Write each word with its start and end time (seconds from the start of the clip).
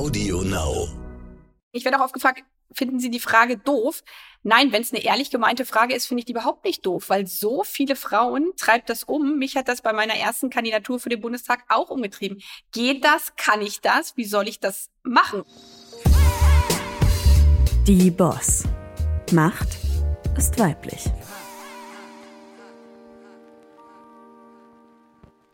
Audio 0.00 0.40
Now. 0.40 0.88
Ich 1.72 1.84
werde 1.84 1.98
auch 1.98 2.04
oft 2.04 2.14
gefragt, 2.14 2.42
finden 2.72 3.00
Sie 3.00 3.10
die 3.10 3.20
Frage 3.20 3.58
doof? 3.58 4.02
Nein, 4.42 4.72
wenn 4.72 4.80
es 4.80 4.94
eine 4.94 5.04
ehrlich 5.04 5.30
gemeinte 5.30 5.66
Frage 5.66 5.94
ist, 5.94 6.06
finde 6.06 6.20
ich 6.20 6.24
die 6.24 6.32
überhaupt 6.32 6.64
nicht 6.64 6.86
doof, 6.86 7.10
weil 7.10 7.26
so 7.26 7.64
viele 7.64 7.96
Frauen 7.96 8.52
treibt 8.56 8.88
das 8.88 9.04
um. 9.04 9.38
Mich 9.38 9.56
hat 9.56 9.68
das 9.68 9.82
bei 9.82 9.92
meiner 9.92 10.14
ersten 10.14 10.48
Kandidatur 10.48 11.00
für 11.00 11.10
den 11.10 11.20
Bundestag 11.20 11.64
auch 11.68 11.90
umgetrieben. 11.90 12.40
Geht 12.72 13.04
das? 13.04 13.36
Kann 13.36 13.60
ich 13.60 13.82
das? 13.82 14.16
Wie 14.16 14.24
soll 14.24 14.48
ich 14.48 14.58
das 14.58 14.88
machen? 15.02 15.42
Die 17.86 18.10
Boss. 18.10 18.64
Macht 19.32 19.68
ist 20.34 20.58
weiblich. 20.58 21.10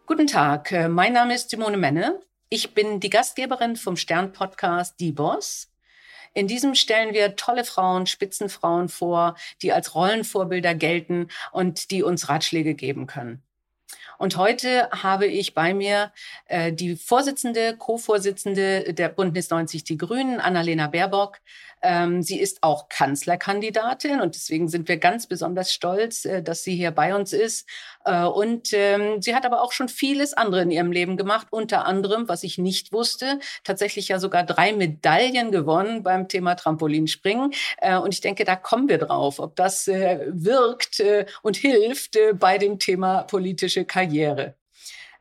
Guten 0.06 0.28
Tag, 0.28 0.70
mein 0.88 1.14
Name 1.14 1.34
ist 1.34 1.50
Simone 1.50 1.76
Menne. 1.76 2.20
Ich 2.48 2.74
bin 2.74 3.00
die 3.00 3.10
Gastgeberin 3.10 3.74
vom 3.74 3.96
Stern-Podcast 3.96 5.00
Die 5.00 5.10
Boss. 5.10 5.72
In 6.32 6.46
diesem 6.46 6.76
stellen 6.76 7.12
wir 7.12 7.34
tolle 7.34 7.64
Frauen, 7.64 8.06
Spitzenfrauen 8.06 8.88
vor, 8.88 9.36
die 9.62 9.72
als 9.72 9.96
Rollenvorbilder 9.96 10.76
gelten 10.76 11.28
und 11.50 11.90
die 11.90 12.04
uns 12.04 12.28
Ratschläge 12.28 12.74
geben 12.74 13.08
können. 13.08 13.42
Und 14.18 14.36
heute 14.36 14.88
habe 14.90 15.26
ich 15.26 15.54
bei 15.54 15.74
mir 15.74 16.12
äh, 16.46 16.72
die 16.72 16.94
Vorsitzende, 16.94 17.76
Co-Vorsitzende 17.76 18.94
der 18.94 19.08
Bündnis 19.08 19.50
90 19.50 19.82
Die 19.82 19.98
Grünen, 19.98 20.38
Annalena 20.38 20.86
Baerbock. 20.86 21.38
Ähm, 21.86 22.20
sie 22.20 22.40
ist 22.40 22.64
auch 22.64 22.88
Kanzlerkandidatin 22.88 24.20
und 24.20 24.34
deswegen 24.34 24.68
sind 24.68 24.88
wir 24.88 24.96
ganz 24.96 25.28
besonders 25.28 25.72
stolz, 25.72 26.24
äh, 26.24 26.42
dass 26.42 26.64
sie 26.64 26.74
hier 26.74 26.90
bei 26.90 27.14
uns 27.14 27.32
ist. 27.32 27.68
Äh, 28.04 28.24
und 28.24 28.72
ähm, 28.72 29.22
sie 29.22 29.36
hat 29.36 29.46
aber 29.46 29.62
auch 29.62 29.70
schon 29.70 29.88
vieles 29.88 30.32
andere 30.32 30.62
in 30.62 30.72
ihrem 30.72 30.90
Leben 30.90 31.16
gemacht, 31.16 31.46
unter 31.50 31.86
anderem, 31.86 32.28
was 32.28 32.42
ich 32.42 32.58
nicht 32.58 32.92
wusste, 32.92 33.38
tatsächlich 33.62 34.08
ja 34.08 34.18
sogar 34.18 34.42
drei 34.42 34.72
Medaillen 34.72 35.52
gewonnen 35.52 36.02
beim 36.02 36.26
Thema 36.26 36.56
Trampolinspringen. 36.56 37.52
Äh, 37.78 37.96
und 37.98 38.12
ich 38.12 38.20
denke, 38.20 38.44
da 38.44 38.56
kommen 38.56 38.88
wir 38.88 38.98
drauf, 38.98 39.38
ob 39.38 39.54
das 39.54 39.86
äh, 39.86 40.26
wirkt 40.28 40.98
äh, 40.98 41.26
und 41.42 41.56
hilft 41.56 42.16
äh, 42.16 42.32
bei 42.34 42.58
dem 42.58 42.80
Thema 42.80 43.22
politische 43.22 43.84
Karriere. 43.84 44.56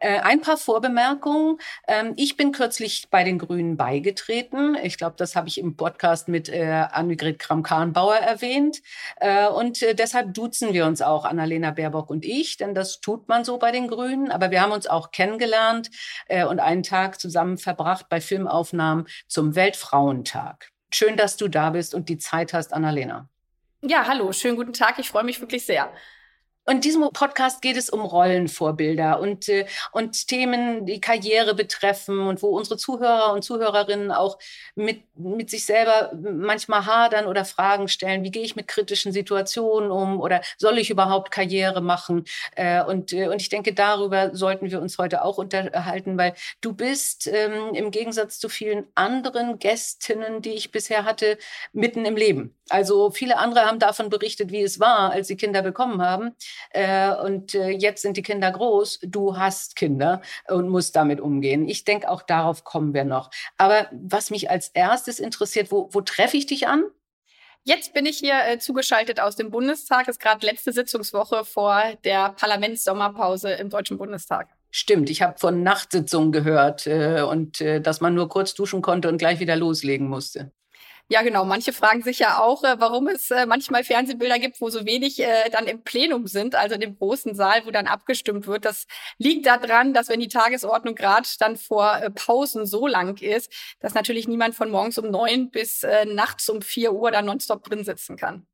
Äh, 0.05 0.19
ein 0.19 0.39
paar 0.39 0.57
Vorbemerkungen. 0.57 1.57
Ähm, 1.87 2.13
ich 2.15 2.37
bin 2.37 2.51
kürzlich 2.51 3.07
bei 3.09 3.23
den 3.23 3.39
Grünen 3.39 3.75
beigetreten. 3.75 4.77
Ich 4.83 4.99
glaube, 4.99 5.15
das 5.17 5.35
habe 5.35 5.47
ich 5.47 5.57
im 5.57 5.75
Podcast 5.75 6.27
mit 6.27 6.47
äh, 6.47 6.85
Annegret 6.91 7.39
Kramp-Karrenbauer 7.39 8.17
erwähnt. 8.17 8.83
Äh, 9.15 9.47
und 9.47 9.81
äh, 9.81 9.95
deshalb 9.95 10.35
duzen 10.35 10.73
wir 10.73 10.85
uns 10.85 11.01
auch, 11.01 11.25
Annalena 11.25 11.71
Baerbock 11.71 12.11
und 12.11 12.23
ich, 12.23 12.57
denn 12.57 12.75
das 12.75 13.01
tut 13.01 13.27
man 13.27 13.43
so 13.43 13.57
bei 13.57 13.71
den 13.71 13.87
Grünen. 13.87 14.29
Aber 14.29 14.51
wir 14.51 14.61
haben 14.61 14.73
uns 14.73 14.85
auch 14.85 15.09
kennengelernt 15.09 15.89
äh, 16.27 16.45
und 16.45 16.59
einen 16.59 16.83
Tag 16.83 17.19
zusammen 17.19 17.57
verbracht 17.57 18.05
bei 18.07 18.21
Filmaufnahmen 18.21 19.07
zum 19.27 19.55
Weltfrauentag. 19.55 20.69
Schön, 20.93 21.17
dass 21.17 21.35
du 21.35 21.47
da 21.47 21.71
bist 21.71 21.95
und 21.95 22.09
die 22.09 22.19
Zeit 22.19 22.53
hast, 22.53 22.73
Annalena. 22.73 23.27
Ja, 23.81 24.05
hallo, 24.05 24.31
schönen 24.33 24.55
guten 24.55 24.73
Tag. 24.73 24.99
Ich 24.99 25.09
freue 25.09 25.23
mich 25.23 25.41
wirklich 25.41 25.65
sehr. 25.65 25.91
Und 26.67 26.75
in 26.75 26.81
diesem 26.81 27.07
Podcast 27.13 27.61
geht 27.61 27.77
es 27.77 27.91
um 27.91 28.01
Rollenvorbilder 28.01 29.19
und, 29.19 29.47
äh, 29.49 29.67
und 29.91 30.27
Themen, 30.27 30.87
die 30.87 30.99
Karriere 30.99 31.53
betreffen 31.53 32.21
und 32.21 32.41
wo 32.41 32.47
unsere 32.47 32.77
Zuhörer 32.77 33.33
und 33.33 33.43
Zuhörerinnen 33.43 34.11
auch 34.11 34.39
mit, 34.73 35.03
mit 35.15 35.51
sich 35.51 35.65
selber 35.65 36.11
manchmal 36.15 36.87
hadern 36.87 37.27
oder 37.27 37.45
Fragen 37.45 37.87
stellen. 37.87 38.23
Wie 38.23 38.31
gehe 38.31 38.43
ich 38.43 38.55
mit 38.55 38.67
kritischen 38.67 39.11
Situationen 39.11 39.91
um 39.91 40.19
oder 40.19 40.41
soll 40.57 40.79
ich 40.79 40.89
überhaupt 40.89 41.29
Karriere 41.29 41.81
machen? 41.81 42.25
Äh, 42.55 42.83
und, 42.83 43.13
äh, 43.13 43.27
und 43.27 43.41
ich 43.41 43.49
denke, 43.49 43.73
darüber 43.73 44.35
sollten 44.35 44.71
wir 44.71 44.81
uns 44.81 44.97
heute 44.97 45.23
auch 45.23 45.37
unterhalten, 45.37 46.17
weil 46.17 46.33
du 46.61 46.73
bist 46.73 47.27
ähm, 47.27 47.75
im 47.75 47.91
Gegensatz 47.91 48.39
zu 48.39 48.49
vielen 48.49 48.87
anderen 48.95 49.59
Gästinnen, 49.59 50.41
die 50.41 50.53
ich 50.53 50.71
bisher 50.71 51.05
hatte, 51.05 51.37
mitten 51.73 52.05
im 52.05 52.15
Leben. 52.15 52.55
Also 52.69 53.11
viele 53.11 53.37
andere 53.37 53.65
haben 53.65 53.77
davon 53.77 54.09
berichtet, 54.09 54.51
wie 54.51 54.63
es 54.63 54.79
war, 54.79 55.11
als 55.11 55.27
sie 55.27 55.37
Kinder 55.37 55.61
bekommen 55.61 56.01
haben. 56.01 56.35
Äh, 56.71 57.11
und 57.15 57.55
äh, 57.55 57.69
jetzt 57.69 58.01
sind 58.01 58.17
die 58.17 58.21
Kinder 58.21 58.51
groß. 58.51 58.99
Du 59.03 59.37
hast 59.37 59.75
Kinder 59.75 60.21
und 60.47 60.69
musst 60.69 60.95
damit 60.95 61.19
umgehen. 61.19 61.67
Ich 61.67 61.85
denke, 61.85 62.09
auch 62.09 62.21
darauf 62.21 62.63
kommen 62.63 62.93
wir 62.93 63.03
noch. 63.03 63.29
Aber 63.57 63.87
was 63.91 64.29
mich 64.29 64.49
als 64.49 64.69
erstes 64.69 65.19
interessiert, 65.19 65.71
wo, 65.71 65.89
wo 65.91 66.01
treffe 66.01 66.37
ich 66.37 66.45
dich 66.45 66.67
an? 66.67 66.83
Jetzt 67.63 67.93
bin 67.93 68.05
ich 68.05 68.19
hier 68.19 68.45
äh, 68.45 68.59
zugeschaltet 68.59 69.19
aus 69.19 69.35
dem 69.35 69.49
Bundestag. 69.49 70.03
Es 70.03 70.17
ist 70.17 70.19
gerade 70.19 70.45
letzte 70.45 70.71
Sitzungswoche 70.71 71.43
vor 71.45 71.81
der 72.03 72.29
Parlamentssommerpause 72.29 73.53
im 73.53 73.71
Deutschen 73.71 73.97
Bundestag. 73.97 74.49
Stimmt, 74.69 75.09
ich 75.09 75.21
habe 75.21 75.39
von 75.39 75.63
Nachtsitzungen 75.63 76.31
gehört 76.31 76.85
äh, 76.85 77.21
und 77.21 77.61
äh, 77.61 77.81
dass 77.81 78.01
man 78.01 78.13
nur 78.13 78.29
kurz 78.29 78.53
duschen 78.53 78.83
konnte 78.83 79.09
und 79.09 79.17
gleich 79.17 79.39
wieder 79.39 79.55
loslegen 79.55 80.07
musste. 80.07 80.51
Ja, 81.07 81.21
genau. 81.21 81.45
Manche 81.45 81.71
fragen 81.71 82.01
sich 82.01 82.17
ja 82.17 82.39
auch, 82.39 82.63
äh, 82.63 82.79
warum 82.79 83.07
es 83.07 83.29
äh, 83.29 83.45
manchmal 83.45 83.83
Fernsehbilder 83.83 84.39
gibt, 84.39 84.59
wo 84.59 84.71
so 84.71 84.85
wenig 84.85 85.19
äh, 85.19 85.49
dann 85.51 85.67
im 85.67 85.83
Plenum 85.83 86.25
sind, 86.25 86.55
also 86.55 86.73
in 86.73 86.81
dem 86.81 86.97
großen 86.97 87.35
Saal, 87.35 87.63
wo 87.65 87.71
dann 87.71 87.85
abgestimmt 87.85 88.47
wird. 88.47 88.65
Das 88.65 88.87
liegt 89.19 89.45
daran, 89.45 89.93
dass 89.93 90.09
wenn 90.09 90.19
die 90.19 90.27
Tagesordnung 90.27 90.95
gerade 90.95 91.27
dann 91.37 91.57
vor 91.57 92.09
Pausen 92.15 92.65
so 92.65 92.87
lang 92.87 93.21
ist, 93.21 93.51
dass 93.81 93.93
natürlich 93.93 94.27
niemand 94.27 94.55
von 94.55 94.71
morgens 94.71 94.97
um 94.97 95.11
neun 95.11 95.51
bis 95.51 95.85
nachts 96.05 96.49
um 96.49 96.61
vier 96.61 96.93
Uhr 96.93 97.11
da 97.11 97.21
nonstop 97.21 97.63
drin 97.63 97.83
sitzen 97.83 98.17
kann. 98.17 98.47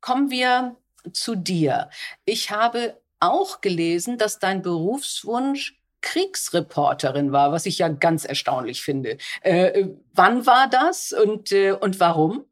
Kommen 0.00 0.30
wir 0.30 0.76
zu 1.12 1.34
dir. 1.34 1.88
Ich 2.24 2.50
habe 2.50 3.00
auch 3.20 3.60
gelesen, 3.60 4.18
dass 4.18 4.38
dein 4.38 4.62
Berufswunsch 4.62 5.78
Kriegsreporterin 6.06 7.32
war, 7.32 7.50
was 7.50 7.66
ich 7.66 7.78
ja 7.78 7.88
ganz 7.88 8.24
erstaunlich 8.24 8.80
finde. 8.82 9.18
Äh, 9.40 9.88
wann 10.14 10.46
war 10.46 10.68
das 10.68 11.12
und, 11.12 11.50
äh, 11.50 11.72
und 11.72 11.98
warum? 11.98 12.44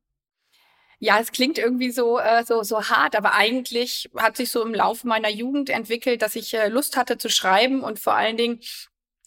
Ja, 0.99 1.21
es 1.21 1.31
klingt 1.31 1.57
irgendwie 1.57 1.93
so, 1.93 2.19
äh, 2.19 2.45
so, 2.45 2.65
so 2.65 2.83
hart, 2.83 3.15
aber 3.15 3.35
eigentlich 3.35 4.11
hat 4.17 4.37
sich 4.37 4.51
so 4.51 4.65
im 4.65 4.75
Laufe 4.75 5.07
meiner 5.07 5.29
Jugend 5.29 5.71
entwickelt, 5.71 6.21
dass 6.23 6.35
ich 6.35 6.53
äh, 6.55 6.69
Lust 6.69 6.97
hatte 6.97 7.17
zu 7.17 7.29
schreiben 7.29 7.83
und 7.83 8.01
vor 8.01 8.15
allen 8.15 8.37
Dingen 8.37 8.61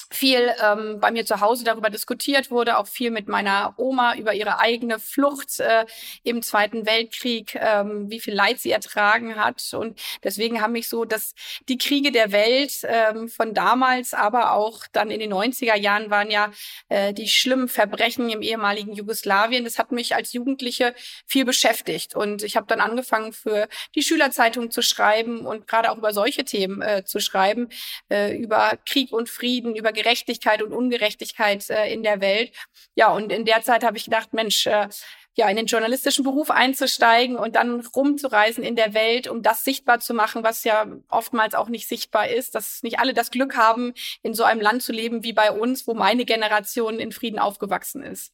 viel 0.09 0.53
ähm, 0.63 0.99
bei 0.99 1.11
mir 1.11 1.25
zu 1.25 1.41
Hause 1.41 1.63
darüber 1.63 1.89
diskutiert 1.89 2.49
wurde, 2.51 2.77
auch 2.77 2.87
viel 2.87 3.11
mit 3.11 3.27
meiner 3.27 3.73
Oma 3.77 4.15
über 4.15 4.33
ihre 4.33 4.59
eigene 4.59 4.99
Flucht 4.99 5.59
äh, 5.59 5.85
im 6.23 6.41
Zweiten 6.41 6.85
Weltkrieg, 6.85 7.55
ähm, 7.55 8.09
wie 8.09 8.19
viel 8.19 8.33
Leid 8.33 8.59
sie 8.59 8.71
ertragen 8.71 9.35
hat. 9.35 9.61
Und 9.73 9.99
deswegen 10.23 10.61
haben 10.61 10.73
mich 10.73 10.87
so, 10.87 11.05
dass 11.05 11.33
die 11.67 11.77
Kriege 11.77 12.11
der 12.11 12.31
Welt 12.31 12.81
ähm, 12.83 13.27
von 13.27 13.53
damals, 13.53 14.13
aber 14.13 14.53
auch 14.53 14.85
dann 14.91 15.11
in 15.11 15.19
den 15.19 15.33
90er 15.33 15.75
Jahren 15.75 16.09
waren 16.09 16.31
ja 16.31 16.51
äh, 16.89 17.13
die 17.13 17.27
schlimmen 17.27 17.67
Verbrechen 17.67 18.29
im 18.29 18.41
ehemaligen 18.41 18.93
Jugoslawien. 18.93 19.63
Das 19.63 19.77
hat 19.77 19.91
mich 19.91 20.15
als 20.15 20.33
Jugendliche 20.33 20.93
viel 21.25 21.45
beschäftigt. 21.45 22.15
Und 22.15 22.43
ich 22.43 22.55
habe 22.55 22.67
dann 22.67 22.79
angefangen, 22.79 23.33
für 23.33 23.67
die 23.95 24.01
Schülerzeitung 24.01 24.71
zu 24.71 24.81
schreiben 24.81 25.45
und 25.45 25.67
gerade 25.67 25.91
auch 25.91 25.97
über 25.97 26.13
solche 26.13 26.45
Themen 26.45 26.81
äh, 26.81 27.03
zu 27.03 27.19
schreiben, 27.19 27.69
äh, 28.09 28.35
über 28.35 28.77
Krieg 28.85 29.11
und 29.11 29.29
Frieden, 29.29 29.75
über 29.75 29.91
Gerechtigkeit 29.97 30.61
und 30.61 30.71
Ungerechtigkeit 30.71 31.69
äh, 31.69 31.91
in 31.91 32.03
der 32.03 32.21
Welt. 32.21 32.51
Ja, 32.95 33.11
und 33.11 33.31
in 33.31 33.45
der 33.45 33.61
Zeit 33.61 33.83
habe 33.83 33.97
ich 33.97 34.05
gedacht, 34.05 34.33
Mensch, 34.33 34.65
äh, 34.67 34.87
ja, 35.35 35.47
in 35.49 35.55
den 35.55 35.67
journalistischen 35.67 36.23
Beruf 36.23 36.49
einzusteigen 36.49 37.35
und 37.35 37.55
dann 37.55 37.85
rumzureisen 37.95 38.63
in 38.63 38.75
der 38.75 38.93
Welt, 38.93 39.27
um 39.27 39.43
das 39.43 39.63
sichtbar 39.63 39.99
zu 39.99 40.13
machen, 40.13 40.43
was 40.43 40.63
ja 40.63 40.87
oftmals 41.09 41.53
auch 41.53 41.69
nicht 41.69 41.87
sichtbar 41.87 42.27
ist, 42.27 42.55
dass 42.55 42.81
nicht 42.81 42.99
alle 42.99 43.13
das 43.13 43.29
Glück 43.29 43.55
haben, 43.55 43.93
in 44.23 44.33
so 44.33 44.43
einem 44.43 44.61
Land 44.61 44.81
zu 44.81 44.91
leben 44.91 45.23
wie 45.23 45.33
bei 45.33 45.51
uns, 45.51 45.87
wo 45.87 45.93
meine 45.93 46.25
Generation 46.25 46.99
in 46.99 47.11
Frieden 47.11 47.37
aufgewachsen 47.37 48.01
ist. 48.01 48.33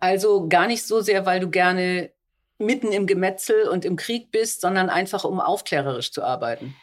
Also 0.00 0.48
gar 0.48 0.66
nicht 0.66 0.84
so 0.84 1.00
sehr, 1.00 1.26
weil 1.26 1.40
du 1.40 1.50
gerne 1.50 2.10
mitten 2.58 2.92
im 2.92 3.06
Gemetzel 3.06 3.68
und 3.68 3.84
im 3.84 3.96
Krieg 3.96 4.30
bist, 4.30 4.62
sondern 4.62 4.88
einfach 4.88 5.24
um 5.24 5.40
aufklärerisch 5.40 6.12
zu 6.12 6.22
arbeiten. 6.22 6.74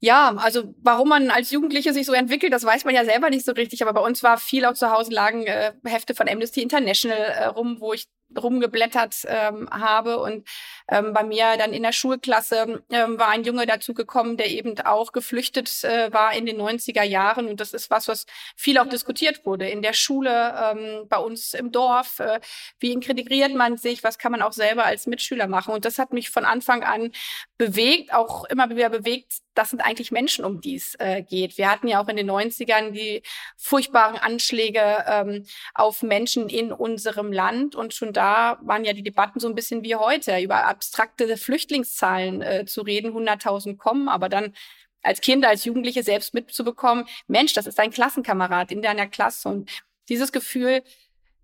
Ja, 0.00 0.34
also 0.36 0.74
warum 0.82 1.08
man 1.08 1.30
als 1.30 1.50
Jugendliche 1.50 1.92
sich 1.92 2.06
so 2.06 2.12
entwickelt, 2.12 2.52
das 2.52 2.64
weiß 2.64 2.84
man 2.84 2.94
ja 2.94 3.04
selber 3.04 3.30
nicht 3.30 3.44
so 3.44 3.52
richtig. 3.52 3.82
Aber 3.82 3.92
bei 3.92 4.00
uns 4.00 4.22
war 4.22 4.38
viel 4.38 4.64
auch 4.64 4.74
zu 4.74 4.90
Hause 4.90 5.12
lagen 5.12 5.44
äh, 5.46 5.72
Hefte 5.84 6.14
von 6.14 6.28
Amnesty 6.28 6.62
International 6.62 7.18
äh, 7.18 7.44
rum, 7.46 7.80
wo 7.80 7.92
ich 7.92 8.06
rumgeblättert 8.36 9.16
ähm, 9.26 9.68
habe. 9.70 10.18
Und 10.18 10.46
ähm, 10.88 11.12
bei 11.12 11.24
mir 11.24 11.56
dann 11.56 11.72
in 11.72 11.82
der 11.82 11.92
Schulklasse 11.92 12.82
ähm, 12.90 13.18
war 13.18 13.28
ein 13.28 13.44
Junge 13.44 13.66
dazu 13.66 13.94
gekommen, 13.94 14.36
der 14.36 14.50
eben 14.50 14.78
auch 14.80 15.12
geflüchtet 15.12 15.84
äh, 15.84 16.12
war 16.12 16.34
in 16.34 16.46
den 16.46 16.60
90er 16.60 17.02
Jahren. 17.02 17.48
Und 17.48 17.60
das 17.60 17.72
ist 17.72 17.90
was, 17.90 18.08
was 18.08 18.26
viel 18.56 18.78
auch 18.78 18.88
diskutiert 18.88 19.44
wurde 19.44 19.68
in 19.68 19.82
der 19.82 19.92
Schule, 19.92 20.54
ähm, 20.62 21.08
bei 21.08 21.18
uns 21.18 21.54
im 21.54 21.72
Dorf. 21.72 22.18
Äh, 22.20 22.40
wie 22.78 22.92
integriert 22.92 23.54
man 23.54 23.76
sich? 23.76 24.04
Was 24.04 24.18
kann 24.18 24.32
man 24.32 24.42
auch 24.42 24.52
selber 24.52 24.84
als 24.84 25.06
Mitschüler 25.06 25.46
machen? 25.46 25.74
Und 25.74 25.84
das 25.84 25.98
hat 25.98 26.12
mich 26.12 26.30
von 26.30 26.44
Anfang 26.44 26.82
an 26.84 27.12
bewegt, 27.56 28.12
auch 28.14 28.44
immer 28.44 28.70
wieder 28.70 28.88
bewegt. 28.88 29.32
Das 29.54 29.70
sind 29.70 29.80
eigentlich 29.80 30.12
Menschen, 30.12 30.44
um 30.44 30.60
die 30.60 30.76
es 30.76 30.94
äh, 31.00 31.22
geht. 31.22 31.58
Wir 31.58 31.68
hatten 31.68 31.88
ja 31.88 32.00
auch 32.00 32.08
in 32.08 32.16
den 32.16 32.30
90ern 32.30 32.92
die 32.92 33.22
furchtbaren 33.56 34.16
Anschläge 34.16 35.04
ähm, 35.06 35.44
auf 35.74 36.02
Menschen 36.02 36.48
in 36.48 36.72
unserem 36.72 37.32
Land 37.32 37.74
und 37.74 37.92
schon 37.92 38.12
da 38.18 38.58
waren 38.62 38.84
ja 38.84 38.92
die 38.92 39.04
Debatten 39.04 39.38
so 39.38 39.46
ein 39.48 39.54
bisschen 39.54 39.84
wie 39.84 39.94
heute, 39.94 40.40
über 40.40 40.66
abstrakte 40.66 41.36
Flüchtlingszahlen 41.36 42.42
äh, 42.42 42.64
zu 42.66 42.82
reden, 42.82 43.12
100.000 43.12 43.76
kommen, 43.76 44.08
aber 44.08 44.28
dann 44.28 44.54
als 45.02 45.20
Kind, 45.20 45.46
als 45.46 45.64
Jugendliche 45.64 46.02
selbst 46.02 46.34
mitzubekommen, 46.34 47.04
Mensch, 47.28 47.52
das 47.52 47.68
ist 47.68 47.78
dein 47.78 47.92
Klassenkamerad 47.92 48.72
in 48.72 48.82
deiner 48.82 49.06
Klasse 49.06 49.48
und 49.48 49.70
dieses 50.08 50.32
Gefühl 50.32 50.82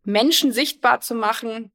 Menschen 0.03 0.50
sichtbar 0.50 1.00
zu 1.00 1.15
machen, 1.15 1.71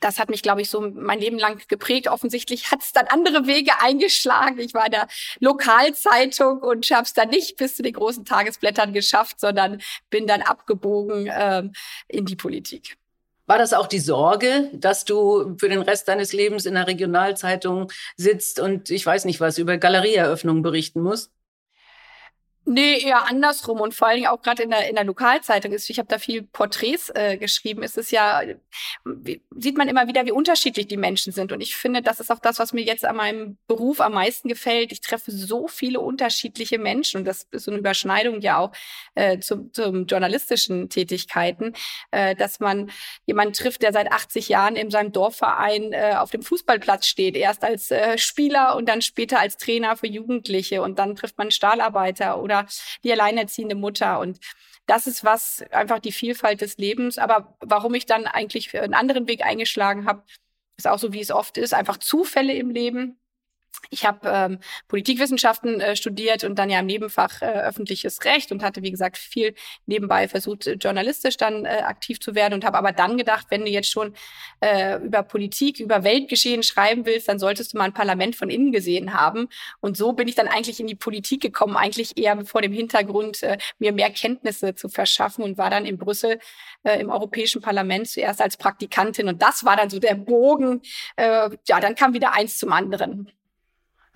das 0.00 0.18
hat 0.18 0.28
mich, 0.28 0.42
glaube 0.42 0.60
ich, 0.60 0.68
so 0.68 0.82
mein 0.82 1.18
Leben 1.18 1.38
lang 1.38 1.62
geprägt. 1.68 2.06
Offensichtlich 2.08 2.70
hat 2.70 2.82
es 2.82 2.92
dann 2.92 3.06
andere 3.06 3.46
Wege 3.46 3.72
eingeschlagen. 3.80 4.58
Ich 4.58 4.74
war 4.74 4.84
in 4.84 4.92
der 4.92 5.08
Lokalzeitung 5.40 6.60
und 6.60 6.90
habe 6.90 7.04
es 7.04 7.14
dann 7.14 7.30
nicht 7.30 7.56
bis 7.56 7.76
zu 7.76 7.82
den 7.82 7.94
großen 7.94 8.26
Tagesblättern 8.26 8.92
geschafft, 8.92 9.40
sondern 9.40 9.80
bin 10.10 10.26
dann 10.26 10.42
abgebogen 10.42 11.30
ähm, 11.32 11.72
in 12.08 12.26
die 12.26 12.36
Politik. 12.36 12.98
War 13.46 13.58
das 13.58 13.72
auch 13.72 13.86
die 13.86 14.00
Sorge, 14.00 14.70
dass 14.74 15.04
du 15.04 15.56
für 15.58 15.68
den 15.68 15.82
Rest 15.82 16.08
deines 16.08 16.32
Lebens 16.32 16.66
in 16.66 16.74
der 16.74 16.86
Regionalzeitung 16.88 17.90
sitzt 18.16 18.58
und 18.60 18.90
ich 18.90 19.06
weiß 19.06 19.24
nicht 19.24 19.40
was 19.40 19.58
über 19.58 19.78
Galerieeröffnungen 19.78 20.62
berichten 20.62 21.00
musst? 21.00 21.35
Nee, 22.68 22.98
eher 22.98 23.28
andersrum 23.28 23.80
und 23.80 23.94
vor 23.94 24.08
allen 24.08 24.16
Dingen 24.16 24.26
auch 24.26 24.42
gerade 24.42 24.64
in 24.64 24.70
der, 24.70 24.88
in 24.88 24.96
der 24.96 25.04
Lokalzeitung 25.04 25.70
ist, 25.70 25.88
ich 25.88 26.00
habe 26.00 26.08
da 26.08 26.18
viel 26.18 26.42
Porträts 26.42 27.12
äh, 27.14 27.36
geschrieben, 27.36 27.84
ist 27.84 27.96
es 27.96 28.10
ja, 28.10 28.42
wie, 29.04 29.40
sieht 29.56 29.78
man 29.78 29.86
immer 29.86 30.08
wieder, 30.08 30.26
wie 30.26 30.32
unterschiedlich 30.32 30.88
die 30.88 30.96
Menschen 30.96 31.32
sind. 31.32 31.52
Und 31.52 31.60
ich 31.60 31.76
finde, 31.76 32.02
das 32.02 32.18
ist 32.18 32.32
auch 32.32 32.40
das, 32.40 32.58
was 32.58 32.72
mir 32.72 32.82
jetzt 32.82 33.04
an 33.04 33.14
meinem 33.14 33.56
Beruf 33.68 34.00
am 34.00 34.14
meisten 34.14 34.48
gefällt. 34.48 34.90
Ich 34.90 35.00
treffe 35.00 35.30
so 35.30 35.68
viele 35.68 36.00
unterschiedliche 36.00 36.80
Menschen 36.80 37.18
und 37.18 37.24
das 37.24 37.46
ist 37.52 37.66
so 37.66 37.70
eine 37.70 37.78
Überschneidung 37.78 38.40
ja 38.40 38.58
auch 38.58 38.72
äh, 39.14 39.38
zum, 39.38 39.72
zum 39.72 40.06
journalistischen 40.06 40.88
Tätigkeiten, 40.88 41.72
äh, 42.10 42.34
dass 42.34 42.58
man 42.58 42.90
jemanden 43.26 43.52
trifft, 43.52 43.82
der 43.82 43.92
seit 43.92 44.10
80 44.10 44.48
Jahren 44.48 44.74
in 44.74 44.90
seinem 44.90 45.12
Dorfverein 45.12 45.92
äh, 45.92 46.14
auf 46.18 46.30
dem 46.30 46.42
Fußballplatz 46.42 47.06
steht, 47.06 47.36
erst 47.36 47.62
als 47.62 47.92
äh, 47.92 48.18
Spieler 48.18 48.74
und 48.74 48.88
dann 48.88 49.02
später 49.02 49.38
als 49.38 49.56
Trainer 49.56 49.96
für 49.96 50.08
Jugendliche 50.08 50.82
und 50.82 50.98
dann 50.98 51.14
trifft 51.14 51.38
man 51.38 51.52
Stahlarbeiter 51.52 52.42
oder 52.42 52.55
oder 52.60 52.68
die 53.04 53.12
alleinerziehende 53.12 53.74
Mutter. 53.74 54.18
Und 54.20 54.38
das 54.86 55.06
ist 55.06 55.24
was, 55.24 55.62
einfach 55.70 55.98
die 55.98 56.12
Vielfalt 56.12 56.60
des 56.60 56.78
Lebens. 56.78 57.18
Aber 57.18 57.56
warum 57.60 57.94
ich 57.94 58.06
dann 58.06 58.26
eigentlich 58.26 58.78
einen 58.78 58.94
anderen 58.94 59.28
Weg 59.28 59.44
eingeschlagen 59.44 60.06
habe, 60.06 60.22
ist 60.76 60.86
auch 60.86 60.98
so, 60.98 61.12
wie 61.12 61.20
es 61.20 61.30
oft 61.30 61.58
ist, 61.58 61.74
einfach 61.74 61.96
Zufälle 61.96 62.54
im 62.54 62.70
Leben. 62.70 63.18
Ich 63.90 64.04
habe 64.04 64.28
ähm, 64.28 64.58
Politikwissenschaften 64.88 65.80
äh, 65.80 65.96
studiert 65.96 66.44
und 66.44 66.58
dann 66.58 66.70
ja 66.70 66.80
im 66.80 66.86
Nebenfach 66.86 67.42
äh, 67.42 67.46
öffentliches 67.46 68.24
Recht 68.24 68.52
und 68.52 68.62
hatte, 68.62 68.82
wie 68.82 68.90
gesagt, 68.90 69.16
viel 69.16 69.54
nebenbei 69.86 70.28
versucht, 70.28 70.66
äh, 70.66 70.74
journalistisch 70.74 71.36
dann 71.36 71.64
äh, 71.64 71.82
aktiv 71.84 72.20
zu 72.20 72.34
werden 72.34 72.54
und 72.54 72.64
habe 72.64 72.78
aber 72.78 72.92
dann 72.92 73.16
gedacht, 73.16 73.46
wenn 73.50 73.64
du 73.64 73.70
jetzt 73.70 73.90
schon 73.90 74.14
äh, 74.60 74.96
über 74.98 75.22
Politik, 75.22 75.80
über 75.80 76.04
Weltgeschehen 76.04 76.62
schreiben 76.62 77.06
willst, 77.06 77.28
dann 77.28 77.38
solltest 77.38 77.72
du 77.72 77.78
mal 77.78 77.84
ein 77.84 77.94
Parlament 77.94 78.36
von 78.36 78.50
innen 78.50 78.72
gesehen 78.72 79.14
haben. 79.14 79.48
Und 79.80 79.96
so 79.96 80.12
bin 80.12 80.28
ich 80.28 80.34
dann 80.34 80.48
eigentlich 80.48 80.80
in 80.80 80.86
die 80.86 80.94
Politik 80.94 81.40
gekommen, 81.42 81.76
eigentlich 81.76 82.16
eher 82.18 82.44
vor 82.44 82.62
dem 82.62 82.72
Hintergrund, 82.72 83.42
äh, 83.42 83.58
mir 83.78 83.92
mehr 83.92 84.10
Kenntnisse 84.10 84.74
zu 84.74 84.88
verschaffen 84.88 85.44
und 85.44 85.58
war 85.58 85.70
dann 85.70 85.86
in 85.86 85.98
Brüssel 85.98 86.38
äh, 86.82 87.00
im 87.00 87.10
Europäischen 87.10 87.62
Parlament 87.62 88.08
zuerst 88.08 88.40
als 88.40 88.56
Praktikantin. 88.56 89.28
Und 89.28 89.42
das 89.42 89.64
war 89.64 89.76
dann 89.76 89.90
so 89.90 89.98
der 89.98 90.14
Bogen. 90.14 90.82
Äh, 91.16 91.50
ja, 91.66 91.80
dann 91.80 91.94
kam 91.94 92.14
wieder 92.14 92.32
eins 92.32 92.58
zum 92.58 92.72
anderen. 92.72 93.30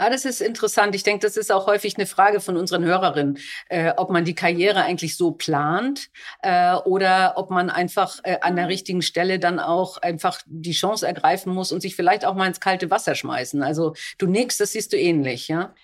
Ah, 0.00 0.08
das 0.08 0.25
ist 0.25 0.41
interessant. 0.41 0.94
Ich 0.94 1.02
denke, 1.02 1.26
das 1.26 1.37
ist 1.37 1.52
auch 1.52 1.67
häufig 1.67 1.99
eine 1.99 2.06
Frage 2.06 2.41
von 2.41 2.56
unseren 2.56 2.82
Hörerinnen, 2.82 3.38
äh, 3.69 3.93
ob 3.99 4.08
man 4.08 4.25
die 4.25 4.35
Karriere 4.35 4.82
eigentlich 4.82 5.14
so 5.14 5.32
plant 5.32 6.08
äh, 6.41 6.73
oder 6.75 7.35
ob 7.37 7.50
man 7.50 7.69
einfach 7.69 8.19
äh, 8.23 8.38
an 8.41 8.56
der 8.56 8.69
richtigen 8.69 9.02
Stelle 9.02 9.38
dann 9.38 9.61
auch 9.61 9.99
einfach 9.99 10.41
die 10.47 10.73
Chance 10.73 11.06
ergreifen 11.06 11.52
muss 11.52 11.70
und 11.70 11.82
sich 11.82 11.97
vielleicht 11.97 12.25
auch 12.25 12.35
mal 12.35 12.47
ins 12.47 12.61
kalte 12.61 12.91
Wasser 12.91 13.14
schmeißen. 13.14 13.62
Also 13.62 13.93
du 14.17 14.26
nix, 14.26 14.56
das 14.56 14.73
siehst 14.73 14.94
du 14.94 14.97
ähnlich, 14.97 15.49
ja? 15.49 15.75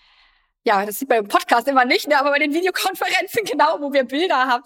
Ja, 0.65 0.87
das 0.87 0.99
sieht 0.99 1.11
man 1.11 1.19
im 1.19 1.29
Podcast 1.29 1.69
immer 1.69 1.85
nicht, 1.85 2.09
ne, 2.09 2.19
aber 2.19 2.31
bei 2.31 2.39
den 2.39 2.55
Videokonferenzen 2.55 3.45
genau, 3.51 3.77
wo 3.81 3.93
wir 3.93 4.05
Bilder 4.05 4.47
haben. 4.47 4.65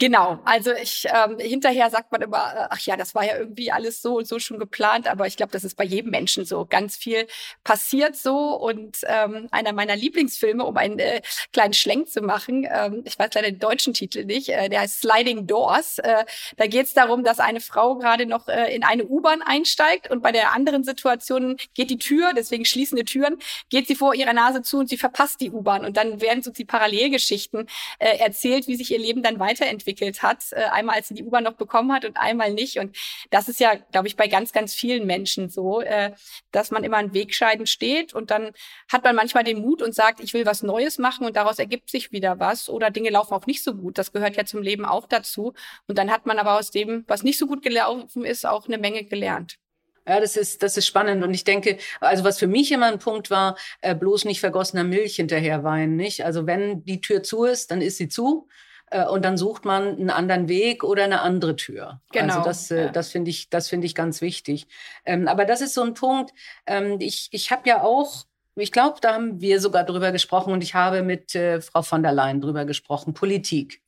Genau, 0.00 0.38
also 0.44 0.70
ich 0.80 1.08
ähm, 1.12 1.40
hinterher 1.40 1.90
sagt 1.90 2.12
man 2.12 2.22
immer, 2.22 2.36
äh, 2.54 2.66
ach 2.70 2.78
ja, 2.82 2.96
das 2.96 3.16
war 3.16 3.24
ja 3.24 3.36
irgendwie 3.36 3.72
alles 3.72 4.00
so 4.00 4.18
und 4.18 4.28
so 4.28 4.38
schon 4.38 4.60
geplant, 4.60 5.08
aber 5.08 5.26
ich 5.26 5.36
glaube, 5.36 5.50
das 5.50 5.64
ist 5.64 5.74
bei 5.74 5.82
jedem 5.82 6.12
Menschen 6.12 6.44
so. 6.44 6.66
Ganz 6.66 6.96
viel 6.96 7.26
passiert 7.64 8.14
so 8.14 8.54
und 8.54 8.98
ähm, 9.08 9.48
einer 9.50 9.72
meiner 9.72 9.96
Lieblingsfilme, 9.96 10.64
um 10.64 10.76
einen 10.76 11.00
äh, 11.00 11.20
kleinen 11.52 11.72
Schlenk 11.72 12.08
zu 12.10 12.20
machen, 12.22 12.64
ähm, 12.70 13.02
ich 13.06 13.18
weiß 13.18 13.30
leider 13.34 13.50
den 13.50 13.58
deutschen 13.58 13.92
Titel 13.92 14.24
nicht, 14.24 14.50
äh, 14.50 14.68
der 14.68 14.82
heißt 14.82 15.00
Sliding 15.00 15.48
Doors. 15.48 15.98
Äh, 15.98 16.24
da 16.56 16.68
geht 16.68 16.86
es 16.86 16.94
darum, 16.94 17.24
dass 17.24 17.40
eine 17.40 17.60
Frau 17.60 17.96
gerade 17.96 18.24
noch 18.24 18.46
äh, 18.46 18.72
in 18.72 18.84
eine 18.84 19.04
U-Bahn 19.04 19.42
einsteigt 19.42 20.08
und 20.12 20.22
bei 20.22 20.30
der 20.30 20.52
anderen 20.54 20.84
Situation 20.84 21.56
geht 21.74 21.90
die 21.90 21.98
Tür, 21.98 22.34
deswegen 22.36 22.64
schließende 22.64 23.04
Türen, 23.04 23.38
geht 23.68 23.88
sie 23.88 23.96
vor 23.96 24.14
ihrer 24.14 24.32
Nase 24.32 24.62
zu 24.62 24.78
und 24.78 24.88
sie 24.88 24.96
verpasst 24.96 25.40
die 25.40 25.50
U-Bahn 25.50 25.84
und 25.84 25.96
dann 25.96 26.20
werden 26.20 26.44
so 26.44 26.52
die 26.52 26.64
Parallelgeschichten 26.64 27.66
äh, 27.98 28.18
erzählt, 28.18 28.68
wie 28.68 28.76
sich 28.76 28.92
ihr 28.92 29.00
Leben 29.00 29.24
dann 29.24 29.40
weiterentwickelt 29.40 29.87
entwickelt 29.88 30.22
hat. 30.22 30.44
Äh, 30.52 30.64
einmal, 30.70 30.96
als 30.96 31.08
sie 31.08 31.14
die 31.14 31.24
U-Bahn 31.24 31.44
noch 31.44 31.54
bekommen 31.54 31.92
hat 31.92 32.04
und 32.04 32.16
einmal 32.16 32.52
nicht. 32.52 32.78
Und 32.78 32.96
das 33.30 33.48
ist 33.48 33.60
ja, 33.60 33.74
glaube 33.92 34.08
ich, 34.08 34.16
bei 34.16 34.28
ganz, 34.28 34.52
ganz 34.52 34.74
vielen 34.74 35.06
Menschen 35.06 35.48
so, 35.48 35.80
äh, 35.80 36.12
dass 36.52 36.70
man 36.70 36.84
immer 36.84 36.98
an 36.98 37.14
Wegscheiden 37.14 37.66
steht 37.66 38.14
und 38.14 38.30
dann 38.30 38.52
hat 38.92 39.04
man 39.04 39.16
manchmal 39.16 39.44
den 39.44 39.60
Mut 39.60 39.82
und 39.82 39.94
sagt, 39.94 40.20
ich 40.20 40.34
will 40.34 40.46
was 40.46 40.62
Neues 40.62 40.98
machen 40.98 41.26
und 41.26 41.36
daraus 41.36 41.58
ergibt 41.58 41.90
sich 41.90 42.12
wieder 42.12 42.38
was 42.38 42.68
oder 42.68 42.90
Dinge 42.90 43.10
laufen 43.10 43.34
auch 43.34 43.46
nicht 43.46 43.64
so 43.64 43.74
gut. 43.74 43.98
Das 43.98 44.12
gehört 44.12 44.36
ja 44.36 44.44
zum 44.44 44.62
Leben 44.62 44.84
auch 44.84 45.06
dazu. 45.06 45.54
Und 45.86 45.98
dann 45.98 46.10
hat 46.10 46.26
man 46.26 46.38
aber 46.38 46.58
aus 46.58 46.70
dem, 46.70 47.04
was 47.06 47.22
nicht 47.22 47.38
so 47.38 47.46
gut 47.46 47.62
gelaufen 47.62 48.24
ist, 48.24 48.46
auch 48.46 48.66
eine 48.66 48.78
Menge 48.78 49.04
gelernt. 49.04 49.58
Ja, 50.06 50.20
das 50.20 50.38
ist, 50.38 50.62
das 50.62 50.76
ist 50.78 50.86
spannend. 50.86 51.22
Und 51.22 51.34
ich 51.34 51.44
denke, 51.44 51.76
also 52.00 52.24
was 52.24 52.38
für 52.38 52.46
mich 52.46 52.72
immer 52.72 52.86
ein 52.86 52.98
Punkt 52.98 53.30
war, 53.30 53.58
äh, 53.82 53.94
bloß 53.94 54.24
nicht 54.24 54.40
vergossener 54.40 54.84
Milch 54.84 55.16
hinterher 55.16 55.64
weinen, 55.64 55.96
nicht? 55.96 56.24
Also 56.24 56.46
wenn 56.46 56.82
die 56.84 57.02
Tür 57.02 57.22
zu 57.22 57.44
ist, 57.44 57.70
dann 57.70 57.82
ist 57.82 57.98
sie 57.98 58.08
zu. 58.08 58.48
Äh, 58.90 59.06
und 59.06 59.24
dann 59.24 59.36
sucht 59.36 59.64
man 59.64 59.88
einen 59.88 60.10
anderen 60.10 60.48
Weg 60.48 60.84
oder 60.84 61.04
eine 61.04 61.20
andere 61.20 61.56
Tür. 61.56 62.00
Genau. 62.12 62.34
Also 62.34 62.44
das, 62.44 62.70
äh, 62.70 62.84
ja. 62.84 62.88
das 62.90 63.10
finde 63.10 63.30
ich, 63.30 63.50
das 63.50 63.68
finde 63.68 63.86
ich 63.86 63.94
ganz 63.94 64.20
wichtig. 64.20 64.66
Ähm, 65.04 65.28
aber 65.28 65.44
das 65.44 65.60
ist 65.60 65.74
so 65.74 65.82
ein 65.82 65.94
Punkt. 65.94 66.32
Ähm, 66.66 66.96
ich, 67.00 67.28
ich 67.32 67.50
habe 67.50 67.68
ja 67.68 67.82
auch 67.82 68.24
ich 68.60 68.72
glaube, 68.72 68.98
da 69.00 69.14
haben 69.14 69.40
wir 69.40 69.60
sogar 69.60 69.84
drüber 69.84 70.10
gesprochen 70.10 70.52
und 70.52 70.62
ich 70.62 70.74
habe 70.74 71.02
mit 71.02 71.34
äh, 71.34 71.60
Frau 71.60 71.82
von 71.82 72.02
der 72.02 72.12
Leyen 72.12 72.40
drüber 72.40 72.64
gesprochen, 72.64 73.14
Politik. 73.14 73.80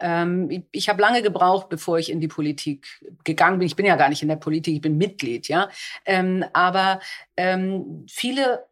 Ähm, 0.00 0.50
ich 0.50 0.62
ich 0.72 0.88
habe 0.88 1.00
lange 1.00 1.22
gebraucht, 1.22 1.68
bevor 1.68 1.98
ich 1.98 2.10
in 2.10 2.20
die 2.20 2.28
Politik 2.28 3.00
gegangen 3.24 3.58
bin. 3.58 3.66
Ich 3.66 3.76
bin 3.76 3.86
ja 3.86 3.96
gar 3.96 4.08
nicht 4.08 4.22
in 4.22 4.28
der 4.28 4.36
Politik, 4.36 4.74
ich 4.74 4.80
bin 4.80 4.96
Mitglied, 4.96 5.48
ja. 5.48 5.68
Ähm, 6.04 6.44
aber 6.52 7.00
ähm, 7.36 8.06
viele 8.08 8.64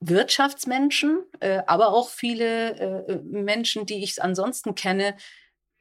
Wirtschaftsmenschen, 0.00 1.22
äh, 1.40 1.62
aber 1.66 1.92
auch 1.92 2.08
viele 2.08 3.06
äh, 3.06 3.18
Menschen, 3.22 3.86
die 3.86 4.02
ich 4.02 4.22
ansonsten 4.22 4.74
kenne, 4.74 5.14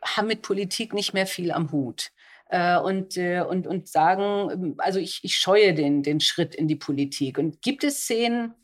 haben 0.03 0.27
mit 0.27 0.41
Politik 0.41 0.93
nicht 0.93 1.13
mehr 1.13 1.25
viel 1.25 1.51
am 1.51 1.71
Hut. 1.71 2.11
Äh, 2.49 2.79
und, 2.79 3.15
äh, 3.15 3.41
und, 3.41 3.67
und 3.67 3.87
sagen, 3.87 4.49
ähm, 4.51 4.75
also 4.77 4.99
ich, 4.99 5.21
ich 5.23 5.35
scheue 5.35 5.73
den, 5.73 6.03
den 6.03 6.19
Schritt 6.19 6.55
in 6.55 6.67
die 6.67 6.75
Politik. 6.75 7.37
Und 7.37 7.61
gibt 7.61 7.83
es 7.83 8.01
Szenen, 8.01 8.55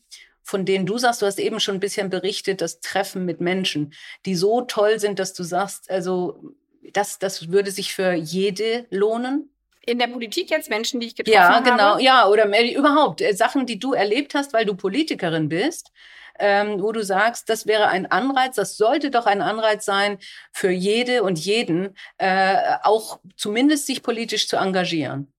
von 0.42 0.66
denen 0.66 0.86
du 0.86 0.98
sagst, 0.98 1.22
du 1.22 1.26
hast 1.26 1.40
eben 1.40 1.60
schon 1.60 1.76
ein 1.76 1.80
bisschen 1.80 2.10
berichtet, 2.10 2.62
das 2.62 2.80
Treffen 2.80 3.26
mit 3.26 3.42
Menschen, 3.42 3.94
die 4.26 4.36
so 4.36 4.62
toll 4.62 5.00
sind, 5.00 5.20
dass 5.20 5.34
du 5.34 5.44
sagst, 5.44 5.90
also 5.90 6.56
das, 6.94 7.20
das 7.20 7.50
würde 7.50 7.72
sich 7.72 7.94
für 7.94 8.14
jede 8.14 8.86
lohnen? 8.90 9.55
In 9.86 10.00
der 10.00 10.08
Politik 10.08 10.50
jetzt 10.50 10.70
Menschen, 10.70 11.00
die 11.00 11.08
ich 11.08 11.16
getroffen 11.16 11.40
habe? 11.40 11.68
Ja, 11.68 11.76
genau, 11.76 11.98
ja, 12.00 12.28
oder 12.28 12.46
überhaupt 12.72 13.22
äh, 13.22 13.34
Sachen, 13.34 13.66
die 13.66 13.80
du 13.80 13.94
erlebt 13.94 14.36
hast, 14.36 14.54
weil 14.54 14.66
du 14.66 14.76
Politikerin 14.76 15.50
bist, 15.50 15.92
ähm, 16.40 16.82
wo 16.82 16.92
du 16.92 17.04
sagst, 17.04 17.50
das 17.50 17.66
wäre 17.66 17.88
ein 17.88 18.06
Anreiz, 18.12 18.56
das 18.56 18.78
sollte 18.78 19.12
doch 19.12 19.26
ein 19.26 19.42
Anreiz 19.42 19.86
sein 19.86 20.18
für 20.52 20.70
jede 20.70 21.24
und 21.24 21.40
jeden, 21.40 21.96
äh, 22.18 22.58
auch 22.84 23.20
zumindest 23.36 23.86
sich 23.86 24.04
politisch 24.04 24.48
zu 24.48 24.58
engagieren. 24.58 25.32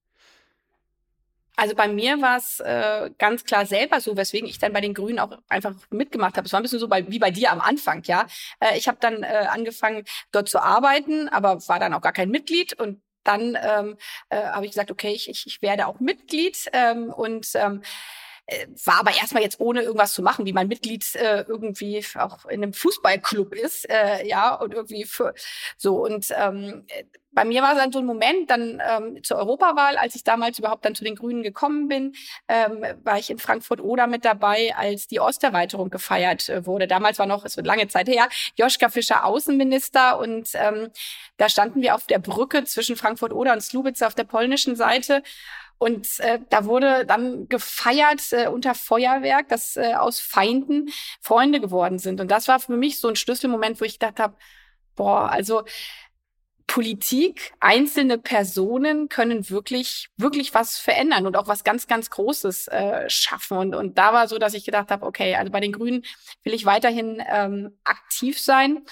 Also 1.58 1.74
bei 1.74 1.88
mir 1.88 2.20
war 2.20 2.36
es 2.36 2.60
äh, 2.60 3.10
ganz 3.16 3.44
klar 3.44 3.64
selber 3.64 4.00
so, 4.00 4.14
weswegen 4.14 4.46
ich 4.46 4.58
dann 4.58 4.74
bei 4.74 4.82
den 4.82 4.92
Grünen 4.92 5.18
auch 5.18 5.38
einfach 5.48 5.74
mitgemacht 5.90 6.36
habe. 6.36 6.46
Es 6.46 6.52
war 6.52 6.60
ein 6.60 6.62
bisschen 6.62 6.78
so 6.78 6.86
bei, 6.86 7.10
wie 7.10 7.18
bei 7.18 7.30
dir 7.30 7.50
am 7.50 7.62
Anfang, 7.62 8.02
ja. 8.04 8.26
Äh, 8.60 8.76
ich 8.76 8.88
habe 8.88 8.98
dann 9.00 9.22
äh, 9.22 9.46
angefangen, 9.48 10.04
dort 10.32 10.50
zu 10.50 10.60
arbeiten, 10.60 11.30
aber 11.30 11.66
war 11.66 11.80
dann 11.80 11.94
auch 11.94 12.02
gar 12.02 12.12
kein 12.12 12.28
Mitglied 12.28 12.78
und 12.78 13.00
dann 13.26 13.56
ähm, 13.61 13.97
äh, 14.30 14.42
habe 14.42 14.66
ich 14.66 14.73
gesagt, 14.73 14.90
okay, 14.90 15.12
ich, 15.12 15.28
ich, 15.28 15.47
ich 15.47 15.62
werde 15.62 15.87
auch 15.87 16.00
Mitglied 16.00 16.68
ähm, 16.73 17.12
und 17.12 17.49
ähm, 17.54 17.83
äh, 17.83 18.25
war 18.84 19.00
aber 19.00 19.16
erstmal 19.16 19.42
jetzt 19.42 19.60
ohne 19.60 19.82
irgendwas 19.82 20.12
zu 20.12 20.22
machen, 20.22 20.46
wie 20.46 20.52
man 20.52 20.68
Mitglied 20.68 21.04
äh, 21.16 21.42
irgendwie 21.42 22.04
auch 22.14 22.44
in 22.46 22.62
einem 22.62 22.72
Fußballclub 22.72 23.54
ist, 23.54 23.90
äh, 23.90 24.26
ja, 24.26 24.54
und 24.54 24.72
irgendwie 24.72 25.04
für 25.04 25.34
so. 25.76 26.04
Und 26.04 26.28
ähm, 26.36 26.86
bei 27.36 27.44
mir 27.44 27.60
war 27.60 27.72
es 27.72 27.78
dann 27.78 27.92
so 27.92 27.98
ein 27.98 28.06
Moment, 28.06 28.50
dann 28.50 28.80
ähm, 28.88 29.22
zur 29.22 29.36
Europawahl, 29.36 29.98
als 29.98 30.14
ich 30.14 30.24
damals 30.24 30.58
überhaupt 30.58 30.86
dann 30.86 30.94
zu 30.94 31.04
den 31.04 31.16
Grünen 31.16 31.42
gekommen 31.42 31.86
bin, 31.86 32.14
ähm, 32.48 32.82
war 33.04 33.18
ich 33.18 33.28
in 33.28 33.38
Frankfurt-Oder 33.38 34.06
mit 34.06 34.24
dabei, 34.24 34.74
als 34.74 35.06
die 35.06 35.20
Osterweiterung 35.20 35.90
gefeiert 35.90 36.48
äh, 36.48 36.64
wurde. 36.64 36.86
Damals 36.86 37.18
war 37.18 37.26
noch, 37.26 37.44
es 37.44 37.58
wird 37.58 37.66
lange 37.66 37.88
Zeit 37.88 38.08
her, 38.08 38.28
Joschka 38.54 38.88
Fischer 38.88 39.26
Außenminister. 39.26 40.18
Und 40.18 40.48
ähm, 40.54 40.88
da 41.36 41.50
standen 41.50 41.82
wir 41.82 41.94
auf 41.94 42.06
der 42.06 42.20
Brücke 42.20 42.64
zwischen 42.64 42.96
Frankfurt-Oder 42.96 43.52
und 43.52 43.60
Slubice 43.60 44.02
auf 44.02 44.14
der 44.14 44.24
polnischen 44.24 44.74
Seite 44.74 45.22
und 45.78 46.21
äh, 46.21 46.38
da 46.49 46.64
wurde 46.64 47.04
dann 47.04 47.49
gefeiert 47.49 48.23
äh, 48.33 48.49
unter 48.49 48.75
Feuerwerk, 48.75 49.49
dass 49.49 49.76
äh, 49.76 49.95
aus 49.95 50.21
Feinden 50.21 50.88
Freunde 51.21 51.61
geworden 51.61 51.99
sind. 51.99 52.21
Und 52.21 52.30
das 52.30 52.49
war 52.49 52.61
für 52.61 52.76
mich 52.76 52.99
so 52.99 53.09
ein 53.09 53.16
Schlüsselmoment, 53.16 53.80
wo 53.80 53.85
ich 53.85 53.99
gedacht 53.99 54.18
habe, 54.18 54.37
boah, 54.95 55.30
also 55.30 55.64
Politik, 56.66 57.52
einzelne 57.61 58.18
Personen 58.18 59.09
können 59.09 59.49
wirklich, 59.50 60.09
wirklich 60.16 60.52
was 60.52 60.78
verändern 60.78 61.26
und 61.26 61.37
auch 61.37 61.47
was 61.47 61.62
ganz, 61.62 61.87
ganz 61.87 62.11
Großes 62.11 62.68
äh, 62.68 63.09
schaffen. 63.09 63.56
Und, 63.59 63.75
und 63.75 63.99
da 63.99 64.12
war 64.12 64.28
so, 64.28 64.38
dass 64.38 64.54
ich 64.54 64.64
gedacht 64.64 64.90
habe, 64.90 65.06
okay, 65.06 65.37
also 65.37 65.52
bei 65.52 65.61
den 65.61 65.73
Grünen 65.73 66.04
will 66.42 66.54
ich 66.54 66.64
weiterhin 66.64 67.23
ähm, 67.30 67.78
aktiv 67.85 68.40
sein. 68.40 68.85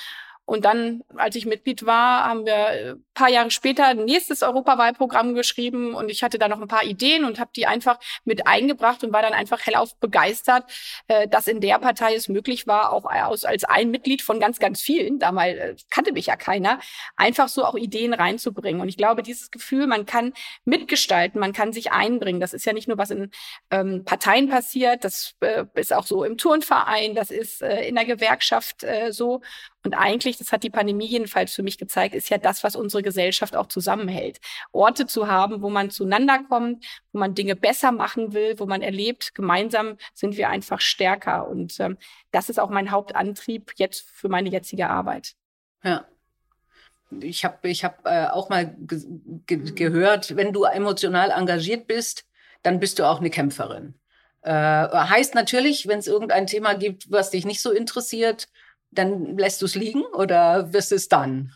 Und 0.47 0.67
dann, 0.67 1.03
als 1.17 1.37
ich 1.37 1.47
Mitglied 1.47 1.87
war, 1.87 2.25
haben 2.25 2.45
wir 2.45 2.99
äh, 3.15 3.21
paar 3.21 3.29
Jahre 3.29 3.51
später 3.51 3.87
ein 3.87 4.05
nächstes 4.05 4.43
Europawahlprogramm 4.43 5.35
geschrieben 5.35 5.95
und 5.95 6.11
ich 6.11 6.23
hatte 6.23 6.39
da 6.39 6.49
noch 6.49 6.61
ein 6.61 6.69
paar 6.69 6.85
Ideen 6.85 7.25
und 7.25 7.39
habe 7.39 7.51
die 7.55 7.67
einfach 7.67 7.99
mit 8.25 8.47
eingebracht 8.47 9.05
und 9.05 9.13
war 9.13 9.23
dann 9.23 9.33
einfach 9.33 9.65
hellauf 9.67 9.97
begeistert, 9.97 10.65
äh, 11.09 11.29
dass 11.29 11.47
in 11.47 11.61
der 11.61 11.79
Partei 11.79 12.15
es 12.15 12.29
möglich 12.29 12.67
war, 12.67 12.93
auch 12.93 13.05
aus, 13.05 13.45
als 13.45 13.65
ein 13.65 13.91
Mitglied 13.91 14.23
von 14.23 14.41
ganz, 14.41 14.59
ganz 14.59 14.81
vielen, 14.81 15.19
damals 15.19 15.57
äh, 15.57 15.75
kannte 15.91 16.13
mich 16.13 16.27
ja 16.27 16.37
keiner, 16.37 16.79
einfach 17.17 17.49
so 17.49 17.65
auch 17.65 17.77
Ideen 17.77 18.15
reinzubringen. 18.15 18.81
Und 18.81 18.89
ich 18.89 18.97
glaube, 18.97 19.23
dieses 19.23 19.51
Gefühl, 19.51 19.87
man 19.87 20.07
kann 20.07 20.33
mitgestalten, 20.65 21.41
man 21.41 21.53
kann 21.53 21.73
sich 21.73 21.93
einbringen. 21.93 22.41
Das 22.41 22.53
ist 22.53 22.65
ja 22.67 22.73
nicht 22.73 22.89
nur, 22.89 22.99
was 22.99 23.11
in 23.11 23.31
ähm, 23.71 24.05
Parteien 24.05 24.49
passiert, 24.49 25.05
das 25.05 25.35
äh, 25.41 25.65
ist 25.75 25.93
auch 25.93 26.07
so 26.07 26.25
im 26.25 26.37
Turnverein, 26.37 27.15
das 27.15 27.31
ist 27.31 27.63
äh, 27.63 27.87
in 27.87 27.95
der 27.95 28.05
Gewerkschaft 28.05 28.83
äh, 28.85 29.13
so. 29.13 29.41
Und 29.85 29.95
eigentlich, 29.95 30.39
das 30.39 30.51
hat 30.51 30.63
die 30.63 30.71
Pandemie 30.71 31.07
jedenfalls 31.07 31.55
für 31.55 31.63
mich 31.63 31.77
gezeigt, 31.77 32.15
ist 32.15 32.31
ja 32.31 32.39
das, 32.39 32.65
was 32.65 32.75
unsere 32.75 33.03
Gesellschaft 33.05 33.55
auch 33.55 33.67
zusammenhält. 33.67 34.41
Orte 34.73 35.07
zu 35.07 35.29
haben, 35.29 35.63
wo 35.63 35.71
man 35.71 35.91
zueinander 35.91 36.41
kommt, 36.49 36.85
wo 37.13 37.21
man 37.21 37.35
Dinge 37.35 37.55
besser 37.55 37.93
machen 37.93 38.33
will, 38.33 38.59
wo 38.59 38.67
man 38.67 38.83
erlebt, 38.83 39.35
gemeinsam 39.35 39.97
sind 40.13 40.37
wir 40.37 40.49
einfach 40.49 40.81
stärker. 40.81 41.49
Und 41.49 41.79
ähm, 41.79 41.97
das 42.33 42.49
ist 42.49 42.59
auch 42.59 42.71
mein 42.71 42.91
Hauptantrieb 42.91 43.73
jetzt 43.77 44.11
für 44.11 44.29
meine 44.29 44.49
jetzige 44.49 44.91
Arbeit. 44.91 45.35
Ja. 45.85 46.05
Ich 47.21 47.45
habe 47.45 47.69
ich 47.69 47.85
hab, 47.85 48.05
äh, 48.07 48.27
auch 48.27 48.49
mal 48.49 48.75
ge 48.77 49.01
ge 49.47 49.73
gehört, 49.73 50.35
wenn 50.37 50.53
du 50.53 50.65
emotional 50.65 51.31
engagiert 51.31 51.87
bist, 51.87 52.25
dann 52.63 52.81
bist 52.81 52.99
du 52.99 53.05
auch 53.05 53.21
eine 53.21 53.31
Kämpferin. 53.31 53.95
Äh, 54.43 54.51
heißt 54.51 55.35
natürlich, 55.35 55.87
wenn 55.87 56.01
es 56.01 56.07
irgendein 56.07 56.47
Thema 56.47 56.75
gibt, 56.75 57.11
was 57.11 57.31
dich 57.31 57.45
nicht 57.45 57.63
so 57.63 57.71
interessiert, 57.71 58.49
dann 58.91 59.39
lässt 59.39 59.63
du 59.63 59.67
es 59.67 59.75
liegen 59.75 60.03
oder 60.03 60.73
wirst 60.73 60.93
es 60.93 61.09
dann? 61.09 61.53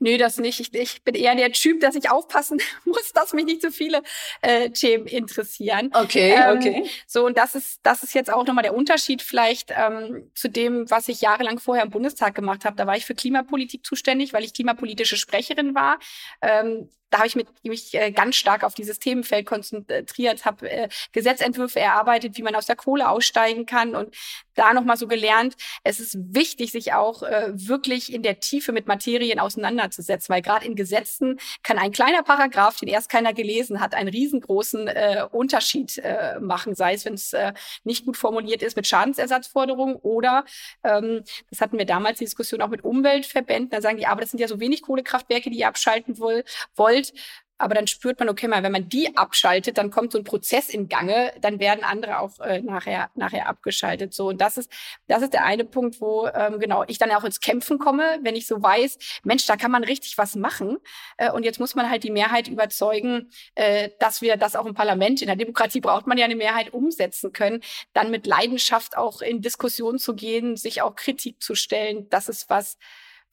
Nö, 0.00 0.16
das 0.16 0.38
nicht. 0.38 0.60
Ich, 0.60 0.74
ich 0.74 1.04
bin 1.04 1.14
eher 1.14 1.34
der 1.34 1.52
Typ, 1.52 1.80
dass 1.80 1.94
ich 1.94 2.10
aufpassen 2.10 2.60
muss, 2.84 3.12
dass 3.12 3.34
mich 3.34 3.44
nicht 3.44 3.62
so 3.62 3.70
viele 3.70 4.02
äh, 4.40 4.70
Themen 4.70 5.06
interessieren. 5.06 5.90
Okay, 5.94 6.34
ähm, 6.34 6.56
okay. 6.56 6.90
So, 7.06 7.26
und 7.26 7.36
das 7.36 7.54
ist, 7.54 7.80
das 7.82 8.02
ist 8.02 8.14
jetzt 8.14 8.32
auch 8.32 8.46
nochmal 8.46 8.62
der 8.62 8.74
Unterschied 8.74 9.20
vielleicht 9.20 9.72
ähm, 9.76 10.30
zu 10.34 10.48
dem, 10.48 10.90
was 10.90 11.08
ich 11.08 11.20
jahrelang 11.20 11.58
vorher 11.58 11.84
im 11.84 11.90
Bundestag 11.90 12.34
gemacht 12.34 12.64
habe. 12.64 12.76
Da 12.76 12.86
war 12.86 12.96
ich 12.96 13.04
für 13.04 13.14
Klimapolitik 13.14 13.84
zuständig, 13.84 14.32
weil 14.32 14.42
ich 14.42 14.54
klimapolitische 14.54 15.18
Sprecherin 15.18 15.74
war. 15.74 15.98
Ähm, 16.40 16.88
da 17.10 17.18
habe 17.18 17.26
ich 17.26 17.36
mich, 17.36 17.46
mich 17.64 17.94
äh, 17.94 18.12
ganz 18.12 18.36
stark 18.36 18.64
auf 18.64 18.74
dieses 18.74 18.98
Themenfeld 18.98 19.44
konzentriert, 19.44 20.44
habe 20.44 20.70
äh, 20.70 20.88
Gesetzentwürfe 21.12 21.80
erarbeitet, 21.80 22.38
wie 22.38 22.42
man 22.42 22.54
aus 22.54 22.66
der 22.66 22.76
Kohle 22.76 23.08
aussteigen 23.08 23.66
kann 23.66 23.94
und 23.94 24.14
da 24.54 24.72
nochmal 24.72 24.96
so 24.96 25.08
gelernt, 25.08 25.56
es 25.84 26.00
ist 26.00 26.16
wichtig, 26.18 26.72
sich 26.72 26.92
auch 26.92 27.22
äh, 27.22 27.48
wirklich 27.52 28.12
in 28.12 28.22
der 28.22 28.40
Tiefe 28.40 28.72
mit 28.72 28.86
Materien 28.86 29.40
auseinanderzusetzen, 29.40 29.89
weil 30.30 30.42
gerade 30.42 30.66
in 30.66 30.74
Gesetzen 30.74 31.38
kann 31.62 31.78
ein 31.78 31.92
kleiner 31.92 32.22
Paragraph, 32.22 32.78
den 32.78 32.88
erst 32.88 33.10
keiner 33.10 33.32
gelesen 33.32 33.80
hat, 33.80 33.94
einen 33.94 34.08
riesengroßen 34.08 34.88
äh, 34.88 35.26
Unterschied 35.30 35.98
äh, 35.98 36.38
machen, 36.40 36.74
sei 36.74 36.94
es, 36.94 37.04
wenn 37.04 37.14
es 37.14 37.32
äh, 37.32 37.52
nicht 37.84 38.04
gut 38.04 38.16
formuliert 38.16 38.62
ist 38.62 38.76
mit 38.76 38.86
Schadensersatzforderungen 38.86 39.96
oder, 39.96 40.44
ähm, 40.84 41.22
das 41.50 41.60
hatten 41.60 41.78
wir 41.78 41.86
damals 41.86 42.18
die 42.18 42.24
Diskussion 42.24 42.62
auch 42.62 42.68
mit 42.68 42.84
Umweltverbänden, 42.84 43.70
da 43.70 43.80
sagen 43.80 43.96
die, 43.96 44.06
aber 44.06 44.20
das 44.20 44.30
sind 44.30 44.40
ja 44.40 44.48
so 44.48 44.60
wenig 44.60 44.82
Kohlekraftwerke, 44.82 45.50
die 45.50 45.58
ihr 45.58 45.68
abschalten 45.68 46.18
wollt 46.18 46.40
wollt. 46.76 47.12
Aber 47.60 47.74
dann 47.74 47.86
spürt 47.86 48.18
man, 48.18 48.30
okay, 48.30 48.48
mal, 48.48 48.62
wenn 48.62 48.72
man 48.72 48.88
die 48.88 49.16
abschaltet, 49.16 49.76
dann 49.76 49.90
kommt 49.90 50.12
so 50.12 50.18
ein 50.18 50.24
Prozess 50.24 50.70
in 50.70 50.88
Gange, 50.88 51.32
dann 51.42 51.60
werden 51.60 51.84
andere 51.84 52.18
auch 52.20 52.40
äh, 52.40 52.62
nachher, 52.62 53.10
nachher 53.14 53.48
abgeschaltet. 53.48 54.14
So, 54.14 54.28
und 54.28 54.40
das 54.40 54.56
ist, 54.56 54.72
das 55.08 55.22
ist 55.22 55.34
der 55.34 55.44
eine 55.44 55.66
Punkt, 55.66 56.00
wo 56.00 56.26
ähm, 56.28 56.58
genau 56.58 56.84
ich 56.86 56.96
dann 56.96 57.10
auch 57.10 57.22
ins 57.22 57.40
Kämpfen 57.40 57.78
komme, 57.78 58.18
wenn 58.22 58.34
ich 58.34 58.46
so 58.46 58.62
weiß, 58.62 59.20
Mensch, 59.24 59.44
da 59.44 59.56
kann 59.56 59.70
man 59.70 59.84
richtig 59.84 60.16
was 60.16 60.36
machen. 60.36 60.78
Äh, 61.18 61.30
und 61.32 61.44
jetzt 61.44 61.60
muss 61.60 61.74
man 61.74 61.90
halt 61.90 62.02
die 62.02 62.10
Mehrheit 62.10 62.48
überzeugen, 62.48 63.30
äh, 63.56 63.90
dass 63.98 64.22
wir 64.22 64.38
das 64.38 64.56
auch 64.56 64.64
im 64.64 64.74
Parlament, 64.74 65.20
in 65.20 65.26
der 65.26 65.36
Demokratie 65.36 65.80
braucht 65.80 66.06
man 66.06 66.16
ja 66.16 66.24
eine 66.24 66.36
Mehrheit 66.36 66.72
umsetzen 66.72 67.32
können, 67.34 67.60
dann 67.92 68.10
mit 68.10 68.26
Leidenschaft 68.26 68.96
auch 68.96 69.20
in 69.20 69.42
Diskussion 69.42 69.98
zu 69.98 70.14
gehen, 70.14 70.56
sich 70.56 70.80
auch 70.80 70.96
Kritik 70.96 71.42
zu 71.42 71.54
stellen. 71.54 72.08
Das 72.08 72.30
ist 72.30 72.48
was, 72.48 72.78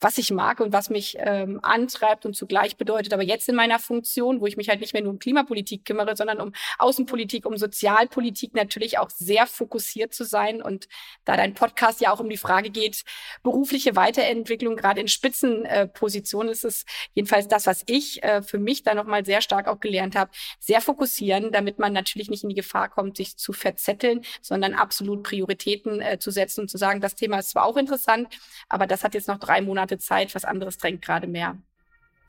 was 0.00 0.18
ich 0.18 0.30
mag 0.30 0.60
und 0.60 0.72
was 0.72 0.90
mich 0.90 1.16
ähm, 1.18 1.58
antreibt 1.62 2.24
und 2.24 2.34
zugleich 2.34 2.76
bedeutet, 2.76 3.12
aber 3.12 3.22
jetzt 3.24 3.48
in 3.48 3.56
meiner 3.56 3.78
Funktion, 3.78 4.40
wo 4.40 4.46
ich 4.46 4.56
mich 4.56 4.68
halt 4.68 4.80
nicht 4.80 4.92
mehr 4.92 5.02
nur 5.02 5.12
um 5.12 5.18
Klimapolitik 5.18 5.84
kümmere, 5.84 6.16
sondern 6.16 6.40
um 6.40 6.52
Außenpolitik, 6.78 7.46
um 7.46 7.56
Sozialpolitik 7.56 8.54
natürlich 8.54 8.98
auch 8.98 9.10
sehr 9.10 9.46
fokussiert 9.46 10.14
zu 10.14 10.24
sein. 10.24 10.62
Und 10.62 10.88
da 11.24 11.36
dein 11.36 11.54
Podcast 11.54 12.00
ja 12.00 12.12
auch 12.12 12.20
um 12.20 12.28
die 12.28 12.36
Frage 12.36 12.70
geht, 12.70 13.02
berufliche 13.42 13.96
Weiterentwicklung, 13.96 14.76
gerade 14.76 15.00
in 15.00 15.08
Spitzenpositionen, 15.08 16.48
äh, 16.50 16.52
ist 16.52 16.64
es 16.64 16.84
jedenfalls 17.14 17.48
das, 17.48 17.66
was 17.66 17.82
ich 17.86 18.22
äh, 18.22 18.42
für 18.42 18.58
mich 18.58 18.82
da 18.84 18.94
nochmal 18.94 19.24
sehr 19.24 19.40
stark 19.40 19.66
auch 19.66 19.80
gelernt 19.80 20.14
habe, 20.14 20.30
sehr 20.60 20.80
fokussieren, 20.80 21.50
damit 21.50 21.78
man 21.78 21.92
natürlich 21.92 22.30
nicht 22.30 22.44
in 22.44 22.50
die 22.50 22.54
Gefahr 22.54 22.88
kommt, 22.88 23.16
sich 23.16 23.36
zu 23.36 23.52
verzetteln, 23.52 24.22
sondern 24.42 24.74
absolut 24.74 25.24
Prioritäten 25.24 26.00
äh, 26.00 26.18
zu 26.18 26.30
setzen 26.30 26.62
und 26.62 26.68
zu 26.68 26.78
sagen, 26.78 27.00
das 27.00 27.16
Thema 27.16 27.38
ist 27.40 27.50
zwar 27.50 27.64
auch 27.64 27.76
interessant, 27.76 28.28
aber 28.68 28.86
das 28.86 29.02
hat 29.02 29.14
jetzt 29.14 29.28
noch 29.28 29.38
drei 29.38 29.60
Monate 29.60 29.87
Monate 29.88 29.98
Zeit, 29.98 30.34
was 30.34 30.44
anderes 30.44 30.78
drängt 30.78 31.02
gerade 31.02 31.26
mehr. 31.26 31.56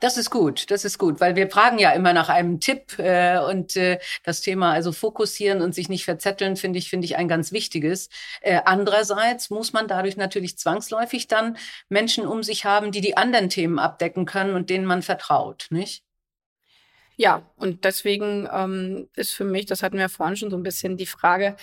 Das 0.00 0.16
ist 0.16 0.30
gut, 0.30 0.70
das 0.70 0.86
ist 0.86 0.96
gut, 0.96 1.20
weil 1.20 1.36
wir 1.36 1.50
fragen 1.50 1.78
ja 1.78 1.90
immer 1.90 2.14
nach 2.14 2.30
einem 2.30 2.58
Tipp 2.58 2.98
äh, 2.98 3.38
und 3.38 3.76
äh, 3.76 3.98
das 4.24 4.40
Thema 4.40 4.72
also 4.72 4.92
fokussieren 4.92 5.60
und 5.60 5.74
sich 5.74 5.90
nicht 5.90 6.06
verzetteln 6.06 6.56
finde 6.56 6.78
ich 6.78 6.88
finde 6.88 7.04
ich 7.04 7.16
ein 7.16 7.28
ganz 7.28 7.52
wichtiges. 7.52 8.08
Äh, 8.40 8.62
andererseits 8.64 9.50
muss 9.50 9.74
man 9.74 9.88
dadurch 9.88 10.16
natürlich 10.16 10.56
zwangsläufig 10.56 11.28
dann 11.28 11.58
Menschen 11.90 12.26
um 12.26 12.42
sich 12.42 12.64
haben, 12.64 12.92
die 12.92 13.02
die 13.02 13.18
anderen 13.18 13.50
Themen 13.50 13.78
abdecken 13.78 14.24
können 14.24 14.54
und 14.54 14.70
denen 14.70 14.86
man 14.86 15.02
vertraut, 15.02 15.66
nicht? 15.68 16.02
Ja, 17.16 17.42
und 17.56 17.84
deswegen 17.84 18.48
ähm, 18.50 19.10
ist 19.16 19.32
für 19.32 19.44
mich, 19.44 19.66
das 19.66 19.82
hatten 19.82 19.98
wir 19.98 20.08
vorhin 20.08 20.36
schon 20.36 20.50
so 20.50 20.56
ein 20.56 20.62
bisschen 20.62 20.96
die 20.96 21.04
Frage, 21.04 21.56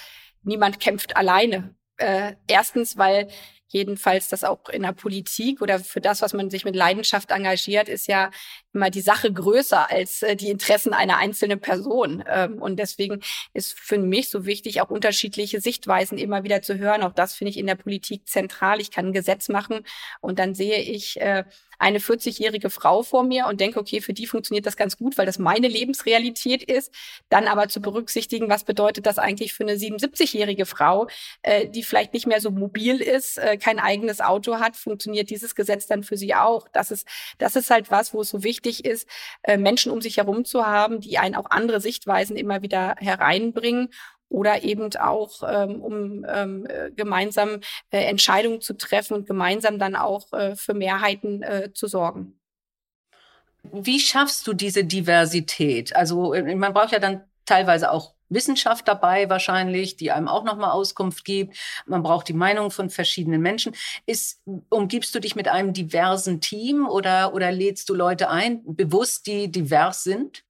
niemand 0.43 0.79
kämpft 0.79 1.17
alleine. 1.17 1.73
Äh, 1.97 2.35
erstens, 2.45 2.97
weil 2.97 3.29
jedenfalls 3.67 4.29
das 4.29 4.43
auch 4.43 4.69
in 4.69 4.83
der 4.83 4.93
Politik 4.93 5.61
oder 5.61 5.79
für 5.79 6.01
das, 6.01 6.21
was 6.21 6.33
man 6.33 6.49
sich 6.49 6.65
mit 6.65 6.75
Leidenschaft 6.75 7.31
engagiert, 7.31 7.89
ist 7.89 8.07
ja 8.07 8.31
immer 8.73 8.89
die 8.89 9.01
Sache 9.01 9.31
größer 9.31 9.89
als 9.89 10.21
äh, 10.21 10.35
die 10.35 10.49
Interessen 10.49 10.93
einer 10.93 11.17
einzelnen 11.17 11.59
Person. 11.59 12.23
Ähm, 12.27 12.61
und 12.61 12.77
deswegen 12.77 13.21
ist 13.53 13.77
für 13.77 13.97
mich 13.97 14.29
so 14.29 14.45
wichtig, 14.45 14.81
auch 14.81 14.89
unterschiedliche 14.89 15.61
Sichtweisen 15.61 16.17
immer 16.17 16.43
wieder 16.43 16.61
zu 16.61 16.77
hören. 16.77 17.03
Auch 17.03 17.13
das 17.13 17.33
finde 17.33 17.51
ich 17.51 17.57
in 17.57 17.67
der 17.67 17.75
Politik 17.75 18.27
zentral. 18.27 18.79
Ich 18.79 18.91
kann 18.91 19.07
ein 19.07 19.13
Gesetz 19.13 19.49
machen 19.49 19.85
und 20.21 20.39
dann 20.39 20.55
sehe 20.55 20.81
ich, 20.81 21.19
äh, 21.19 21.43
eine 21.79 21.99
40-jährige 21.99 22.69
Frau 22.69 23.03
vor 23.03 23.23
mir 23.23 23.47
und 23.47 23.59
denke, 23.61 23.79
okay, 23.79 24.01
für 24.01 24.13
die 24.13 24.27
funktioniert 24.27 24.65
das 24.65 24.77
ganz 24.77 24.97
gut, 24.97 25.17
weil 25.17 25.25
das 25.25 25.39
meine 25.39 25.67
Lebensrealität 25.67 26.63
ist. 26.63 26.93
Dann 27.29 27.47
aber 27.47 27.67
zu 27.67 27.81
berücksichtigen, 27.81 28.49
was 28.49 28.63
bedeutet 28.63 29.05
das 29.05 29.17
eigentlich 29.17 29.53
für 29.53 29.63
eine 29.63 29.73
77-jährige 29.73 30.65
Frau, 30.65 31.07
äh, 31.41 31.67
die 31.67 31.83
vielleicht 31.83 32.13
nicht 32.13 32.27
mehr 32.27 32.41
so 32.41 32.51
mobil 32.51 33.01
ist, 33.01 33.37
äh, 33.37 33.57
kein 33.57 33.79
eigenes 33.79 34.21
Auto 34.21 34.59
hat, 34.59 34.75
funktioniert 34.75 35.29
dieses 35.29 35.55
Gesetz 35.55 35.87
dann 35.87 36.03
für 36.03 36.17
sie 36.17 36.35
auch. 36.35 36.67
Das 36.69 36.91
ist, 36.91 37.07
das 37.37 37.55
ist 37.55 37.69
halt 37.69 37.91
was, 37.91 38.13
wo 38.13 38.21
es 38.21 38.29
so 38.29 38.43
wichtig 38.43 38.85
ist, 38.85 39.07
äh, 39.43 39.57
Menschen 39.57 39.91
um 39.91 40.01
sich 40.01 40.17
herum 40.17 40.45
zu 40.45 40.65
haben, 40.65 40.99
die 41.01 41.17
einen 41.17 41.35
auch 41.35 41.49
andere 41.49 41.81
Sichtweisen 41.81 42.35
immer 42.37 42.61
wieder 42.61 42.95
hereinbringen 42.99 43.89
oder 44.29 44.63
eben 44.63 44.95
auch 44.95 45.43
ähm, 45.47 45.81
um 45.81 46.25
ähm, 46.27 46.65
äh, 46.67 46.91
gemeinsam 46.91 47.61
äh, 47.91 48.03
Entscheidungen 48.05 48.61
zu 48.61 48.73
treffen 48.73 49.13
und 49.13 49.27
gemeinsam 49.27 49.79
dann 49.79 49.95
auch 49.95 50.31
äh, 50.33 50.55
für 50.55 50.73
Mehrheiten 50.73 51.43
äh, 51.43 51.71
zu 51.73 51.87
sorgen. 51.87 52.39
Wie 53.71 53.99
schaffst 53.99 54.47
du 54.47 54.53
diese 54.53 54.83
Diversität? 54.83 55.95
Also 55.95 56.33
äh, 56.33 56.55
man 56.55 56.73
braucht 56.73 56.91
ja 56.91 56.99
dann 56.99 57.23
teilweise 57.45 57.91
auch 57.91 58.13
Wissenschaft 58.29 58.87
dabei 58.87 59.29
wahrscheinlich, 59.29 59.95
die 59.95 60.11
einem 60.11 60.27
auch 60.27 60.43
nochmal 60.43 60.71
Auskunft 60.71 61.23
gibt. 61.23 61.57
Man 61.85 62.03
braucht 62.03 62.27
die 62.27 62.33
Meinung 62.33 62.71
von 62.71 62.89
verschiedenen 62.89 63.41
Menschen. 63.41 63.73
Ist, 64.05 64.41
umgibst 64.69 65.15
du 65.15 65.19
dich 65.19 65.35
mit 65.35 65.47
einem 65.47 65.73
diversen 65.73 66.41
Team 66.41 66.87
oder, 66.87 67.33
oder 67.33 67.51
lädst 67.51 67.89
du 67.89 67.93
Leute 67.93 68.29
ein, 68.29 68.61
bewusst, 68.65 69.27
die 69.27 69.49
divers 69.51 70.03
sind? 70.03 70.43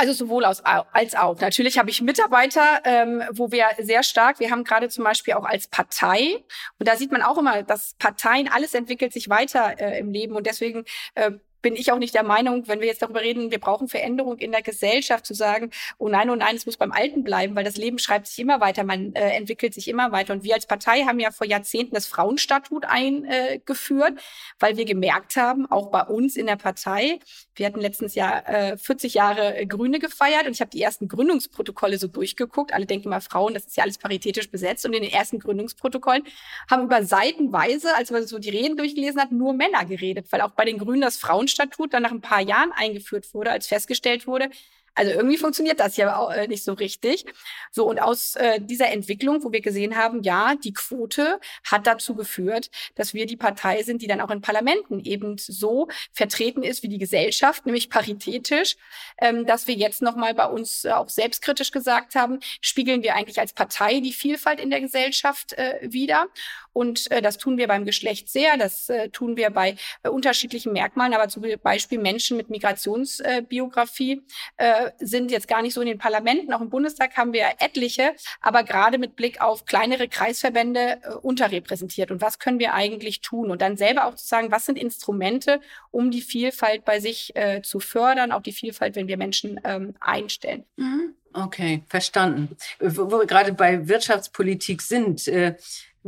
Also 0.00 0.12
sowohl 0.12 0.44
aus, 0.44 0.62
als 0.64 1.16
auch. 1.16 1.40
Natürlich 1.40 1.76
habe 1.76 1.90
ich 1.90 2.00
Mitarbeiter, 2.02 2.82
ähm, 2.84 3.24
wo 3.32 3.50
wir 3.50 3.66
sehr 3.78 4.04
stark, 4.04 4.38
wir 4.38 4.52
haben 4.52 4.62
gerade 4.62 4.88
zum 4.88 5.02
Beispiel 5.02 5.34
auch 5.34 5.44
als 5.44 5.66
Partei, 5.66 6.44
und 6.78 6.86
da 6.86 6.94
sieht 6.94 7.10
man 7.10 7.20
auch 7.22 7.36
immer, 7.36 7.64
dass 7.64 7.94
Parteien, 7.98 8.48
alles 8.48 8.74
entwickelt 8.74 9.12
sich 9.12 9.28
weiter 9.28 9.74
äh, 9.80 9.98
im 9.98 10.12
Leben 10.12 10.36
und 10.36 10.46
deswegen 10.46 10.84
äh, 11.16 11.32
bin 11.62 11.76
ich 11.76 11.92
auch 11.92 11.98
nicht 11.98 12.14
der 12.14 12.22
Meinung, 12.22 12.68
wenn 12.68 12.80
wir 12.80 12.86
jetzt 12.86 13.02
darüber 13.02 13.20
reden, 13.20 13.50
wir 13.50 13.60
brauchen 13.60 13.88
Veränderung 13.88 14.38
in 14.38 14.52
der 14.52 14.62
Gesellschaft, 14.62 15.26
zu 15.26 15.34
sagen, 15.34 15.70
oh 15.98 16.08
nein, 16.08 16.30
oh 16.30 16.36
nein, 16.36 16.56
es 16.56 16.66
muss 16.66 16.76
beim 16.76 16.92
Alten 16.92 17.24
bleiben, 17.24 17.56
weil 17.56 17.64
das 17.64 17.76
Leben 17.76 17.98
schreibt 17.98 18.26
sich 18.26 18.38
immer 18.38 18.60
weiter, 18.60 18.84
man 18.84 19.14
äh, 19.14 19.30
entwickelt 19.30 19.74
sich 19.74 19.88
immer 19.88 20.12
weiter. 20.12 20.32
Und 20.32 20.44
wir 20.44 20.54
als 20.54 20.66
Partei 20.66 21.04
haben 21.04 21.20
ja 21.20 21.30
vor 21.30 21.46
Jahrzehnten 21.46 21.94
das 21.94 22.06
Frauenstatut 22.06 22.84
eingeführt, 22.84 24.18
weil 24.58 24.76
wir 24.76 24.84
gemerkt 24.84 25.36
haben, 25.36 25.70
auch 25.70 25.90
bei 25.90 26.02
uns 26.02 26.36
in 26.36 26.46
der 26.46 26.56
Partei, 26.56 27.18
wir 27.54 27.66
hatten 27.66 27.80
letztens 27.80 28.14
Jahr 28.14 28.48
äh, 28.48 28.76
40 28.76 29.14
Jahre 29.14 29.66
Grüne 29.66 29.98
gefeiert 29.98 30.46
und 30.46 30.52
ich 30.52 30.60
habe 30.60 30.70
die 30.70 30.82
ersten 30.82 31.08
Gründungsprotokolle 31.08 31.98
so 31.98 32.06
durchgeguckt. 32.06 32.72
Alle 32.72 32.86
denken 32.86 33.08
immer, 33.08 33.20
Frauen, 33.20 33.54
das 33.54 33.66
ist 33.66 33.76
ja 33.76 33.82
alles 33.82 33.98
paritätisch 33.98 34.50
besetzt. 34.50 34.86
Und 34.86 34.94
in 34.94 35.02
den 35.02 35.10
ersten 35.12 35.38
Gründungsprotokollen 35.38 36.24
haben 36.70 36.84
über 36.84 37.02
seitenweise, 37.04 37.94
als 37.96 38.10
man 38.10 38.26
so 38.26 38.38
die 38.38 38.50
Reden 38.50 38.76
durchgelesen 38.76 39.20
hat, 39.20 39.32
nur 39.32 39.52
Männer 39.52 39.84
geredet, 39.84 40.26
weil 40.30 40.40
auch 40.40 40.52
bei 40.52 40.64
den 40.64 40.78
Grünen 40.78 41.00
das 41.00 41.16
Frauenstatut 41.48 41.94
dann 41.94 42.02
nach 42.02 42.10
ein 42.10 42.20
paar 42.20 42.40
Jahren 42.40 42.72
eingeführt 42.72 43.32
wurde, 43.34 43.50
als 43.50 43.66
festgestellt 43.66 44.26
wurde, 44.26 44.50
also 44.98 45.12
irgendwie 45.12 45.38
funktioniert 45.38 45.78
das 45.78 45.96
ja 45.96 46.16
auch 46.16 46.30
äh, 46.32 46.48
nicht 46.48 46.64
so 46.64 46.72
richtig. 46.72 47.24
So, 47.70 47.88
und 47.88 48.00
aus 48.00 48.34
äh, 48.34 48.60
dieser 48.60 48.88
Entwicklung, 48.88 49.44
wo 49.44 49.52
wir 49.52 49.60
gesehen 49.60 49.96
haben, 49.96 50.24
ja, 50.24 50.56
die 50.56 50.72
Quote 50.72 51.38
hat 51.64 51.86
dazu 51.86 52.16
geführt, 52.16 52.68
dass 52.96 53.14
wir 53.14 53.26
die 53.26 53.36
Partei 53.36 53.84
sind, 53.84 54.02
die 54.02 54.08
dann 54.08 54.20
auch 54.20 54.30
in 54.30 54.40
Parlamenten 54.40 54.98
eben 54.98 55.38
so 55.38 55.86
vertreten 56.12 56.64
ist 56.64 56.82
wie 56.82 56.88
die 56.88 56.98
Gesellschaft, 56.98 57.64
nämlich 57.64 57.90
paritätisch, 57.90 58.76
ähm, 59.20 59.46
dass 59.46 59.68
wir 59.68 59.74
jetzt 59.74 60.02
nochmal 60.02 60.34
bei 60.34 60.46
uns 60.46 60.84
äh, 60.84 60.90
auch 60.90 61.08
selbstkritisch 61.08 61.70
gesagt 61.70 62.16
haben, 62.16 62.40
spiegeln 62.60 63.04
wir 63.04 63.14
eigentlich 63.14 63.38
als 63.38 63.52
Partei 63.52 64.00
die 64.00 64.12
Vielfalt 64.12 64.58
in 64.58 64.70
der 64.70 64.80
Gesellschaft 64.80 65.52
äh, 65.52 65.78
wieder. 65.82 66.26
Und 66.72 67.10
äh, 67.10 67.22
das 67.22 67.38
tun 67.38 67.56
wir 67.56 67.66
beim 67.66 67.84
Geschlecht 67.84 68.28
sehr, 68.28 68.56
das 68.56 68.88
äh, 68.88 69.10
tun 69.10 69.36
wir 69.36 69.50
bei 69.50 69.76
äh, 70.02 70.08
unterschiedlichen 70.08 70.72
Merkmalen, 70.72 71.14
aber 71.14 71.28
zum 71.28 71.44
Beispiel 71.62 71.98
Menschen 71.98 72.36
mit 72.36 72.50
Migrationsbiografie 72.50 74.22
äh, 74.56 74.87
sind 74.98 75.30
jetzt 75.30 75.48
gar 75.48 75.62
nicht 75.62 75.74
so 75.74 75.80
in 75.80 75.86
den 75.86 75.98
Parlamenten. 75.98 76.52
Auch 76.52 76.60
im 76.60 76.70
Bundestag 76.70 77.16
haben 77.16 77.32
wir 77.32 77.46
etliche, 77.58 78.14
aber 78.40 78.62
gerade 78.62 78.98
mit 78.98 79.16
Blick 79.16 79.40
auf 79.40 79.64
kleinere 79.64 80.08
Kreisverbände 80.08 80.98
äh, 81.02 81.14
unterrepräsentiert. 81.22 82.10
Und 82.10 82.20
was 82.20 82.38
können 82.38 82.58
wir 82.58 82.74
eigentlich 82.74 83.20
tun? 83.20 83.50
Und 83.50 83.62
dann 83.62 83.76
selber 83.76 84.06
auch 84.06 84.14
zu 84.14 84.26
sagen, 84.26 84.50
was 84.50 84.66
sind 84.66 84.78
Instrumente, 84.78 85.60
um 85.90 86.10
die 86.10 86.22
Vielfalt 86.22 86.84
bei 86.84 87.00
sich 87.00 87.34
äh, 87.36 87.62
zu 87.62 87.80
fördern, 87.80 88.32
auch 88.32 88.42
die 88.42 88.52
Vielfalt, 88.52 88.96
wenn 88.96 89.08
wir 89.08 89.16
Menschen 89.16 89.60
ähm, 89.64 89.94
einstellen. 90.00 90.64
Mhm. 90.76 91.14
Okay, 91.32 91.82
verstanden. 91.88 92.56
Wo 92.80 93.10
wir 93.10 93.26
gerade 93.26 93.52
bei 93.52 93.86
Wirtschaftspolitik 93.86 94.82
sind, 94.82 95.28
äh, 95.28 95.56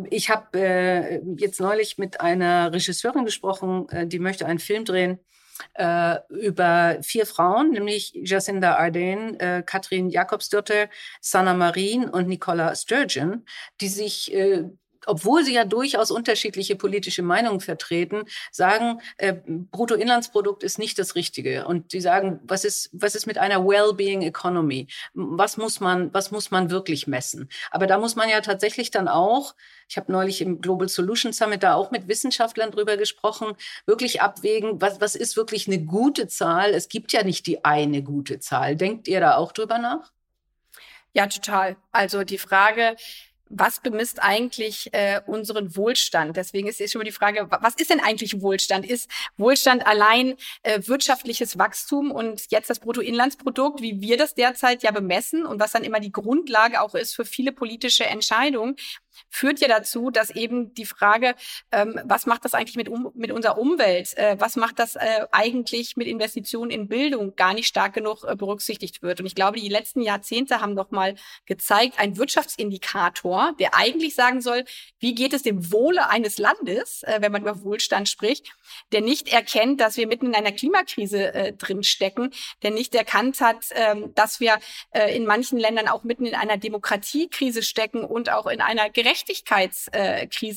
ich 0.08 0.30
habe 0.30 0.58
äh, 0.58 1.20
jetzt 1.37 1.60
neulich 1.60 1.99
mit 1.99 2.20
einer 2.20 2.72
Regisseurin 2.72 3.25
gesprochen, 3.25 3.88
äh, 3.90 4.06
die 4.06 4.18
möchte 4.18 4.46
einen 4.46 4.58
Film 4.58 4.84
drehen 4.84 5.18
äh, 5.74 6.16
über 6.28 6.98
vier 7.02 7.26
Frauen, 7.26 7.70
nämlich 7.70 8.12
Jacinda 8.14 8.76
Ardern, 8.76 9.34
äh, 9.40 9.62
Katrin 9.64 10.10
Jakobsdotter, 10.10 10.88
Sanna 11.20 11.54
Marin 11.54 12.04
und 12.04 12.28
Nicola 12.28 12.74
Sturgeon, 12.74 13.44
die 13.80 13.88
sich 13.88 14.32
äh, 14.34 14.64
obwohl 15.07 15.45
sie 15.45 15.54
ja 15.54 15.64
durchaus 15.64 16.11
unterschiedliche 16.11 16.76
politische 16.76 17.23
Meinungen 17.23 17.61
vertreten, 17.61 18.25
sagen, 18.50 19.00
äh, 19.19 19.35
Bruttoinlandsprodukt 19.47 20.62
ist 20.62 20.78
nicht 20.78 20.99
das 20.99 21.14
Richtige. 21.14 21.66
Und 21.66 21.92
die 21.92 22.00
sagen, 22.00 22.40
was 22.45 22.64
ist, 22.64 22.90
was 22.92 23.14
ist 23.14 23.26
mit 23.26 23.38
einer 23.38 23.66
Well-being 23.66 24.23
Economy? 24.23 24.88
Was 25.14 25.57
muss 25.57 25.80
man, 25.80 26.12
was 26.12 26.30
muss 26.30 26.50
man 26.50 26.71
wirklich 26.71 27.07
messen? 27.07 27.49
Aber 27.71 27.87
da 27.87 27.99
muss 27.99 28.16
man 28.16 28.28
ja 28.28 28.40
tatsächlich 28.40 28.90
dann 28.90 29.09
auch, 29.09 29.54
ich 29.88 29.97
habe 29.97 30.12
neulich 30.12 30.40
im 30.40 30.61
Global 30.61 30.88
Solution 30.88 31.33
Summit 31.33 31.62
da 31.62 31.75
auch 31.75 31.90
mit 31.90 32.09
Wissenschaftlern 32.09 32.71
drüber 32.71 32.97
gesprochen, 32.97 33.54
wirklich 33.87 34.23
abwägen, 34.23 34.80
was, 34.80 35.00
was 35.00 35.14
ist 35.14 35.37
wirklich 35.37 35.66
eine 35.66 35.85
gute 35.85 36.28
Zahl? 36.28 36.71
Es 36.75 36.88
gibt 36.88 37.12
ja 37.12 37.25
nicht 37.25 37.47
die 37.47 37.64
eine 37.64 38.02
gute 38.02 38.38
Zahl. 38.38 38.76
Denkt 38.76 39.09
ihr 39.09 39.21
da 39.21 39.37
auch 39.37 39.52
drüber 39.52 39.78
nach? 39.78 40.12
Ja, 41.12 41.26
total. 41.26 41.76
Also 41.90 42.23
die 42.23 42.38
Frage, 42.38 42.95
was 43.50 43.80
bemisst 43.80 44.23
eigentlich 44.23 44.88
äh, 44.92 45.21
unseren 45.26 45.76
Wohlstand? 45.76 46.37
Deswegen 46.37 46.69
ist 46.69 46.80
jetzt 46.80 46.92
schon 46.92 47.00
mal 47.00 47.04
die 47.04 47.12
Frage, 47.12 47.49
was 47.50 47.75
ist 47.75 47.90
denn 47.90 48.00
eigentlich 48.00 48.40
Wohlstand? 48.40 48.87
Ist 48.88 49.11
Wohlstand 49.37 49.87
allein 49.87 50.37
äh, 50.62 50.80
wirtschaftliches 50.87 51.59
Wachstum 51.59 52.12
und 52.12 52.50
jetzt 52.50 52.71
das 52.71 52.78
Bruttoinlandsprodukt, 52.78 53.82
wie 53.82 54.00
wir 54.00 54.17
das 54.17 54.34
derzeit 54.34 54.82
ja 54.82 54.93
bemessen 54.93 55.45
und 55.45 55.60
was 55.60 55.73
dann 55.73 55.84
immer 55.84 56.00
die 56.00 56.13
Grundlage 56.13 56.80
auch 56.80 56.95
ist 56.95 57.15
für 57.15 57.25
viele 57.25 57.52
politische 57.52 58.06
Entscheidungen? 58.06 58.76
Führt 59.28 59.61
ja 59.61 59.69
dazu, 59.69 60.11
dass 60.11 60.30
eben 60.30 60.75
die 60.75 60.87
Frage, 60.87 61.35
ähm, 61.73 62.00
was 62.04 62.26
macht 62.26 62.45
das 62.45 62.54
eigentlich 62.54 62.76
mit, 62.76 62.89
um, 62.89 63.11
mit 63.15 63.30
unserer 63.30 63.59
Umwelt, 63.59 64.17
äh, 64.17 64.37
was 64.39 64.56
macht 64.56 64.78
das 64.78 64.97
äh, 64.97 65.26
eigentlich 65.33 65.97
mit 65.97 66.06
Investitionen 66.06 66.71
in 66.71 66.89
Bildung, 66.89 67.37
gar 67.37 67.54
nicht 67.54 67.67
stark 67.67 67.95
genug 67.95 68.25
äh, 68.25 68.37
berücksichtigt 68.37 69.02
wird. 69.02 69.21
Und 69.21 69.26
ich 69.26 69.35
glaube, 69.35 69.59
die 69.59 69.69
letzten 69.69 70.02
Jahrzehnte 70.02 70.61
haben 70.61 70.76
doch 70.76 70.91
mal 70.91 71.15
gezeigt, 71.47 71.99
ein 71.99 72.17
Wirtschaftsindikator, 72.17 73.54
der 73.59 73.75
eigentlich 73.75 74.15
sagen 74.15 74.41
soll, 74.41 74.65
wie 74.99 75.15
geht 75.15 75.33
es 75.33 75.43
dem 75.43 75.73
Wohle 75.73 76.09
eines 76.09 76.39
Landes, 76.39 77.02
äh, 77.02 77.19
wenn 77.21 77.33
man 77.33 77.43
über 77.43 77.63
Wohlstand 77.63 78.09
spricht, 78.09 78.52
der 78.93 79.00
nicht 79.00 79.33
erkennt, 79.33 79.80
dass 79.80 79.97
wir 79.97 80.06
mitten 80.06 80.26
in 80.26 80.35
einer 80.35 80.52
Klimakrise 80.52 81.35
äh, 81.35 81.52
drin 81.52 81.83
stecken, 81.83 82.30
der 82.63 82.71
nicht 82.71 82.95
erkannt 82.95 83.41
hat, 83.41 83.67
ähm, 83.73 84.15
dass 84.15 84.41
wir 84.41 84.59
äh, 84.91 85.15
in 85.17 85.26
manchen 85.26 85.59
Ländern 85.59 85.89
auch 85.89 86.04
mitten 86.04 86.26
in 86.26 86.35
einer 86.35 86.56
Demokratiekrise 86.56 87.63
stecken 87.63 88.04
und 88.04 88.30
auch 88.30 88.47
in 88.47 88.61
einer 88.61 88.91
Gerechtigkeitskrise, 88.91 89.09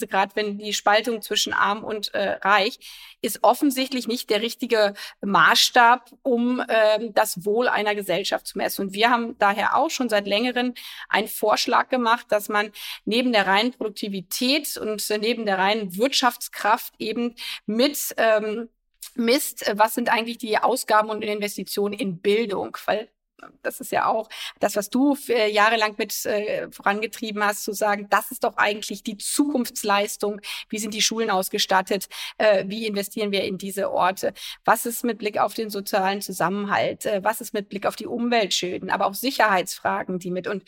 gerade 0.07 0.35
wenn 0.35 0.57
die 0.57 0.73
Spaltung 0.73 1.21
zwischen 1.21 1.53
arm 1.53 1.83
und 1.83 2.13
äh, 2.13 2.37
reich, 2.41 2.79
ist 3.21 3.43
offensichtlich 3.43 4.07
nicht 4.07 4.29
der 4.29 4.41
richtige 4.41 4.93
Maßstab, 5.21 6.11
um 6.23 6.59
äh, 6.67 7.09
das 7.13 7.45
Wohl 7.45 7.67
einer 7.67 7.95
Gesellschaft 7.95 8.47
zu 8.47 8.57
messen. 8.57 8.87
Und 8.87 8.93
wir 8.93 9.09
haben 9.09 9.37
daher 9.37 9.75
auch 9.75 9.89
schon 9.89 10.09
seit 10.09 10.27
längerem 10.27 10.73
einen 11.09 11.27
Vorschlag 11.27 11.89
gemacht, 11.89 12.27
dass 12.29 12.49
man 12.49 12.71
neben 13.05 13.31
der 13.31 13.47
reinen 13.47 13.71
Produktivität 13.71 14.77
und 14.77 15.03
neben 15.19 15.45
der 15.45 15.57
reinen 15.57 15.97
Wirtschaftskraft 15.97 16.93
eben 16.99 17.35
mit 17.65 18.13
ähm, 18.17 18.69
misst, 19.15 19.71
was 19.75 19.93
sind 19.93 20.09
eigentlich 20.09 20.37
die 20.37 20.57
Ausgaben 20.57 21.09
und 21.09 21.21
Investitionen 21.21 21.93
in 21.93 22.19
Bildung, 22.19 22.77
weil 22.85 23.09
das 23.61 23.79
ist 23.79 23.91
ja 23.91 24.07
auch 24.07 24.29
das, 24.59 24.75
was 24.75 24.89
du 24.89 25.15
jahrelang 25.27 25.95
mit 25.97 26.25
äh, 26.25 26.69
vorangetrieben 26.71 27.43
hast, 27.43 27.63
zu 27.63 27.73
sagen, 27.73 28.07
das 28.09 28.31
ist 28.31 28.43
doch 28.43 28.57
eigentlich 28.57 29.03
die 29.03 29.17
Zukunftsleistung. 29.17 30.41
Wie 30.69 30.79
sind 30.79 30.93
die 30.93 31.01
Schulen 31.01 31.29
ausgestattet? 31.29 32.07
Äh, 32.37 32.65
wie 32.67 32.87
investieren 32.87 33.31
wir 33.31 33.43
in 33.43 33.57
diese 33.57 33.91
Orte? 33.91 34.33
Was 34.65 34.85
ist 34.85 35.03
mit 35.03 35.17
Blick 35.17 35.39
auf 35.39 35.53
den 35.53 35.69
sozialen 35.69 36.21
Zusammenhalt? 36.21 37.05
Äh, 37.05 37.23
was 37.23 37.41
ist 37.41 37.53
mit 37.53 37.69
Blick 37.69 37.85
auf 37.85 37.95
die 37.95 38.07
Umweltschäden? 38.07 38.89
Aber 38.89 39.05
auch 39.05 39.13
Sicherheitsfragen, 39.13 40.19
die 40.19 40.31
mit. 40.31 40.47
Und 40.47 40.63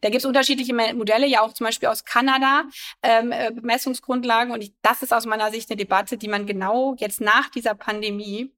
da 0.00 0.10
gibt 0.10 0.20
es 0.20 0.26
unterschiedliche 0.26 0.74
Modelle, 0.74 1.26
ja 1.26 1.42
auch 1.42 1.52
zum 1.52 1.66
Beispiel 1.66 1.88
aus 1.88 2.04
Kanada, 2.04 2.64
ähm, 3.02 3.32
äh, 3.32 3.50
Bemessungsgrundlagen. 3.52 4.52
Und 4.52 4.62
ich, 4.62 4.72
das 4.82 5.02
ist 5.02 5.12
aus 5.12 5.26
meiner 5.26 5.50
Sicht 5.50 5.70
eine 5.70 5.76
Debatte, 5.76 6.18
die 6.18 6.28
man 6.28 6.46
genau 6.46 6.94
jetzt 6.98 7.20
nach 7.20 7.48
dieser 7.50 7.74
Pandemie 7.74 8.52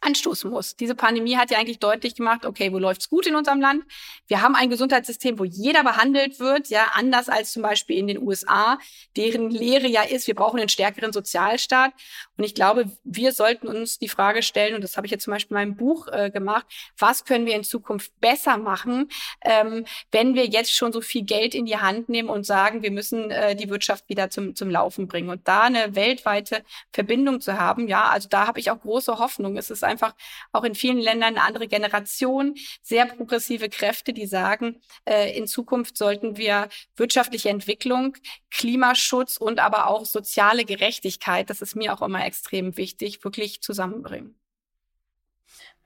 anstoßen 0.00 0.50
muss. 0.50 0.76
Diese 0.76 0.94
Pandemie 0.94 1.36
hat 1.36 1.50
ja 1.50 1.58
eigentlich 1.58 1.80
deutlich 1.80 2.14
gemacht, 2.14 2.46
okay, 2.46 2.72
wo 2.72 2.78
läuft's 2.78 3.08
gut 3.08 3.26
in 3.26 3.34
unserem 3.34 3.60
Land? 3.60 3.84
Wir 4.26 4.42
haben 4.42 4.54
ein 4.54 4.70
Gesundheitssystem, 4.70 5.38
wo 5.38 5.44
jeder 5.44 5.82
behandelt 5.82 6.38
wird, 6.38 6.68
ja, 6.68 6.92
anders 6.94 7.28
als 7.28 7.52
zum 7.52 7.62
Beispiel 7.62 7.98
in 7.98 8.06
den 8.06 8.22
USA, 8.22 8.78
deren 9.16 9.50
Lehre 9.50 9.88
ja 9.88 10.02
ist, 10.02 10.26
wir 10.26 10.34
brauchen 10.34 10.60
einen 10.60 10.68
stärkeren 10.68 11.12
Sozialstaat. 11.12 11.92
Und 12.36 12.44
ich 12.44 12.54
glaube, 12.54 12.90
wir 13.02 13.32
sollten 13.32 13.66
uns 13.66 13.98
die 13.98 14.08
Frage 14.08 14.42
stellen, 14.42 14.74
und 14.74 14.84
das 14.84 14.96
habe 14.96 15.06
ich 15.06 15.10
jetzt 15.10 15.24
zum 15.24 15.32
Beispiel 15.32 15.56
in 15.56 15.62
meinem 15.62 15.76
Buch 15.76 16.06
äh, 16.08 16.30
gemacht, 16.30 16.66
was 16.96 17.24
können 17.24 17.46
wir 17.46 17.56
in 17.56 17.64
Zukunft 17.64 18.12
besser 18.20 18.56
machen, 18.56 19.08
ähm, 19.42 19.84
wenn 20.12 20.34
wir 20.34 20.46
jetzt 20.46 20.72
schon 20.72 20.92
so 20.92 21.00
viel 21.00 21.24
Geld 21.24 21.54
in 21.54 21.66
die 21.66 21.78
Hand 21.78 22.08
nehmen 22.08 22.28
und 22.28 22.46
sagen, 22.46 22.82
wir 22.82 22.92
müssen 22.92 23.30
äh, 23.30 23.56
die 23.56 23.68
Wirtschaft 23.68 24.08
wieder 24.08 24.30
zum, 24.30 24.54
zum 24.54 24.70
Laufen 24.70 25.08
bringen. 25.08 25.28
Und 25.28 25.48
da 25.48 25.62
eine 25.62 25.96
weltweite 25.96 26.62
Verbindung 26.92 27.40
zu 27.40 27.58
haben, 27.58 27.88
ja, 27.88 28.08
also 28.08 28.28
da 28.28 28.46
habe 28.46 28.60
ich 28.60 28.70
auch 28.70 28.80
große 28.80 29.18
Hoffnung. 29.18 29.56
Es 29.56 29.70
ist 29.70 29.82
einfach 29.88 30.14
auch 30.52 30.64
in 30.64 30.74
vielen 30.74 30.98
Ländern 30.98 31.36
eine 31.36 31.42
andere 31.42 31.68
Generation, 31.68 32.54
sehr 32.82 33.06
progressive 33.06 33.68
Kräfte, 33.68 34.12
die 34.12 34.26
sagen, 34.26 34.80
äh, 35.04 35.36
in 35.36 35.46
Zukunft 35.46 35.96
sollten 35.96 36.36
wir 36.36 36.68
wirtschaftliche 36.96 37.48
Entwicklung, 37.48 38.16
Klimaschutz 38.50 39.36
und 39.36 39.60
aber 39.60 39.88
auch 39.88 40.04
soziale 40.04 40.64
Gerechtigkeit, 40.64 41.50
das 41.50 41.60
ist 41.60 41.76
mir 41.76 41.92
auch 41.92 42.02
immer 42.02 42.24
extrem 42.24 42.76
wichtig, 42.76 43.24
wirklich 43.24 43.60
zusammenbringen. 43.60 44.38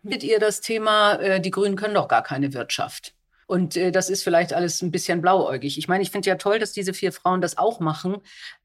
Mit 0.03 0.25
ihr 0.25 0.41
das 0.41 0.61
Thema, 0.61 1.15
äh, 1.15 1.41
die 1.41 1.51
Grünen 1.51 1.77
können 1.77 1.95
doch 1.95 2.09
gar 2.09 2.23
keine 2.23 2.53
Wirtschaft. 2.53 3.15
Und 3.47 3.77
äh, 3.77 3.93
das 3.93 4.11
ist 4.11 4.25
vielleicht 4.25 4.53
alles 4.53 4.83
ein 4.83 4.91
bisschen 4.91 5.21
blauäugig. 5.21 5.79
Ich 5.79 5.87
meine, 5.87 6.03
ich 6.03 6.11
finde 6.11 6.29
ja 6.29 6.37
toll, 6.37 6.59
dass 6.59 6.73
diese 6.73 6.95
vier 6.95 7.13
Frauen 7.13 7.41
das 7.41 7.59
auch 7.59 7.81
machen. 7.81 8.17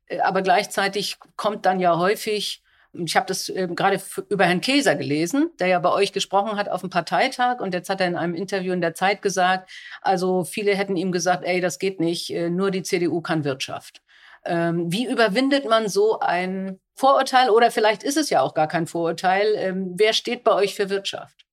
Äh, 0.08 0.20
aber 0.20 0.42
gleichzeitig 0.42 1.18
kommt 1.36 1.66
dann 1.66 1.80
ja 1.80 1.98
häufig 1.98 2.64
ich 2.94 3.16
habe 3.16 3.26
das 3.26 3.50
äh, 3.50 3.68
gerade 3.68 4.02
über 4.30 4.46
Herrn 4.46 4.62
Käser 4.62 4.96
gelesen, 4.96 5.52
der 5.60 5.68
ja 5.68 5.80
bei 5.80 5.92
euch 5.92 6.14
gesprochen 6.14 6.58
hat 6.58 6.70
auf 6.70 6.82
dem 6.82 6.90
Parteitag 6.90 7.60
und 7.60 7.74
jetzt 7.74 7.90
hat 7.90 8.02
er 8.02 8.08
in 8.08 8.16
einem 8.16 8.36
Interview 8.36 8.74
in 8.74 8.82
der 8.82 8.94
Zeit 8.94 9.22
gesagt, 9.22 9.70
also 10.02 10.44
viele 10.44 10.76
hätten 10.76 10.96
ihm 10.96 11.12
gesagt, 11.12 11.44
ey, 11.46 11.62
das 11.62 11.80
geht 11.80 12.00
nicht, 12.00 12.30
äh, 12.30 12.50
nur 12.50 12.72
die 12.72 12.84
CDU 12.84 13.22
kann 13.22 13.44
Wirtschaft. 13.44 14.02
Ähm, 14.46 14.92
wie 14.92 15.06
überwindet 15.06 15.68
man 15.68 15.90
so 15.90 16.20
ein 16.20 16.80
Vorurteil 16.96 17.50
oder 17.50 17.72
vielleicht 17.72 18.04
ist 18.04 18.18
es 18.18 18.30
ja 18.30 18.42
auch 18.42 18.54
gar 18.54 18.68
kein 18.68 18.88
Vorurteil. 18.88 19.54
Ähm, 19.56 19.94
wer 19.98 20.14
steht 20.14 20.44
bei 20.44 20.54
euch 20.54 20.76
für 20.76 20.90
Wirtschaft? 20.90 21.47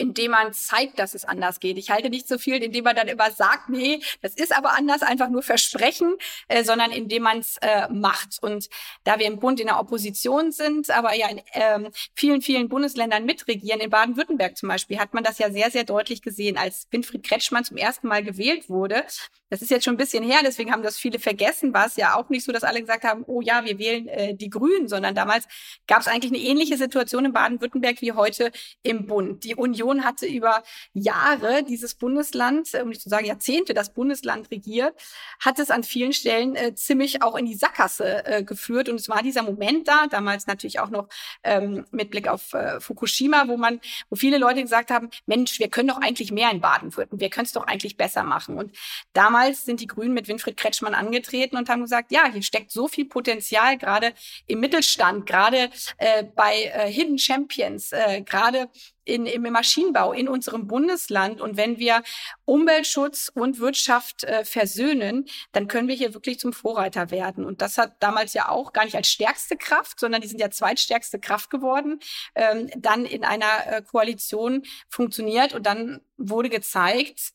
Indem 0.00 0.30
man 0.30 0.52
zeigt, 0.54 0.98
dass 0.98 1.14
es 1.14 1.26
anders 1.26 1.60
geht. 1.60 1.76
Ich 1.76 1.90
halte 1.90 2.08
nicht 2.08 2.26
so 2.26 2.38
viel, 2.38 2.56
indem 2.62 2.84
man 2.84 2.96
dann 2.96 3.06
immer 3.06 3.30
sagt, 3.30 3.68
nee, 3.68 4.00
das 4.22 4.34
ist 4.34 4.56
aber 4.56 4.70
anders, 4.76 5.02
einfach 5.02 5.28
nur 5.28 5.42
versprechen, 5.42 6.16
äh, 6.48 6.64
sondern 6.64 6.90
indem 6.90 7.24
man 7.24 7.38
es 7.40 7.58
äh, 7.58 7.86
macht. 7.90 8.38
Und 8.40 8.70
da 9.04 9.18
wir 9.18 9.26
im 9.26 9.38
Bund 9.38 9.60
in 9.60 9.66
der 9.66 9.78
Opposition 9.78 10.52
sind, 10.52 10.88
aber 10.90 11.14
ja 11.14 11.28
in 11.28 11.42
ähm, 11.52 11.88
vielen, 12.14 12.40
vielen 12.40 12.70
Bundesländern 12.70 13.26
mitregieren, 13.26 13.80
in 13.80 13.90
Baden-Württemberg 13.90 14.56
zum 14.56 14.70
Beispiel, 14.70 14.98
hat 14.98 15.12
man 15.12 15.22
das 15.22 15.38
ja 15.38 15.50
sehr, 15.50 15.70
sehr 15.70 15.84
deutlich 15.84 16.22
gesehen, 16.22 16.56
als 16.56 16.88
Winfried 16.90 17.22
Kretschmann 17.22 17.64
zum 17.64 17.76
ersten 17.76 18.08
Mal 18.08 18.22
gewählt 18.22 18.70
wurde. 18.70 19.04
Das 19.50 19.62
ist 19.62 19.70
jetzt 19.70 19.84
schon 19.84 19.94
ein 19.94 19.98
bisschen 19.98 20.24
her, 20.24 20.38
deswegen 20.44 20.72
haben 20.72 20.82
das 20.82 20.96
viele 20.96 21.18
vergessen. 21.18 21.74
War 21.74 21.86
es 21.86 21.96
ja 21.96 22.14
auch 22.14 22.30
nicht 22.30 22.44
so, 22.44 22.52
dass 22.52 22.62
alle 22.62 22.80
gesagt 22.80 23.04
haben, 23.04 23.24
oh 23.26 23.40
ja, 23.42 23.64
wir 23.64 23.78
wählen 23.78 24.08
äh, 24.08 24.34
die 24.34 24.48
Grünen, 24.48 24.88
sondern 24.88 25.14
damals 25.14 25.46
gab 25.86 26.00
es 26.00 26.08
eigentlich 26.08 26.32
eine 26.32 26.40
ähnliche 26.40 26.76
Situation 26.78 27.24
in 27.26 27.32
Baden-Württemberg 27.32 28.00
wie 28.00 28.12
heute 28.12 28.50
im 28.82 29.06
Bund. 29.06 29.44
Die 29.44 29.56
Union 29.56 29.89
Union 29.90 30.04
hatte 30.04 30.26
über 30.26 30.62
Jahre 30.92 31.62
dieses 31.62 31.94
Bundesland, 31.94 32.72
äh, 32.74 32.82
um 32.82 32.88
nicht 32.88 33.02
zu 33.02 33.08
sagen 33.08 33.26
Jahrzehnte, 33.26 33.74
das 33.74 33.92
Bundesland 33.92 34.50
regiert, 34.50 34.94
hat 35.40 35.58
es 35.58 35.70
an 35.70 35.84
vielen 35.84 36.12
Stellen 36.12 36.56
äh, 36.56 36.74
ziemlich 36.74 37.22
auch 37.22 37.36
in 37.36 37.46
die 37.46 37.54
Sackgasse 37.54 38.24
äh, 38.24 38.42
geführt. 38.42 38.88
Und 38.88 38.96
es 38.96 39.08
war 39.08 39.22
dieser 39.22 39.42
Moment 39.42 39.88
da, 39.88 40.06
damals 40.08 40.46
natürlich 40.46 40.80
auch 40.80 40.90
noch 40.90 41.08
ähm, 41.42 41.86
mit 41.90 42.10
Blick 42.10 42.28
auf 42.28 42.54
äh, 42.54 42.80
Fukushima, 42.80 43.48
wo 43.48 43.56
man, 43.56 43.80
wo 44.08 44.16
viele 44.16 44.38
Leute 44.38 44.62
gesagt 44.62 44.90
haben, 44.90 45.10
Mensch, 45.26 45.58
wir 45.58 45.68
können 45.68 45.88
doch 45.88 46.00
eigentlich 46.00 46.32
mehr 46.32 46.50
in 46.50 46.60
Baden-Württemberg, 46.60 47.20
wir 47.20 47.30
können 47.30 47.46
es 47.46 47.52
doch 47.52 47.66
eigentlich 47.66 47.96
besser 47.96 48.22
machen. 48.22 48.56
Und 48.56 48.76
damals 49.12 49.64
sind 49.64 49.80
die 49.80 49.86
Grünen 49.86 50.14
mit 50.14 50.28
Winfried 50.28 50.56
Kretschmann 50.56 50.94
angetreten 50.94 51.56
und 51.56 51.68
haben 51.68 51.82
gesagt, 51.82 52.12
ja, 52.12 52.30
hier 52.30 52.42
steckt 52.42 52.70
so 52.70 52.88
viel 52.88 53.06
Potenzial, 53.06 53.76
gerade 53.76 54.12
im 54.46 54.60
Mittelstand, 54.60 55.26
gerade 55.26 55.70
äh, 55.98 56.24
bei 56.24 56.64
äh, 56.64 56.90
Hidden 56.90 57.18
Champions, 57.18 57.92
äh, 57.92 58.22
gerade 58.22 58.68
in, 59.10 59.26
im 59.26 59.42
Maschinenbau 59.42 60.12
in 60.12 60.28
unserem 60.28 60.66
Bundesland. 60.66 61.40
Und 61.40 61.56
wenn 61.56 61.78
wir 61.78 62.02
Umweltschutz 62.44 63.30
und 63.34 63.58
Wirtschaft 63.58 64.24
äh, 64.24 64.44
versöhnen, 64.44 65.26
dann 65.52 65.68
können 65.68 65.88
wir 65.88 65.94
hier 65.94 66.14
wirklich 66.14 66.38
zum 66.38 66.52
Vorreiter 66.52 67.10
werden. 67.10 67.44
Und 67.44 67.60
das 67.60 67.76
hat 67.76 67.94
damals 68.00 68.32
ja 68.34 68.48
auch 68.48 68.72
gar 68.72 68.84
nicht 68.84 68.96
als 68.96 69.08
stärkste 69.08 69.56
Kraft, 69.56 70.00
sondern 70.00 70.20
die 70.20 70.28
sind 70.28 70.40
ja 70.40 70.50
zweitstärkste 70.50 71.18
Kraft 71.18 71.50
geworden, 71.50 72.00
ähm, 72.34 72.70
dann 72.76 73.04
in 73.04 73.24
einer 73.24 73.66
äh, 73.66 73.82
Koalition 73.82 74.62
funktioniert. 74.88 75.54
Und 75.54 75.66
dann 75.66 76.00
wurde 76.16 76.48
gezeigt, 76.48 77.32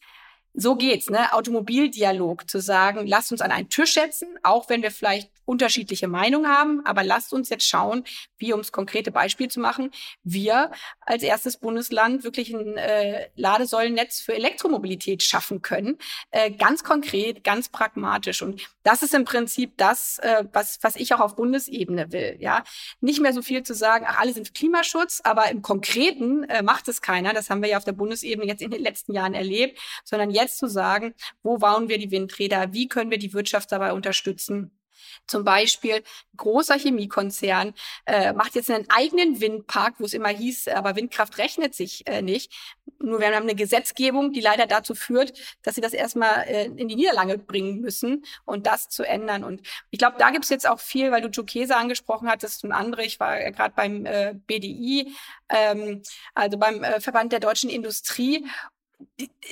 so 0.55 0.75
geht's, 0.75 1.09
ne? 1.09 1.33
Automobildialog 1.33 2.49
zu 2.49 2.59
sagen, 2.59 3.05
lasst 3.07 3.31
uns 3.31 3.41
an 3.41 3.51
einen 3.51 3.69
Tisch 3.69 3.93
setzen, 3.93 4.27
auch 4.43 4.69
wenn 4.69 4.81
wir 4.81 4.91
vielleicht 4.91 5.29
unterschiedliche 5.45 6.07
Meinungen 6.07 6.47
haben, 6.47 6.85
aber 6.85 7.03
lasst 7.03 7.31
uns 7.33 7.49
jetzt 7.49 7.67
schauen, 7.67 8.03
wie, 8.37 8.51
um 8.51 8.59
das 8.59 8.71
konkrete 8.71 9.11
Beispiel 9.11 9.47
zu 9.47 9.59
machen, 9.59 9.91
wir 10.23 10.71
als 11.01 11.23
erstes 11.23 11.57
Bundesland 11.57 12.23
wirklich 12.23 12.53
ein 12.53 12.77
äh, 12.77 13.29
Ladesäulennetz 13.35 14.21
für 14.21 14.33
Elektromobilität 14.33 15.23
schaffen 15.23 15.61
können. 15.61 15.97
Äh, 16.31 16.51
ganz 16.51 16.83
konkret, 16.83 17.43
ganz 17.43 17.69
pragmatisch. 17.69 18.41
Und 18.41 18.61
das 18.83 19.03
ist 19.03 19.13
im 19.13 19.25
Prinzip 19.25 19.77
das, 19.77 20.17
äh, 20.19 20.45
was, 20.51 20.79
was 20.81 20.95
ich 20.95 21.13
auch 21.13 21.19
auf 21.19 21.35
Bundesebene 21.35 22.11
will. 22.11 22.37
Ja, 22.39 22.63
Nicht 22.99 23.21
mehr 23.21 23.33
so 23.33 23.41
viel 23.41 23.63
zu 23.63 23.73
sagen, 23.73 24.05
ach, 24.07 24.19
alle 24.19 24.33
sind 24.33 24.47
für 24.47 24.53
Klimaschutz, 24.53 25.21
aber 25.23 25.49
im 25.51 25.61
Konkreten 25.61 26.43
äh, 26.45 26.63
macht 26.63 26.87
es 26.87 27.01
keiner. 27.01 27.33
Das 27.33 27.49
haben 27.49 27.61
wir 27.61 27.69
ja 27.69 27.77
auf 27.77 27.83
der 27.83 27.91
Bundesebene 27.91 28.47
jetzt 28.47 28.61
in 28.61 28.71
den 28.71 28.81
letzten 28.81 29.13
Jahren 29.13 29.33
erlebt, 29.33 29.79
sondern 30.03 30.31
jetzt 30.31 30.44
zu 30.49 30.67
sagen, 30.67 31.13
wo 31.43 31.57
bauen 31.57 31.89
wir 31.89 31.97
die 31.97 32.11
Windräder, 32.11 32.73
wie 32.73 32.87
können 32.87 33.11
wir 33.11 33.17
die 33.17 33.33
Wirtschaft 33.33 33.71
dabei 33.71 33.93
unterstützen, 33.93 34.71
zum 35.27 35.43
Beispiel 35.43 36.03
großer 36.37 36.77
Chemiekonzern 36.77 37.73
äh, 38.05 38.33
macht 38.33 38.55
jetzt 38.55 38.69
einen 38.69 38.89
eigenen 38.89 39.41
Windpark, 39.41 39.95
wo 39.99 40.05
es 40.05 40.13
immer 40.13 40.29
hieß, 40.29 40.67
aber 40.69 40.95
Windkraft 40.95 41.37
rechnet 41.37 41.73
sich 41.73 42.07
äh, 42.07 42.21
nicht. 42.21 42.51
Nur 42.99 43.19
wir 43.19 43.27
haben 43.27 43.43
eine 43.43 43.55
Gesetzgebung, 43.55 44.31
die 44.33 44.41
leider 44.41 44.67
dazu 44.67 44.95
führt, 44.95 45.33
dass 45.63 45.75
sie 45.75 45.81
das 45.81 45.93
erstmal 45.93 46.43
äh, 46.47 46.65
in 46.65 46.87
die 46.87 46.95
Niederlage 46.95 47.37
bringen 47.37 47.81
müssen 47.81 48.25
und 48.45 48.67
das 48.67 48.89
zu 48.89 49.03
ändern. 49.03 49.43
Und 49.43 49.61
ich 49.89 49.99
glaube, 49.99 50.17
da 50.19 50.29
gibt 50.29 50.43
es 50.43 50.49
jetzt 50.49 50.67
auch 50.67 50.79
viel, 50.79 51.11
weil 51.11 51.21
du 51.21 51.29
Jokesa 51.29 51.77
angesprochen 51.77 52.29
hattest 52.29 52.63
und 52.63 52.71
andere. 52.71 53.03
Ich 53.03 53.19
war 53.19 53.39
äh, 53.39 53.51
gerade 53.51 53.73
beim 53.75 54.05
äh, 54.05 54.35
BDI, 54.47 55.13
ähm, 55.49 56.03
also 56.33 56.57
beim 56.57 56.83
äh, 56.83 56.99
Verband 56.99 57.31
der 57.31 57.39
deutschen 57.39 57.69
Industrie 57.69 58.45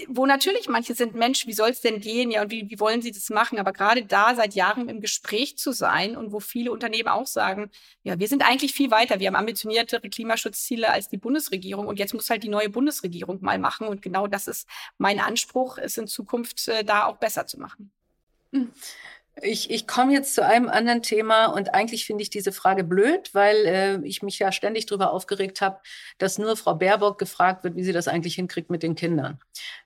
wo 0.08 0.26
natürlich 0.26 0.68
manche 0.68 0.94
sind, 0.94 1.16
Mensch, 1.16 1.48
wie 1.48 1.54
soll 1.54 1.70
es 1.70 1.82
denn 1.82 2.00
gehen? 2.00 2.32
Ja, 2.32 2.42
und 2.42 2.52
wie, 2.52 2.70
wie 2.70 2.80
wollen 2.80 3.02
sie 3.02 3.12
das 3.12 3.30
machen? 3.30 3.60
Aber 3.60 3.72
gerade 3.72 4.06
da 4.06 4.36
seit 4.36 4.56
Jahren 4.56 4.90
im 4.90 5.02
Gespräch 5.02 5.58
zu 5.58 5.72
sein 5.72 6.18
und 6.18 6.32
wo 6.32 6.40
viele 6.40 6.72
Unternehmen 6.72 7.10
auch 7.10 7.28
sagen, 7.28 7.72
ja, 8.04 8.20
wir 8.20 8.28
sind 8.28 8.44
eigentlich 8.44 8.74
viel 8.74 8.92
weiter. 8.92 9.20
Wir 9.20 9.28
haben 9.28 9.36
ambitioniertere 9.36 10.10
Klimaschutzziele 10.10 10.90
als 10.90 11.10
die 11.10 11.18
Bundesregierung 11.18 11.88
und 11.88 12.00
jetzt 12.00 12.14
muss 12.14 12.30
halt 12.30 12.44
die 12.44 12.50
neue 12.50 12.70
Bundesregierung 12.70 13.40
mal 13.42 13.60
machen. 13.60 13.88
Und 13.88 14.02
genau 14.02 14.28
das 14.28 14.48
ist 14.48 14.68
mein 14.98 15.20
Anspruch, 15.20 15.78
es 15.78 15.98
in 15.98 16.08
Zukunft 16.08 16.68
äh, 16.68 16.84
da 16.84 17.06
auch 17.06 17.18
besser 17.18 17.46
zu 17.46 17.60
machen. 17.60 17.92
Hm. 18.52 18.72
Ich, 19.42 19.72
ich 19.72 19.88
komme 19.88 20.14
jetzt 20.14 20.36
zu 20.36 20.46
einem 20.46 20.70
anderen 20.70 21.02
Thema 21.02 21.48
und 21.48 21.74
eigentlich 21.74 22.06
finde 22.06 22.22
ich 22.22 22.30
diese 22.30 22.52
Frage 22.52 22.84
blöd, 22.84 23.32
weil 23.34 23.56
äh, 23.66 24.00
ich 24.06 24.22
mich 24.22 24.38
ja 24.38 24.52
ständig 24.52 24.86
darüber 24.86 25.12
aufgeregt 25.12 25.60
habe, 25.60 25.80
dass 26.20 26.38
nur 26.38 26.56
Frau 26.56 26.76
Baerbock 26.76 27.18
gefragt 27.18 27.64
wird, 27.64 27.76
wie 27.76 27.84
sie 27.84 27.94
das 27.94 28.08
eigentlich 28.08 28.36
hinkriegt 28.36 28.70
mit 28.70 28.84
den 28.84 28.94
Kindern. 28.94 29.40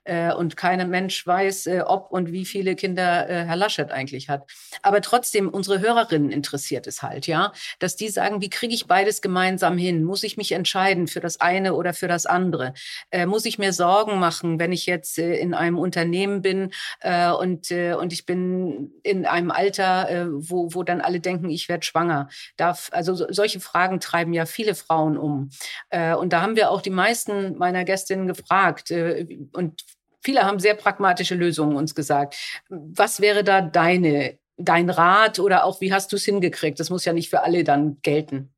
Äh, 0.03 0.33
und 0.33 0.57
kein 0.57 0.89
Mensch 0.89 1.25
weiß, 1.25 1.67
äh, 1.67 1.81
ob 1.86 2.12
und 2.12 2.33
wie 2.33 2.45
viele 2.45 2.75
Kinder 2.75 3.29
äh, 3.29 3.45
Herr 3.45 3.55
Laschet 3.55 3.89
eigentlich 3.89 4.27
hat. 4.27 4.51
Aber 4.81 5.01
trotzdem, 5.01 5.47
unsere 5.47 5.79
Hörerinnen 5.79 6.29
interessiert 6.29 6.86
es 6.86 7.01
halt, 7.01 7.25
ja, 7.25 7.53
dass 7.79 7.95
die 7.95 8.10
sagen, 8.10 8.41
wie 8.41 8.49
kriege 8.49 8.73
ich 8.73 8.88
beides 8.88 9.21
gemeinsam 9.21 9.77
hin? 9.77 10.03
Muss 10.03 10.23
ich 10.23 10.36
mich 10.36 10.51
entscheiden 10.51 11.07
für 11.07 11.21
das 11.21 11.39
eine 11.39 11.73
oder 11.73 11.93
für 11.93 12.10
das 12.10 12.25
andere? 12.25 12.73
Äh, 13.12 13.25
muss 13.25 13.45
ich 13.45 13.60
mir 13.60 13.71
Sorgen 13.71 14.19
machen, 14.19 14.60
wenn 14.60 14.73
ich 14.73 14.86
jetzt 14.88 15.17
äh, 15.19 15.36
in 15.36 15.53
einem 15.53 15.77
Unternehmen 15.77 16.41
bin 16.41 16.71
äh, 16.99 17.31
und, 17.31 17.71
äh, 17.71 17.93
und 17.93 18.12
ich 18.12 18.25
bin 18.25 18.91
in 19.03 19.25
einem 19.25 19.37
einem 19.38 19.52
Alter, 19.52 20.10
äh, 20.10 20.26
wo, 20.30 20.73
wo 20.73 20.84
dann 20.84 21.02
alle 21.02 21.19
denken, 21.19 21.50
ich 21.50 21.69
werde 21.69 21.86
schwanger. 21.86 22.30
Darf, 22.58 22.89
also 22.91 23.13
so, 23.15 23.28
solche 23.30 23.60
Fragen 23.60 24.00
treiben 24.00 24.34
ja 24.34 24.45
viele 24.45 24.76
Frauen 24.76 25.17
um. 25.17 25.50
Äh, 25.89 26.15
und 26.15 26.34
da 26.34 26.41
haben 26.41 26.56
wir 26.56 26.71
auch 26.71 26.82
die 26.82 26.89
meisten 26.89 27.58
meiner 27.58 27.86
Gästinnen 27.86 28.28
gefragt. 28.28 28.91
Äh, 28.91 29.28
und 29.54 29.84
viele 30.23 30.43
haben 30.43 30.60
sehr 30.60 30.73
pragmatische 30.73 31.36
Lösungen 31.36 31.78
uns 31.78 31.95
gesagt. 31.95 32.36
Was 32.69 33.21
wäre 33.21 33.43
da 33.43 33.62
deine, 33.62 34.39
dein 34.58 34.89
Rat 34.89 35.39
oder 35.39 35.63
auch 35.63 35.82
wie 35.82 35.93
hast 35.93 36.12
du 36.12 36.15
es 36.15 36.26
hingekriegt? 36.26 36.80
Das 36.80 36.89
muss 36.89 37.06
ja 37.06 37.13
nicht 37.13 37.30
für 37.30 37.43
alle 37.43 37.63
dann 37.63 38.00
gelten. 38.02 38.54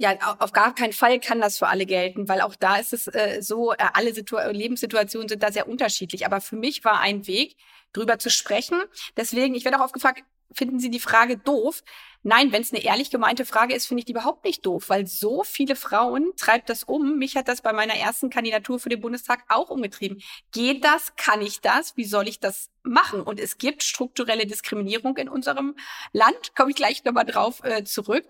Ja, 0.00 0.16
auf 0.38 0.52
gar 0.52 0.74
keinen 0.76 0.92
Fall 0.92 1.18
kann 1.18 1.40
das 1.40 1.58
für 1.58 1.66
alle 1.66 1.84
gelten, 1.84 2.28
weil 2.28 2.40
auch 2.40 2.54
da 2.54 2.76
ist 2.76 2.92
es 2.92 3.08
äh, 3.08 3.42
so, 3.42 3.72
äh, 3.72 3.76
alle 3.94 4.14
Situ 4.14 4.36
Lebenssituationen 4.36 5.28
sind 5.28 5.42
da 5.42 5.50
sehr 5.50 5.68
unterschiedlich. 5.68 6.24
Aber 6.24 6.40
für 6.40 6.54
mich 6.54 6.84
war 6.84 7.00
ein 7.00 7.26
Weg, 7.26 7.56
drüber 7.92 8.18
zu 8.18 8.30
sprechen. 8.30 8.80
Deswegen, 9.16 9.54
ich 9.56 9.64
werde 9.64 9.78
auch 9.78 9.84
oft 9.84 9.94
gefragt, 9.94 10.22
finden 10.52 10.78
Sie 10.78 10.90
die 10.90 11.00
Frage 11.00 11.36
doof? 11.36 11.82
Nein, 12.22 12.52
wenn 12.52 12.62
es 12.62 12.72
eine 12.72 12.82
ehrlich 12.82 13.10
gemeinte 13.10 13.44
Frage 13.44 13.74
ist, 13.74 13.86
finde 13.86 14.00
ich 14.00 14.04
die 14.04 14.12
überhaupt 14.12 14.44
nicht 14.44 14.66
doof, 14.66 14.88
weil 14.88 15.06
so 15.06 15.44
viele 15.44 15.76
Frauen 15.76 16.32
treibt 16.36 16.68
das 16.68 16.82
um. 16.82 17.16
Mich 17.18 17.36
hat 17.36 17.48
das 17.48 17.62
bei 17.62 17.72
meiner 17.72 17.94
ersten 17.94 18.28
Kandidatur 18.28 18.78
für 18.78 18.88
den 18.88 19.00
Bundestag 19.00 19.44
auch 19.48 19.70
umgetrieben. 19.70 20.20
Geht 20.52 20.84
das? 20.84 21.14
Kann 21.16 21.40
ich 21.40 21.60
das? 21.60 21.96
Wie 21.96 22.04
soll 22.04 22.28
ich 22.28 22.40
das 22.40 22.70
machen? 22.82 23.22
Und 23.22 23.38
es 23.38 23.58
gibt 23.58 23.82
strukturelle 23.82 24.46
Diskriminierung 24.46 25.16
in 25.16 25.28
unserem 25.28 25.76
Land. 26.12 26.54
Komme 26.56 26.70
ich 26.70 26.76
gleich 26.76 27.04
nochmal 27.04 27.24
drauf 27.24 27.62
äh, 27.62 27.84
zurück. 27.84 28.24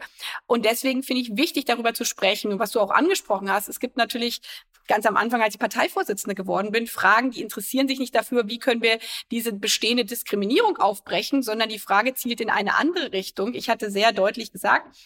Und 0.47 0.65
deswegen 0.65 1.03
finde 1.03 1.23
ich 1.23 1.37
wichtig, 1.37 1.65
darüber 1.65 1.95
zu 1.95 2.05
sprechen. 2.05 2.53
Und 2.53 2.59
was 2.59 2.73
du 2.73 2.81
auch 2.81 2.91
angesprochen 2.91 3.51
hast, 3.51 3.69
es 3.69 3.81
gibt 3.81 3.97
natürlich 3.97 4.43
ganz 4.89 5.07
am 5.07 5.17
Anfang, 5.17 5.41
als 5.43 5.55
ich 5.55 5.61
Parteivorsitzende 5.61 6.35
geworden 6.35 6.73
bin, 6.73 6.89
Fragen, 6.89 7.31
die 7.31 7.43
interessieren 7.43 7.87
sich 7.87 8.01
nicht 8.01 8.15
dafür, 8.15 8.49
wie 8.49 8.59
können 8.59 8.83
wir 8.83 8.99
diese 9.31 9.53
bestehende 9.53 10.05
Diskriminierung 10.05 10.79
aufbrechen, 10.79 11.43
sondern 11.43 11.69
die 11.69 11.79
Frage 11.79 12.15
zielt 12.15 12.41
in 12.41 12.51
eine 12.51 12.77
andere 12.77 13.13
Richtung. 13.13 13.55
Ich 13.55 13.69
hatte 13.69 13.78
sehr 13.87 14.13
deutlich 14.13 14.53
gesagt, 14.53 14.97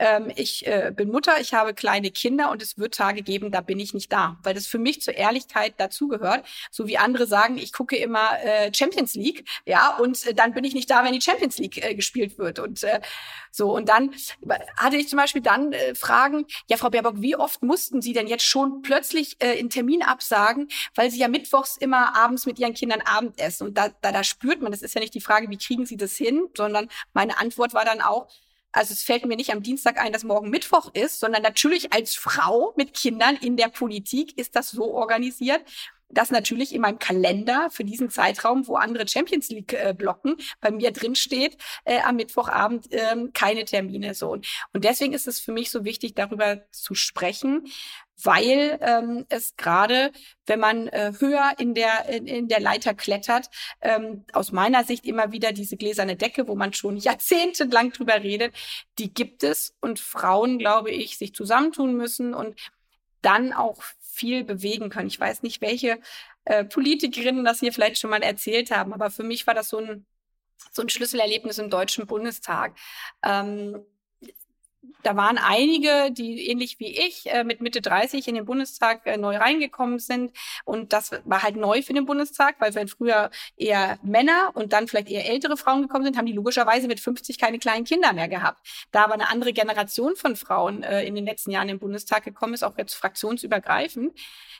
ähm, 0.00 0.32
ich 0.34 0.66
äh, 0.66 0.92
bin 0.96 1.10
Mutter, 1.10 1.40
ich 1.40 1.52
habe 1.52 1.74
kleine 1.74 2.10
Kinder 2.10 2.50
und 2.50 2.62
es 2.62 2.78
wird 2.78 2.94
Tage 2.94 3.22
geben, 3.22 3.50
da 3.50 3.60
bin 3.60 3.78
ich 3.78 3.92
nicht 3.92 4.10
da, 4.10 4.38
weil 4.42 4.54
das 4.54 4.66
für 4.66 4.78
mich 4.78 5.02
zur 5.02 5.14
Ehrlichkeit 5.14 5.74
dazugehört. 5.76 6.46
So 6.70 6.86
wie 6.86 6.96
andere 6.96 7.26
sagen, 7.26 7.58
ich 7.58 7.72
gucke 7.72 7.96
immer 7.96 8.30
äh, 8.42 8.72
Champions 8.74 9.14
League, 9.14 9.46
ja, 9.66 9.96
und 9.98 10.26
äh, 10.26 10.32
dann 10.32 10.54
bin 10.54 10.64
ich 10.64 10.72
nicht 10.72 10.90
da, 10.90 11.04
wenn 11.04 11.12
die 11.12 11.20
Champions 11.20 11.58
League 11.58 11.84
äh, 11.84 11.94
gespielt 11.94 12.38
wird 12.38 12.58
und 12.58 12.82
äh, 12.82 13.00
so. 13.50 13.76
Und 13.76 13.90
dann 13.90 14.14
hatte 14.78 14.96
ich 14.96 15.08
zum 15.08 15.18
Beispiel 15.18 15.42
dann 15.42 15.72
äh, 15.72 15.94
Fragen, 15.94 16.46
ja, 16.68 16.78
Frau 16.78 16.88
Baerbock, 16.88 17.20
wie 17.20 17.36
oft 17.36 17.62
mussten 17.62 18.00
Sie 18.00 18.14
denn 18.14 18.26
jetzt 18.26 18.46
schon 18.46 18.80
plötzlich 18.80 19.36
äh, 19.42 19.58
in 19.58 19.68
Termin 19.68 20.02
absagen, 20.02 20.68
weil 20.94 21.10
Sie 21.10 21.18
ja 21.18 21.28
mittwochs 21.28 21.76
immer 21.76 22.16
abends 22.16 22.46
mit 22.46 22.58
Ihren 22.58 22.72
Kindern 22.72 23.02
Abendessen 23.02 23.66
und 23.66 23.76
da, 23.76 23.90
da, 24.00 24.12
da 24.12 24.24
spürt 24.24 24.62
man, 24.62 24.72
das 24.72 24.80
ist 24.80 24.94
ja 24.94 25.00
nicht 25.02 25.14
die 25.14 25.20
Frage, 25.20 25.50
wie 25.50 25.58
kriegen 25.58 25.84
Sie 25.84 25.98
das 25.98 26.16
hin, 26.16 26.48
sondern 26.56 26.88
meine 27.12 27.38
Antwort 27.38 27.74
war 27.74 27.84
dann 27.84 28.00
auch, 28.00 28.28
also 28.72 28.92
es 28.92 29.02
fällt 29.02 29.26
mir 29.26 29.36
nicht 29.36 29.52
am 29.52 29.62
Dienstag 29.62 29.98
ein, 29.98 30.12
dass 30.12 30.24
morgen 30.24 30.50
Mittwoch 30.50 30.94
ist, 30.94 31.20
sondern 31.20 31.42
natürlich 31.42 31.92
als 31.92 32.14
Frau 32.14 32.72
mit 32.76 32.94
Kindern 32.94 33.36
in 33.36 33.56
der 33.56 33.68
Politik 33.68 34.38
ist 34.38 34.54
das 34.56 34.70
so 34.70 34.94
organisiert, 34.94 35.62
das 36.10 36.30
natürlich 36.30 36.74
in 36.74 36.80
meinem 36.80 36.98
Kalender 36.98 37.68
für 37.70 37.84
diesen 37.84 38.10
Zeitraum, 38.10 38.66
wo 38.66 38.76
andere 38.76 39.06
Champions 39.06 39.48
League 39.48 39.72
äh, 39.72 39.94
blocken, 39.96 40.36
bei 40.60 40.70
mir 40.70 40.90
drin 40.92 41.14
steht, 41.14 41.56
äh, 41.84 42.00
am 42.00 42.16
Mittwochabend 42.16 42.88
ähm, 42.90 43.32
keine 43.32 43.64
Termine 43.64 44.14
so. 44.14 44.30
Und 44.30 44.84
deswegen 44.84 45.12
ist 45.12 45.28
es 45.28 45.40
für 45.40 45.52
mich 45.52 45.70
so 45.70 45.84
wichtig, 45.84 46.14
darüber 46.14 46.62
zu 46.70 46.94
sprechen, 46.94 47.66
weil 48.24 48.78
ähm, 48.82 49.24
es 49.28 49.56
gerade, 49.56 50.12
wenn 50.46 50.60
man 50.60 50.88
äh, 50.88 51.12
höher 51.18 51.54
in 51.58 51.74
der, 51.74 52.08
in, 52.08 52.26
in 52.26 52.48
der 52.48 52.60
Leiter 52.60 52.94
klettert, 52.94 53.48
ähm, 53.80 54.24
aus 54.32 54.52
meiner 54.52 54.84
Sicht 54.84 55.06
immer 55.06 55.32
wieder 55.32 55.52
diese 55.52 55.76
gläserne 55.76 56.16
Decke, 56.16 56.48
wo 56.48 56.54
man 56.54 56.72
schon 56.72 56.96
jahrzehntelang 56.98 57.92
drüber 57.92 58.22
redet, 58.22 58.54
die 58.98 59.12
gibt 59.12 59.42
es 59.42 59.74
und 59.80 59.98
Frauen, 59.98 60.58
glaube 60.58 60.90
ich, 60.90 61.18
sich 61.18 61.34
zusammentun 61.34 61.96
müssen 61.96 62.34
und 62.34 62.56
dann 63.22 63.52
auch 63.52 63.82
viel 64.00 64.44
bewegen 64.44 64.90
können. 64.90 65.08
Ich 65.08 65.20
weiß 65.20 65.42
nicht, 65.42 65.60
welche 65.60 65.98
äh, 66.44 66.64
Politikerinnen 66.64 67.44
das 67.44 67.60
hier 67.60 67.72
vielleicht 67.72 67.98
schon 67.98 68.10
mal 68.10 68.22
erzählt 68.22 68.70
haben, 68.70 68.92
aber 68.92 69.10
für 69.10 69.22
mich 69.22 69.46
war 69.46 69.54
das 69.54 69.68
so 69.68 69.78
ein, 69.78 70.06
so 70.72 70.82
ein 70.82 70.88
Schlüsselerlebnis 70.88 71.58
im 71.58 71.70
Deutschen 71.70 72.06
Bundestag. 72.06 72.76
Ähm, 73.24 73.84
da 75.02 75.16
waren 75.16 75.38
einige, 75.38 76.10
die 76.10 76.48
ähnlich 76.48 76.78
wie 76.78 76.98
ich 76.98 77.26
äh, 77.26 77.44
mit 77.44 77.60
Mitte 77.60 77.80
30 77.80 78.26
in 78.28 78.34
den 78.34 78.44
Bundestag 78.44 79.06
äh, 79.06 79.16
neu 79.16 79.36
reingekommen 79.36 79.98
sind. 79.98 80.32
Und 80.64 80.92
das 80.92 81.12
war 81.24 81.42
halt 81.42 81.56
neu 81.56 81.82
für 81.82 81.92
den 81.92 82.06
Bundestag, 82.06 82.56
weil 82.58 82.74
wenn 82.74 82.88
früher 82.88 83.30
eher 83.56 83.98
Männer 84.02 84.50
und 84.54 84.72
dann 84.72 84.88
vielleicht 84.88 85.08
eher 85.08 85.28
ältere 85.28 85.56
Frauen 85.56 85.82
gekommen 85.82 86.04
sind, 86.04 86.16
haben 86.16 86.26
die 86.26 86.32
logischerweise 86.32 86.86
mit 86.86 87.00
50 87.00 87.38
keine 87.38 87.58
kleinen 87.58 87.84
Kinder 87.84 88.12
mehr 88.12 88.28
gehabt. 88.28 88.66
Da 88.90 89.04
aber 89.04 89.14
eine 89.14 89.28
andere 89.30 89.52
Generation 89.52 90.16
von 90.16 90.36
Frauen 90.36 90.82
äh, 90.82 91.04
in 91.04 91.14
den 91.14 91.24
letzten 91.24 91.50
Jahren 91.50 91.68
im 91.68 91.78
Bundestag 91.78 92.24
gekommen 92.24 92.54
ist, 92.54 92.62
auch 92.62 92.76
jetzt 92.76 92.94
fraktionsübergreifend, 92.94 94.12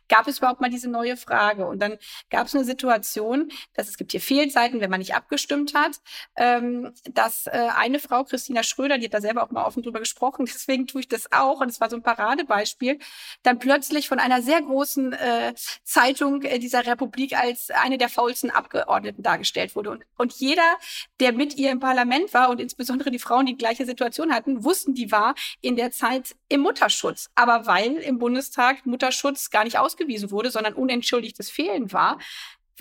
gab 0.08 0.26
es 0.26 0.38
überhaupt 0.38 0.60
mal 0.60 0.70
diese 0.70 0.90
neue 0.90 1.16
Frage. 1.16 1.66
Und 1.66 1.80
dann 1.80 1.98
gab 2.30 2.46
es 2.46 2.54
eine 2.54 2.64
Situation, 2.64 3.50
dass 3.74 3.88
es 3.88 3.96
gibt 3.96 4.12
hier 4.12 4.20
Fehlzeiten, 4.20 4.80
wenn 4.80 4.90
man 4.90 5.00
nicht 5.00 5.14
abgestimmt 5.14 5.74
hat, 5.74 6.00
ähm, 6.36 6.92
dass 7.04 7.46
eine 7.46 7.98
Frau, 7.98 8.24
Christina 8.24 8.62
Schröder, 8.62 8.98
die 8.98 9.06
hat 9.06 9.14
da 9.14 9.20
selber 9.20 9.42
auch 9.42 9.50
mal 9.50 9.64
offen 9.64 9.82
drüber 9.82 9.98
gesprochen, 9.98 10.09
deswegen 10.38 10.86
tue 10.86 11.02
ich 11.02 11.08
das 11.08 11.30
auch. 11.32 11.60
Und 11.60 11.68
es 11.68 11.80
war 11.80 11.90
so 11.90 11.96
ein 11.96 12.02
Paradebeispiel, 12.02 12.98
dann 13.42 13.58
plötzlich 13.58 14.08
von 14.08 14.18
einer 14.18 14.42
sehr 14.42 14.62
großen 14.62 15.12
äh, 15.12 15.54
Zeitung 15.84 16.42
äh, 16.42 16.58
dieser 16.58 16.86
Republik 16.86 17.36
als 17.38 17.70
eine 17.70 17.98
der 17.98 18.08
faulsten 18.08 18.50
Abgeordneten 18.50 19.22
dargestellt 19.22 19.76
wurde. 19.76 19.90
Und, 19.90 20.04
und 20.16 20.32
jeder, 20.34 20.76
der 21.20 21.32
mit 21.32 21.56
ihr 21.56 21.70
im 21.70 21.80
Parlament 21.80 22.32
war 22.34 22.50
und 22.50 22.60
insbesondere 22.60 23.10
die 23.10 23.18
Frauen, 23.18 23.46
die, 23.46 23.50
die 23.50 23.58
gleiche 23.58 23.84
Situation 23.84 24.32
hatten, 24.32 24.64
wussten, 24.64 24.94
die 24.94 25.10
war 25.10 25.34
in 25.60 25.76
der 25.76 25.90
Zeit 25.90 26.36
im 26.48 26.60
Mutterschutz. 26.60 27.30
Aber 27.34 27.66
weil 27.66 27.96
im 27.96 28.18
Bundestag 28.18 28.86
Mutterschutz 28.86 29.50
gar 29.50 29.64
nicht 29.64 29.78
ausgewiesen 29.78 30.30
wurde, 30.30 30.50
sondern 30.50 30.74
unentschuldigtes 30.74 31.50
Fehlen 31.50 31.92
war, 31.92 32.18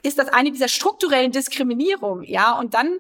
ist 0.04 0.18
das 0.20 0.30
eine 0.30 0.52
dieser 0.52 0.68
strukturellen 0.68 1.32
Diskriminierungen. 1.32 2.24
Ja, 2.24 2.54
und 2.54 2.74
dann 2.74 3.00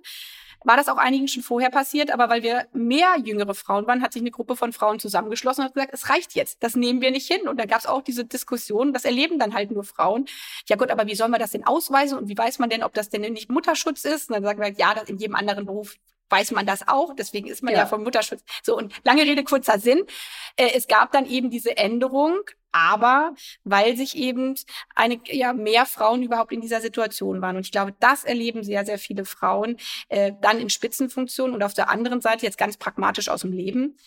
war 0.63 0.77
das 0.77 0.89
auch 0.89 0.97
einigen 0.97 1.27
schon 1.27 1.43
vorher 1.43 1.69
passiert, 1.69 2.11
aber 2.11 2.29
weil 2.29 2.43
wir 2.43 2.67
mehr 2.73 3.17
jüngere 3.23 3.53
Frauen 3.53 3.87
waren, 3.87 4.01
hat 4.01 4.13
sich 4.13 4.21
eine 4.21 4.31
Gruppe 4.31 4.55
von 4.55 4.73
Frauen 4.73 4.99
zusammengeschlossen 4.99 5.61
und 5.61 5.67
hat 5.67 5.73
gesagt, 5.73 5.93
es 5.93 6.09
reicht 6.09 6.35
jetzt, 6.35 6.61
das 6.63 6.75
nehmen 6.75 7.01
wir 7.01 7.11
nicht 7.11 7.27
hin. 7.27 7.47
Und 7.47 7.59
da 7.59 7.65
gab 7.65 7.79
es 7.79 7.85
auch 7.85 8.01
diese 8.01 8.25
Diskussion, 8.25 8.93
das 8.93 9.05
erleben 9.05 9.39
dann 9.39 9.53
halt 9.53 9.71
nur 9.71 9.83
Frauen. 9.83 10.25
Ja 10.67 10.75
gut, 10.75 10.91
aber 10.91 11.07
wie 11.07 11.15
sollen 11.15 11.31
wir 11.31 11.39
das 11.39 11.51
denn 11.51 11.65
ausweisen 11.65 12.17
und 12.17 12.27
wie 12.27 12.37
weiß 12.37 12.59
man 12.59 12.69
denn, 12.69 12.83
ob 12.83 12.93
das 12.93 13.09
denn 13.09 13.21
nicht 13.21 13.49
Mutterschutz 13.49 14.05
ist? 14.05 14.29
Und 14.29 14.35
dann 14.35 14.43
sagen 14.43 14.61
wir, 14.61 14.71
ja, 14.71 14.93
das 14.93 15.09
in 15.09 15.17
jedem 15.17 15.35
anderen 15.35 15.65
Beruf 15.65 15.95
weiß 16.29 16.51
man 16.51 16.65
das 16.65 16.87
auch. 16.87 17.13
Deswegen 17.15 17.47
ist 17.47 17.63
man 17.63 17.73
ja, 17.73 17.79
ja 17.79 17.85
vom 17.85 18.03
Mutterschutz. 18.03 18.43
So, 18.63 18.77
und 18.77 18.93
lange 19.03 19.23
Rede, 19.23 19.43
kurzer 19.43 19.79
Sinn. 19.79 20.03
Äh, 20.55 20.71
es 20.75 20.87
gab 20.87 21.11
dann 21.11 21.25
eben 21.25 21.49
diese 21.49 21.77
Änderung, 21.77 22.39
aber 22.71 23.33
weil 23.63 23.97
sich 23.97 24.15
eben 24.15 24.55
eine, 24.95 25.19
ja, 25.25 25.53
mehr 25.53 25.85
Frauen 25.85 26.23
überhaupt 26.23 26.51
in 26.51 26.61
dieser 26.61 26.81
Situation 26.81 27.41
waren. 27.41 27.55
Und 27.55 27.65
ich 27.65 27.71
glaube, 27.71 27.95
das 27.99 28.23
erleben 28.23 28.63
sehr, 28.63 28.85
sehr 28.85 28.99
viele 28.99 29.25
Frauen 29.25 29.77
äh, 30.09 30.33
dann 30.41 30.59
in 30.59 30.69
Spitzenfunktionen 30.69 31.55
und 31.55 31.63
auf 31.63 31.73
der 31.73 31.89
anderen 31.89 32.21
Seite 32.21 32.45
jetzt 32.45 32.57
ganz 32.57 32.77
pragmatisch 32.77 33.29
aus 33.29 33.41
dem 33.41 33.51
Leben. 33.51 33.97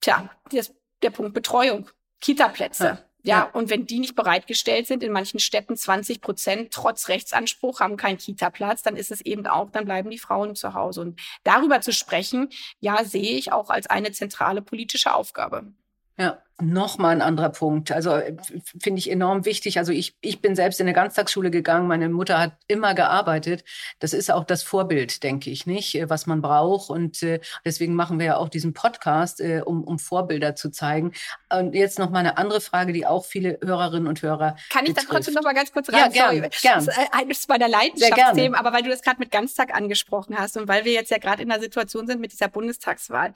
Tja, 0.00 0.30
das, 0.50 0.74
der 1.02 1.10
Punkt 1.10 1.34
Betreuung, 1.34 1.88
Kita-Plätze. 2.20 2.84
Ja. 2.84 3.09
Ja, 3.22 3.38
ja, 3.38 3.50
und 3.52 3.70
wenn 3.70 3.86
die 3.86 3.98
nicht 3.98 4.14
bereitgestellt 4.14 4.86
sind, 4.86 5.02
in 5.02 5.12
manchen 5.12 5.40
Städten 5.40 5.76
20 5.76 6.20
Prozent 6.20 6.72
trotz 6.72 7.08
Rechtsanspruch 7.08 7.80
haben 7.80 7.96
keinen 7.96 8.18
Kita-Platz, 8.18 8.82
dann 8.82 8.96
ist 8.96 9.10
es 9.10 9.20
eben 9.20 9.46
auch, 9.46 9.70
dann 9.70 9.84
bleiben 9.84 10.10
die 10.10 10.18
Frauen 10.18 10.54
zu 10.54 10.74
Hause. 10.74 11.02
Und 11.02 11.20
darüber 11.44 11.80
zu 11.80 11.92
sprechen, 11.92 12.48
ja, 12.80 13.04
sehe 13.04 13.36
ich 13.36 13.52
auch 13.52 13.70
als 13.70 13.88
eine 13.88 14.12
zentrale 14.12 14.62
politische 14.62 15.14
Aufgabe. 15.14 15.72
Ja, 16.18 16.42
nochmal 16.60 17.16
ein 17.16 17.22
anderer 17.22 17.50
Punkt. 17.50 17.92
Also 17.92 18.12
äh, 18.12 18.36
finde 18.80 18.98
ich 18.98 19.10
enorm 19.10 19.44
wichtig. 19.44 19.78
Also 19.78 19.92
ich, 19.92 20.16
ich 20.20 20.40
bin 20.40 20.54
selbst 20.54 20.80
in 20.80 20.86
eine 20.86 20.94
Ganztagsschule 20.94 21.50
gegangen. 21.50 21.86
Meine 21.88 22.08
Mutter 22.08 22.38
hat 22.38 22.52
immer 22.68 22.94
gearbeitet. 22.94 23.64
Das 23.98 24.12
ist 24.12 24.30
auch 24.30 24.44
das 24.44 24.62
Vorbild, 24.62 25.22
denke 25.22 25.50
ich, 25.50 25.66
nicht, 25.66 25.94
äh, 25.94 26.08
was 26.10 26.26
man 26.26 26.42
braucht. 26.42 26.90
Und 26.90 27.22
äh, 27.22 27.40
deswegen 27.64 27.94
machen 27.94 28.18
wir 28.18 28.26
ja 28.26 28.36
auch 28.36 28.48
diesen 28.48 28.72
Podcast, 28.72 29.40
um, 29.40 29.84
um 29.84 29.98
Vorbilder 29.98 30.54
zu 30.54 30.70
zeigen. 30.70 31.12
Und 31.52 31.74
jetzt 31.74 31.98
noch 31.98 32.10
mal 32.10 32.20
eine 32.20 32.36
andere 32.36 32.60
Frage, 32.60 32.92
die 32.92 33.06
auch 33.06 33.24
viele 33.24 33.58
Hörerinnen 33.62 34.06
und 34.06 34.22
Hörer 34.22 34.56
Kann 34.70 34.84
ich 34.84 34.90
betrifft. 34.90 35.08
da 35.08 35.14
trotzdem 35.14 35.34
noch 35.34 35.42
mal 35.42 35.54
ganz 35.54 35.72
kurz 35.72 35.92
rein? 35.92 36.12
Ja, 36.12 36.30
gern, 36.30 36.50
gern. 36.62 36.84
Das 36.84 36.96
ist 36.96 36.98
eines 37.12 37.48
meiner 37.48 37.68
Leidenschaftsthemen, 37.68 38.54
aber 38.54 38.72
weil 38.72 38.82
du 38.82 38.90
das 38.90 39.02
gerade 39.02 39.18
mit 39.18 39.30
Ganztag 39.30 39.74
angesprochen 39.74 40.38
hast 40.38 40.56
und 40.56 40.68
weil 40.68 40.84
wir 40.84 40.92
jetzt 40.92 41.10
ja 41.10 41.18
gerade 41.18 41.42
in 41.42 41.50
einer 41.50 41.60
Situation 41.60 42.06
sind 42.06 42.20
mit 42.20 42.32
dieser 42.32 42.48
Bundestagswahl 42.48 43.34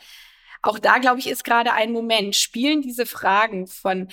auch 0.65 0.79
da, 0.79 0.99
glaube 0.99 1.19
ich, 1.19 1.29
ist 1.29 1.45
gerade 1.45 1.73
ein 1.73 1.93
Moment. 1.93 2.37
Spielen 2.37 2.83
diese 2.83 3.07
Fragen 3.07 3.67
von 3.67 4.09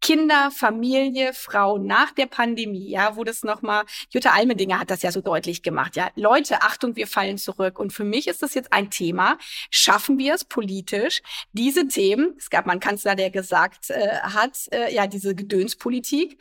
Kinder, 0.00 0.50
Familie, 0.52 1.34
Frau 1.34 1.78
nach 1.78 2.12
der 2.12 2.26
Pandemie, 2.26 2.88
ja, 2.90 3.16
wo 3.16 3.24
das 3.24 3.42
nochmal, 3.42 3.84
Jutta 4.10 4.30
Almendinger 4.30 4.78
hat 4.78 4.90
das 4.90 5.02
ja 5.02 5.10
so 5.10 5.20
deutlich 5.20 5.62
gemacht, 5.62 5.96
ja. 5.96 6.10
Leute, 6.14 6.62
Achtung, 6.62 6.94
wir 6.96 7.06
fallen 7.06 7.36
zurück. 7.36 7.78
Und 7.78 7.92
für 7.92 8.04
mich 8.04 8.28
ist 8.28 8.42
das 8.42 8.54
jetzt 8.54 8.72
ein 8.72 8.90
Thema. 8.90 9.38
Schaffen 9.70 10.18
wir 10.18 10.34
es 10.34 10.44
politisch, 10.44 11.20
diese 11.52 11.88
Themen, 11.88 12.34
es 12.38 12.48
gab 12.50 12.66
mal 12.66 12.72
einen 12.72 12.80
Kanzler, 12.80 13.16
der 13.16 13.30
gesagt 13.30 13.90
äh, 13.90 14.18
hat, 14.20 14.56
äh, 14.70 14.94
ja, 14.94 15.06
diese 15.06 15.34
Gedönspolitik, 15.34 16.40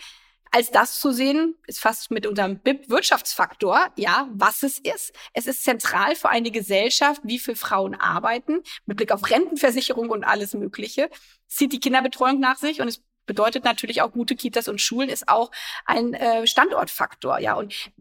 als 0.51 0.71
das 0.71 0.99
zu 0.99 1.11
sehen, 1.11 1.55
ist 1.67 1.79
fast 1.79 2.11
mit 2.11 2.25
unserem 2.25 2.59
BIP 2.59 2.89
Wirtschaftsfaktor, 2.89 3.91
ja, 3.95 4.27
was 4.31 4.63
es 4.63 4.79
ist. 4.79 5.13
Es 5.33 5.47
ist 5.47 5.63
zentral 5.63 6.15
für 6.15 6.29
eine 6.29 6.51
Gesellschaft, 6.51 7.21
wie 7.23 7.39
viele 7.39 7.57
Frauen 7.57 7.95
arbeiten, 7.95 8.61
mit 8.85 8.97
Blick 8.97 9.11
auf 9.11 9.29
Rentenversicherung 9.29 10.09
und 10.09 10.23
alles 10.23 10.53
Mögliche, 10.53 11.09
zieht 11.47 11.73
die 11.73 11.79
Kinderbetreuung 11.79 12.39
nach 12.39 12.57
sich 12.57 12.81
und 12.81 12.87
es 12.87 13.01
bedeutet 13.27 13.63
natürlich 13.63 14.01
auch 14.01 14.11
gute 14.11 14.35
Kitas 14.35 14.67
und 14.67 14.81
Schulen 14.81 15.09
ist 15.09 15.29
auch 15.29 15.51
ein 15.85 16.15
äh, 16.15 16.47
Standortfaktor, 16.47 17.39
ja. 17.39 17.53
Und 17.53 17.91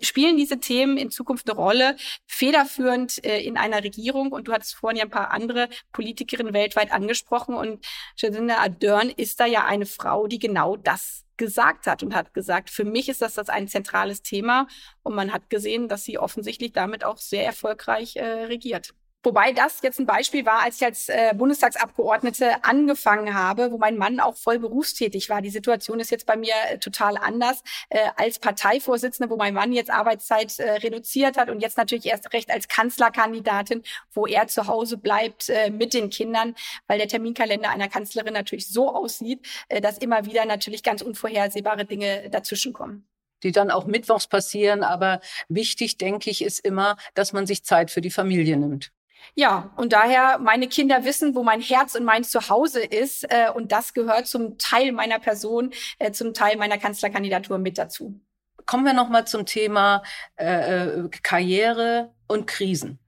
spielen 0.00 0.36
diese 0.36 0.58
Themen 0.58 0.96
in 0.96 1.10
Zukunft 1.10 1.48
eine 1.48 1.58
Rolle, 1.58 1.96
federführend 2.26 3.22
äh, 3.24 3.40
in 3.40 3.58
einer 3.58 3.84
Regierung? 3.84 4.32
Und 4.32 4.48
du 4.48 4.52
hattest 4.52 4.74
vorhin 4.74 4.96
ja 4.96 5.04
ein 5.04 5.10
paar 5.10 5.30
andere 5.30 5.68
Politikerinnen 5.92 6.54
weltweit 6.54 6.90
angesprochen 6.92 7.54
und 7.54 7.84
Jacinda 8.16 8.58
Ardern 8.58 9.10
ist 9.10 9.40
da 9.40 9.46
ja 9.46 9.66
eine 9.66 9.86
Frau, 9.86 10.26
die 10.26 10.38
genau 10.38 10.76
das 10.76 11.24
gesagt 11.36 11.86
hat 11.86 12.02
und 12.02 12.14
hat 12.14 12.34
gesagt, 12.34 12.68
für 12.68 12.84
mich 12.84 13.08
ist 13.08 13.22
das, 13.22 13.34
das 13.34 13.48
ein 13.48 13.68
zentrales 13.68 14.22
Thema 14.22 14.66
und 15.02 15.14
man 15.14 15.32
hat 15.32 15.50
gesehen, 15.50 15.88
dass 15.88 16.04
sie 16.04 16.18
offensichtlich 16.18 16.72
damit 16.72 17.04
auch 17.04 17.18
sehr 17.18 17.44
erfolgreich 17.44 18.16
äh, 18.16 18.24
regiert. 18.24 18.94
Wobei 19.24 19.52
das 19.52 19.82
jetzt 19.82 19.98
ein 19.98 20.06
Beispiel 20.06 20.46
war, 20.46 20.62
als 20.62 20.76
ich 20.76 20.84
als 20.84 21.08
äh, 21.08 21.34
Bundestagsabgeordnete 21.34 22.62
angefangen 22.64 23.34
habe, 23.34 23.72
wo 23.72 23.78
mein 23.78 23.96
Mann 23.96 24.20
auch 24.20 24.36
voll 24.36 24.60
berufstätig 24.60 25.28
war. 25.28 25.42
Die 25.42 25.50
Situation 25.50 25.98
ist 25.98 26.10
jetzt 26.10 26.24
bei 26.24 26.36
mir 26.36 26.54
äh, 26.70 26.78
total 26.78 27.16
anders 27.16 27.62
äh, 27.88 27.98
als 28.16 28.38
Parteivorsitzende, 28.38 29.28
wo 29.28 29.36
mein 29.36 29.54
Mann 29.54 29.72
jetzt 29.72 29.90
Arbeitszeit 29.90 30.58
äh, 30.60 30.70
reduziert 30.70 31.36
hat 31.36 31.50
und 31.50 31.60
jetzt 31.60 31.76
natürlich 31.76 32.06
erst 32.06 32.32
recht 32.32 32.50
als 32.50 32.68
Kanzlerkandidatin, 32.68 33.82
wo 34.12 34.26
er 34.26 34.46
zu 34.46 34.68
Hause 34.68 34.98
bleibt 34.98 35.48
äh, 35.48 35.70
mit 35.70 35.94
den 35.94 36.10
Kindern, 36.10 36.54
weil 36.86 36.98
der 36.98 37.08
Terminkalender 37.08 37.70
einer 37.70 37.88
Kanzlerin 37.88 38.34
natürlich 38.34 38.68
so 38.68 38.94
aussieht, 38.94 39.44
äh, 39.68 39.80
dass 39.80 39.98
immer 39.98 40.26
wieder 40.26 40.44
natürlich 40.44 40.84
ganz 40.84 41.02
unvorhersehbare 41.02 41.84
Dinge 41.84 42.30
dazwischenkommen 42.30 43.08
die 43.44 43.52
dann 43.52 43.70
auch 43.70 43.86
mittwochs 43.86 44.26
passieren. 44.26 44.82
Aber 44.82 45.20
wichtig, 45.48 45.96
denke 45.96 46.28
ich, 46.28 46.42
ist 46.42 46.58
immer, 46.58 46.96
dass 47.14 47.32
man 47.32 47.46
sich 47.46 47.64
Zeit 47.64 47.92
für 47.92 48.00
die 48.00 48.10
Familie 48.10 48.56
nimmt. 48.56 48.90
Ja, 49.34 49.72
und 49.76 49.92
daher 49.92 50.38
meine 50.38 50.68
Kinder 50.68 51.04
wissen, 51.04 51.34
wo 51.34 51.42
mein 51.42 51.60
Herz 51.60 51.94
und 51.94 52.04
mein 52.04 52.24
Zuhause 52.24 52.82
ist. 52.82 53.24
Äh, 53.24 53.50
und 53.54 53.72
das 53.72 53.94
gehört 53.94 54.26
zum 54.26 54.58
Teil 54.58 54.92
meiner 54.92 55.18
Person, 55.18 55.72
äh, 55.98 56.12
zum 56.12 56.34
Teil 56.34 56.56
meiner 56.56 56.78
Kanzlerkandidatur 56.78 57.58
mit 57.58 57.78
dazu. 57.78 58.20
Kommen 58.66 58.84
wir 58.84 58.92
noch 58.92 59.08
mal 59.08 59.26
zum 59.26 59.46
Thema 59.46 60.02
äh, 60.36 60.98
äh 61.04 61.08
Karriere 61.22 62.12
und 62.26 62.46
Krisen. 62.46 62.98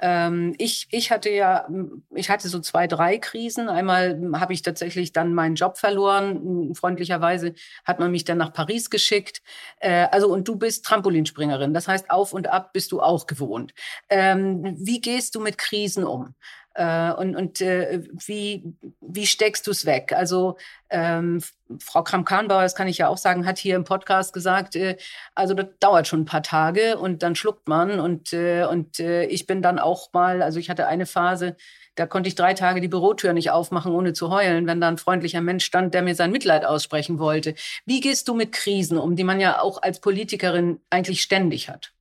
Ähm, 0.00 0.54
ich, 0.58 0.88
ich 0.90 1.10
hatte 1.10 1.30
ja, 1.30 1.68
ich 2.14 2.30
hatte 2.30 2.48
so 2.48 2.60
zwei, 2.60 2.86
drei 2.86 3.18
Krisen. 3.18 3.68
Einmal 3.68 4.20
habe 4.34 4.52
ich 4.52 4.62
tatsächlich 4.62 5.12
dann 5.12 5.34
meinen 5.34 5.54
Job 5.54 5.78
verloren. 5.78 6.74
Freundlicherweise 6.74 7.54
hat 7.84 7.98
man 7.98 8.10
mich 8.10 8.24
dann 8.24 8.38
nach 8.38 8.52
Paris 8.52 8.90
geschickt. 8.90 9.42
Äh, 9.80 10.06
also, 10.10 10.28
und 10.28 10.46
du 10.48 10.56
bist 10.56 10.84
Trampolinspringerin. 10.84 11.74
Das 11.74 11.88
heißt, 11.88 12.10
auf 12.10 12.32
und 12.32 12.48
ab 12.48 12.72
bist 12.72 12.92
du 12.92 13.00
auch 13.00 13.26
gewohnt. 13.26 13.74
Ähm, 14.08 14.76
wie 14.78 15.00
gehst 15.00 15.34
du 15.34 15.40
mit 15.40 15.58
Krisen 15.58 16.04
um? 16.04 16.34
Äh, 16.76 17.12
und 17.12 17.34
und 17.34 17.60
äh, 17.62 18.02
wie, 18.26 18.62
wie 19.00 19.26
steckst 19.26 19.66
du 19.66 19.70
es 19.70 19.86
weg? 19.86 20.12
Also 20.12 20.58
ähm, 20.90 21.42
Frau 21.80 22.02
Kram-Kahnbauer, 22.02 22.62
das 22.62 22.74
kann 22.74 22.86
ich 22.86 22.98
ja 22.98 23.08
auch 23.08 23.16
sagen, 23.16 23.46
hat 23.46 23.56
hier 23.58 23.76
im 23.76 23.84
Podcast 23.84 24.34
gesagt, 24.34 24.76
äh, 24.76 24.98
also 25.34 25.54
das 25.54 25.68
dauert 25.80 26.06
schon 26.06 26.20
ein 26.20 26.26
paar 26.26 26.42
Tage 26.42 26.98
und 26.98 27.22
dann 27.22 27.34
schluckt 27.34 27.66
man 27.66 27.98
und, 27.98 28.34
äh, 28.34 28.66
und 28.66 29.00
äh, 29.00 29.24
ich 29.24 29.46
bin 29.46 29.62
dann 29.62 29.78
auch 29.78 30.12
mal, 30.12 30.42
also 30.42 30.58
ich 30.60 30.68
hatte 30.68 30.86
eine 30.86 31.06
Phase, 31.06 31.56
da 31.94 32.06
konnte 32.06 32.28
ich 32.28 32.34
drei 32.34 32.52
Tage 32.52 32.82
die 32.82 32.88
Bürotür 32.88 33.32
nicht 33.32 33.50
aufmachen, 33.50 33.92
ohne 33.92 34.12
zu 34.12 34.30
heulen, 34.30 34.66
wenn 34.66 34.80
da 34.82 34.88
ein 34.88 34.98
freundlicher 34.98 35.40
Mensch 35.40 35.64
stand, 35.64 35.94
der 35.94 36.02
mir 36.02 36.14
sein 36.14 36.30
Mitleid 36.30 36.66
aussprechen 36.66 37.18
wollte. 37.18 37.54
Wie 37.86 38.00
gehst 38.00 38.28
du 38.28 38.34
mit 38.34 38.52
Krisen 38.52 38.98
um, 38.98 39.16
die 39.16 39.24
man 39.24 39.40
ja 39.40 39.60
auch 39.60 39.82
als 39.82 40.00
Politikerin 40.00 40.80
eigentlich 40.90 41.22
ständig 41.22 41.70
hat? 41.70 41.95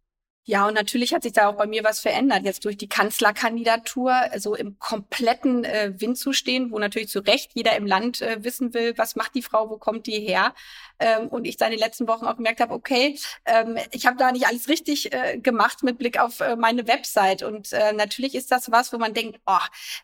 Ja, 0.47 0.67
und 0.67 0.75
natürlich 0.75 1.12
hat 1.12 1.23
sich 1.23 1.34
da 1.34 1.47
auch 1.47 1.55
bei 1.55 1.65
mir 1.65 1.84
was 1.84 1.99
verändert. 1.99 2.43
Jetzt 2.43 2.65
durch 2.65 2.77
die 2.77 2.88
Kanzlerkandidatur, 2.88 4.13
also 4.13 4.53
im 4.53 4.77
kompletten 4.77 5.63
äh, 5.63 5.93
Wind 5.97 6.19
zu 6.19 6.34
stehen, 6.34 6.69
wo 6.69 6.77
natürlich 6.77 7.10
zu 7.10 7.21
Recht 7.21 7.51
jeder 7.55 7.75
im 7.75 7.88
Land 7.88 8.21
äh, 8.21 8.43
wissen 8.43 8.75
will, 8.75 8.93
was 8.95 9.15
macht 9.15 9.34
die 9.34 9.41
Frau, 9.41 9.71
wo 9.71 9.77
kommt 9.77 10.05
die 10.05 10.19
her. 10.19 10.53
Ähm, 10.99 11.29
und 11.29 11.45
ich 11.45 11.58
da 11.58 11.65
in 11.65 11.71
den 11.71 11.79
letzten 11.79 12.08
Wochen 12.08 12.25
auch 12.25 12.36
gemerkt 12.36 12.62
habe, 12.62 12.75
okay, 12.75 13.17
ähm, 13.45 13.77
ich 13.89 14.05
habe 14.05 14.17
da 14.17 14.31
nicht 14.31 14.45
alles 14.45 14.69
richtig 14.69 15.12
äh, 15.12 15.39
gemacht 15.39 15.81
mit 15.81 15.97
Blick 15.97 16.19
auf 16.19 16.39
äh, 16.41 16.55
meine 16.55 16.88
Website. 16.88 17.41
Und 17.41 17.73
äh, 17.73 17.93
natürlich 17.93 18.36
ist 18.36 18.51
das 18.51 18.71
was, 18.71 18.93
wo 18.93 18.99
man 18.99 19.15
denkt, 19.15 19.39
oh, 19.47 19.58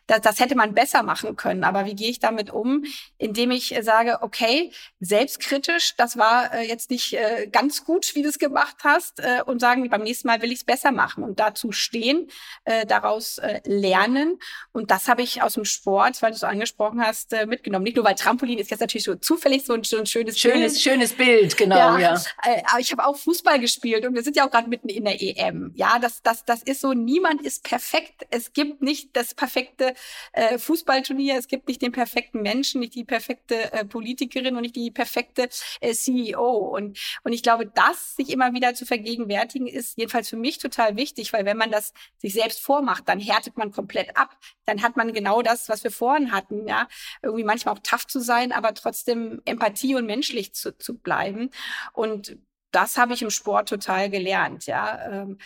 das, 0.08 0.22
das 0.22 0.40
hätte 0.40 0.56
man 0.56 0.74
besser 0.74 1.04
machen 1.04 1.36
können. 1.36 1.62
Aber 1.62 1.86
wie 1.86 1.94
gehe 1.94 2.10
ich 2.10 2.18
damit 2.18 2.50
um? 2.50 2.84
Indem 3.16 3.52
ich 3.52 3.76
äh, 3.76 3.82
sage, 3.82 4.18
okay, 4.22 4.72
selbstkritisch, 4.98 5.94
das 5.96 6.18
war 6.18 6.62
jetzt 6.62 6.90
nicht 6.90 7.16
ganz 7.50 7.84
gut, 7.84 8.14
wie 8.14 8.22
du 8.22 8.28
es 8.28 8.38
gemacht 8.38 8.76
hast. 8.84 9.22
Und 9.46 9.60
sagen, 9.60 9.88
beim 9.88 10.02
nächsten 10.02 10.28
Mal 10.28 10.31
will 10.40 10.52
ich 10.52 10.60
es 10.60 10.64
besser 10.64 10.92
machen. 10.92 11.24
Und 11.24 11.40
dazu 11.40 11.72
stehen, 11.72 12.28
äh, 12.64 12.86
daraus 12.86 13.38
äh, 13.38 13.60
lernen. 13.64 14.38
Und 14.72 14.90
das 14.90 15.08
habe 15.08 15.22
ich 15.22 15.42
aus 15.42 15.54
dem 15.54 15.64
Sport, 15.64 16.22
weil 16.22 16.30
du 16.30 16.36
es 16.36 16.44
angesprochen 16.44 17.04
hast, 17.04 17.32
äh, 17.32 17.46
mitgenommen. 17.46 17.84
Nicht 17.84 17.96
nur, 17.96 18.04
weil 18.04 18.14
Trampolin 18.14 18.58
ist 18.58 18.70
jetzt 18.70 18.80
natürlich 18.80 19.04
so 19.04 19.16
zufällig 19.16 19.64
so 19.64 19.74
ein, 19.74 19.84
so 19.84 19.98
ein 19.98 20.06
schönes, 20.06 20.38
schönes 20.38 20.80
schönes 20.80 21.12
Bild, 21.12 21.56
genau, 21.56 21.76
ja. 21.76 21.98
ja. 21.98 22.14
Äh, 22.44 22.62
aber 22.70 22.80
ich 22.80 22.92
habe 22.92 23.04
auch 23.04 23.16
Fußball 23.16 23.58
gespielt 23.58 24.06
und 24.06 24.14
wir 24.14 24.22
sind 24.22 24.36
ja 24.36 24.46
auch 24.46 24.50
gerade 24.50 24.68
mitten 24.68 24.88
in 24.88 25.04
der 25.04 25.20
EM. 25.20 25.72
Ja, 25.74 25.98
das, 25.98 26.22
das, 26.22 26.44
das 26.44 26.62
ist 26.62 26.80
so, 26.80 26.92
niemand 26.92 27.42
ist 27.42 27.64
perfekt. 27.64 28.26
Es 28.30 28.52
gibt 28.52 28.82
nicht 28.82 29.16
das 29.16 29.34
perfekte 29.34 29.94
äh, 30.32 30.58
Fußballturnier, 30.58 31.36
es 31.38 31.48
gibt 31.48 31.68
nicht 31.68 31.82
den 31.82 31.92
perfekten 31.92 32.42
Menschen, 32.42 32.80
nicht 32.80 32.94
die 32.94 33.04
perfekte 33.04 33.72
äh, 33.72 33.84
Politikerin 33.84 34.56
und 34.56 34.62
nicht 34.62 34.76
die 34.76 34.90
perfekte 34.90 35.48
äh, 35.80 35.92
CEO. 35.92 36.46
Und, 36.46 36.98
und 37.24 37.32
ich 37.32 37.42
glaube, 37.42 37.66
das 37.66 38.16
sich 38.16 38.30
immer 38.30 38.52
wieder 38.52 38.74
zu 38.74 38.86
vergegenwärtigen, 38.86 39.66
ist 39.66 39.96
jedenfalls 39.98 40.21
für 40.30 40.36
mich 40.36 40.58
total 40.58 40.96
wichtig, 40.96 41.32
weil 41.32 41.44
wenn 41.44 41.56
man 41.56 41.70
das 41.70 41.92
sich 42.18 42.34
selbst 42.34 42.60
vormacht, 42.60 43.08
dann 43.08 43.20
härtet 43.20 43.56
man 43.56 43.72
komplett 43.72 44.16
ab. 44.16 44.36
Dann 44.64 44.82
hat 44.82 44.96
man 44.96 45.12
genau 45.12 45.42
das, 45.42 45.68
was 45.68 45.84
wir 45.84 45.90
vorhin 45.90 46.32
hatten, 46.32 46.66
ja, 46.66 46.88
irgendwie 47.22 47.44
manchmal 47.44 47.74
auch 47.74 47.80
tough 47.82 48.06
zu 48.06 48.20
sein, 48.20 48.52
aber 48.52 48.74
trotzdem 48.74 49.40
Empathie 49.44 49.94
und 49.94 50.06
menschlich 50.06 50.54
zu, 50.54 50.76
zu 50.76 50.98
bleiben. 50.98 51.50
Und 51.92 52.36
das 52.70 52.96
habe 52.96 53.14
ich 53.14 53.22
im 53.22 53.30
Sport 53.30 53.68
total 53.68 54.10
gelernt, 54.10 54.66
ja. 54.66 55.22
Ähm, 55.22 55.38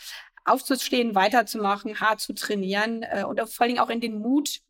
aufzustehen, 0.45 1.15
weiterzumachen, 1.15 2.01
hart 2.01 2.21
zu 2.21 2.33
trainieren 2.33 3.03
äh, 3.03 3.25
und 3.25 3.41
vor 3.51 3.65
allen 3.65 3.75
Dingen 3.75 3.81
auch 3.81 3.91
in 3.91 4.01
den 4.01 4.21
Mut, 4.21 4.61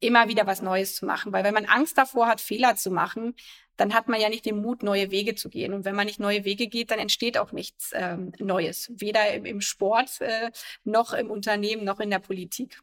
immer 0.00 0.28
wieder 0.28 0.46
was 0.46 0.62
Neues 0.62 0.94
zu 0.94 1.06
machen. 1.06 1.32
Weil 1.32 1.44
wenn 1.44 1.54
man 1.54 1.66
Angst 1.66 1.96
davor 1.98 2.26
hat, 2.26 2.40
Fehler 2.40 2.76
zu 2.76 2.90
machen, 2.90 3.34
dann 3.76 3.94
hat 3.94 4.08
man 4.08 4.20
ja 4.20 4.28
nicht 4.28 4.46
den 4.46 4.60
Mut, 4.60 4.82
neue 4.82 5.10
Wege 5.10 5.34
zu 5.34 5.48
gehen. 5.48 5.74
Und 5.74 5.84
wenn 5.84 5.94
man 5.94 6.06
nicht 6.06 6.20
neue 6.20 6.44
Wege 6.44 6.68
geht, 6.68 6.90
dann 6.90 6.98
entsteht 6.98 7.38
auch 7.38 7.52
nichts 7.52 7.90
ähm, 7.94 8.32
Neues. 8.38 8.90
Weder 8.94 9.34
im, 9.34 9.44
im 9.44 9.60
Sport 9.60 10.20
äh, 10.20 10.50
noch 10.84 11.12
im 11.12 11.30
Unternehmen 11.30 11.84
noch 11.84 12.00
in 12.00 12.10
der 12.10 12.18
Politik. 12.18 12.80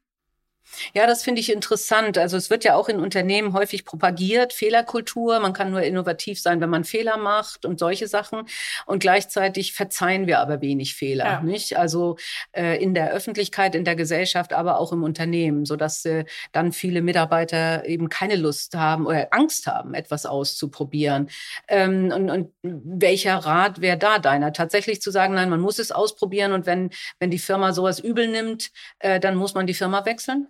Ja, 0.93 1.07
das 1.07 1.23
finde 1.23 1.41
ich 1.41 1.51
interessant. 1.51 2.17
Also 2.17 2.37
es 2.37 2.49
wird 2.49 2.63
ja 2.63 2.75
auch 2.75 2.89
in 2.89 2.99
Unternehmen 2.99 3.53
häufig 3.53 3.85
propagiert, 3.85 4.53
Fehlerkultur. 4.53 5.39
Man 5.39 5.53
kann 5.53 5.71
nur 5.71 5.81
innovativ 5.81 6.41
sein, 6.41 6.61
wenn 6.61 6.69
man 6.69 6.83
Fehler 6.83 7.17
macht 7.17 7.65
und 7.65 7.79
solche 7.79 8.07
Sachen. 8.07 8.43
Und 8.85 8.99
gleichzeitig 8.99 9.73
verzeihen 9.73 10.27
wir 10.27 10.39
aber 10.39 10.61
wenig 10.61 10.95
Fehler, 10.95 11.25
ja. 11.25 11.41
nicht? 11.41 11.77
Also 11.77 12.17
äh, 12.51 12.81
in 12.81 12.93
der 12.93 13.11
Öffentlichkeit, 13.11 13.75
in 13.75 13.85
der 13.85 13.95
Gesellschaft, 13.95 14.53
aber 14.53 14.79
auch 14.79 14.91
im 14.91 15.03
Unternehmen, 15.03 15.65
sodass 15.65 16.05
äh, 16.05 16.25
dann 16.51 16.71
viele 16.71 17.01
Mitarbeiter 17.01 17.85
eben 17.85 18.09
keine 18.09 18.35
Lust 18.35 18.75
haben 18.75 19.05
oder 19.05 19.27
Angst 19.31 19.67
haben, 19.67 19.93
etwas 19.93 20.25
auszuprobieren. 20.25 21.29
Ähm, 21.67 22.11
und, 22.13 22.29
und 22.29 22.51
welcher 22.61 23.37
Rat 23.37 23.81
wäre 23.81 23.97
da 23.97 24.19
deiner? 24.19 24.53
Tatsächlich 24.53 25.01
zu 25.01 25.11
sagen, 25.11 25.33
nein, 25.33 25.49
man 25.49 25.61
muss 25.61 25.79
es 25.79 25.91
ausprobieren 25.91 26.53
und 26.53 26.65
wenn, 26.65 26.89
wenn 27.19 27.31
die 27.31 27.39
Firma 27.39 27.73
sowas 27.73 27.99
übel 27.99 28.27
nimmt, 28.27 28.71
äh, 28.99 29.19
dann 29.19 29.35
muss 29.35 29.53
man 29.53 29.67
die 29.67 29.73
Firma 29.73 30.05
wechseln? 30.05 30.47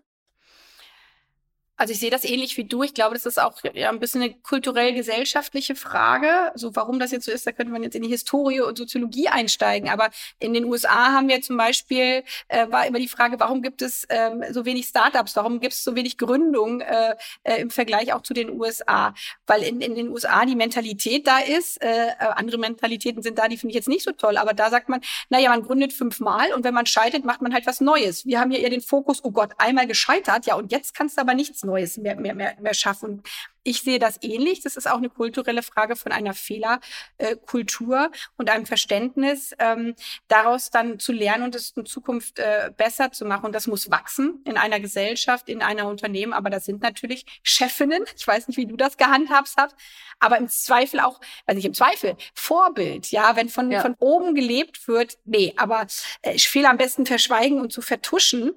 Also 1.84 1.92
ich 1.92 2.00
sehe 2.00 2.10
das 2.10 2.24
ähnlich 2.24 2.56
wie 2.56 2.64
du. 2.64 2.82
Ich 2.84 2.94
glaube, 2.94 3.14
das 3.14 3.26
ist 3.26 3.42
auch 3.42 3.60
ja, 3.74 3.90
ein 3.90 4.00
bisschen 4.00 4.22
eine 4.22 4.34
kulturell-gesellschaftliche 4.34 5.76
Frage. 5.76 6.54
So, 6.56 6.74
warum 6.78 6.98
das 6.98 7.12
jetzt 7.12 7.26
so 7.26 7.32
ist, 7.34 7.46
da 7.46 7.52
könnte 7.52 7.74
man 7.74 7.84
jetzt 7.84 7.94
in 7.94 8.04
die 8.04 8.08
Historie 8.08 8.62
und 8.62 8.78
Soziologie 8.78 9.28
einsteigen. 9.28 9.90
Aber 9.90 10.10
in 10.40 10.54
den 10.54 10.64
USA 10.64 11.12
haben 11.12 11.28
wir 11.28 11.42
zum 11.42 11.58
Beispiel, 11.58 12.24
äh, 12.48 12.72
war 12.72 12.88
immer 12.88 13.00
die 13.00 13.10
Frage, 13.10 13.38
warum 13.42 13.62
gibt 13.62 13.82
es 13.82 14.08
ähm, 14.08 14.46
so 14.52 14.64
wenig 14.64 14.86
Startups? 14.86 15.36
Warum 15.36 15.60
gibt 15.60 15.74
es 15.74 15.84
so 15.84 15.94
wenig 15.94 16.18
Gründung 16.18 16.80
äh, 16.80 17.18
äh, 17.44 17.60
im 17.60 17.70
Vergleich 17.70 18.14
auch 18.14 18.22
zu 18.22 18.34
den 18.34 18.58
USA? 18.58 19.14
Weil 19.46 19.64
in, 19.64 19.82
in 19.82 19.96
den 19.96 20.08
USA 20.08 20.46
die 20.46 20.56
Mentalität 20.56 21.28
da 21.28 21.40
ist. 21.40 21.84
Äh, 21.84 22.08
äh, 22.08 22.14
andere 22.36 22.60
Mentalitäten 22.60 23.22
sind 23.22 23.38
da, 23.38 23.50
die 23.50 23.58
finde 23.58 23.72
ich 23.72 23.76
jetzt 23.76 23.90
nicht 23.90 24.06
so 24.06 24.14
toll. 24.14 24.38
Aber 24.38 24.54
da 24.54 24.70
sagt 24.70 24.88
man, 24.88 25.02
naja, 25.28 25.50
man 25.50 25.64
gründet 25.64 25.92
fünfmal 25.92 26.54
und 26.54 26.64
wenn 26.64 26.74
man 26.74 26.86
scheitert, 26.86 27.26
macht 27.26 27.42
man 27.42 27.54
halt 27.54 27.68
was 27.68 27.82
Neues. 27.82 28.26
Wir 28.26 28.40
haben 28.40 28.52
hier 28.52 28.62
eher 28.62 28.70
den 28.70 28.80
Fokus, 28.80 29.22
oh 29.26 29.32
Gott, 29.32 29.52
einmal 29.58 29.86
gescheitert, 29.86 30.46
ja, 30.46 30.56
und 30.56 30.72
jetzt 30.72 30.94
kannst 30.94 31.18
du 31.18 31.22
aber 31.22 31.34
nichts 31.34 31.62
Neues 31.66 31.73
mehr, 31.74 32.16
mehr, 32.16 32.36
mehr, 32.36 32.56
mehr 32.60 32.74
schaffen. 32.74 33.24
Ich 33.66 33.82
sehe 33.82 34.00
das 34.00 34.18
ähnlich. 34.22 34.62
Das 34.62 34.76
ist 34.76 34.90
auch 34.90 34.98
eine 34.98 35.10
kulturelle 35.10 35.64
Frage 35.64 35.96
von 35.96 36.12
einer 36.12 36.34
Fehlerkultur 36.34 38.12
und 38.36 38.50
einem 38.50 38.66
Verständnis, 38.66 39.56
ähm, 39.58 39.96
daraus 40.28 40.70
dann 40.70 41.00
zu 41.00 41.14
lernen 41.14 41.46
und 41.46 41.56
es 41.56 41.72
in 41.72 41.86
Zukunft 41.86 42.40
äh, 42.40 42.72
besser 42.76 43.12
zu 43.12 43.24
machen. 43.24 43.46
Und 43.46 43.54
das 43.54 43.68
muss 43.68 43.90
wachsen 43.90 44.42
in 44.46 44.58
einer 44.58 44.82
Gesellschaft, 44.82 45.48
in 45.48 45.62
einer 45.62 45.88
Unternehmen. 45.88 46.34
Aber 46.34 46.50
das 46.50 46.66
sind 46.66 46.82
natürlich 46.82 47.26
Chefinnen. 47.42 48.04
Ich 48.18 48.28
weiß 48.28 48.50
nicht, 48.50 48.58
wie 48.58 48.66
du 48.66 48.76
das 48.76 48.98
gehandhabt 48.98 49.54
hast. 49.56 49.76
Aber 50.20 50.38
im 50.38 50.50
Zweifel 50.50 51.00
auch, 51.00 51.22
also 51.46 51.56
nicht 51.56 51.66
im 51.66 51.74
Zweifel, 51.74 52.18
Vorbild. 52.34 53.12
Ja, 53.12 53.36
wenn 53.38 53.48
von, 53.48 53.72
ja. 53.72 53.82
von 53.82 53.96
oben 54.00 54.36
gelebt 54.36 54.88
wird, 54.88 55.18
nee, 55.24 55.54
aber 55.56 55.88
äh, 56.22 56.38
Fehler 56.38 56.70
am 56.70 56.78
besten 56.78 57.06
verschweigen 57.06 57.62
und 57.62 57.72
zu 57.72 57.82
vertuschen. 57.82 58.54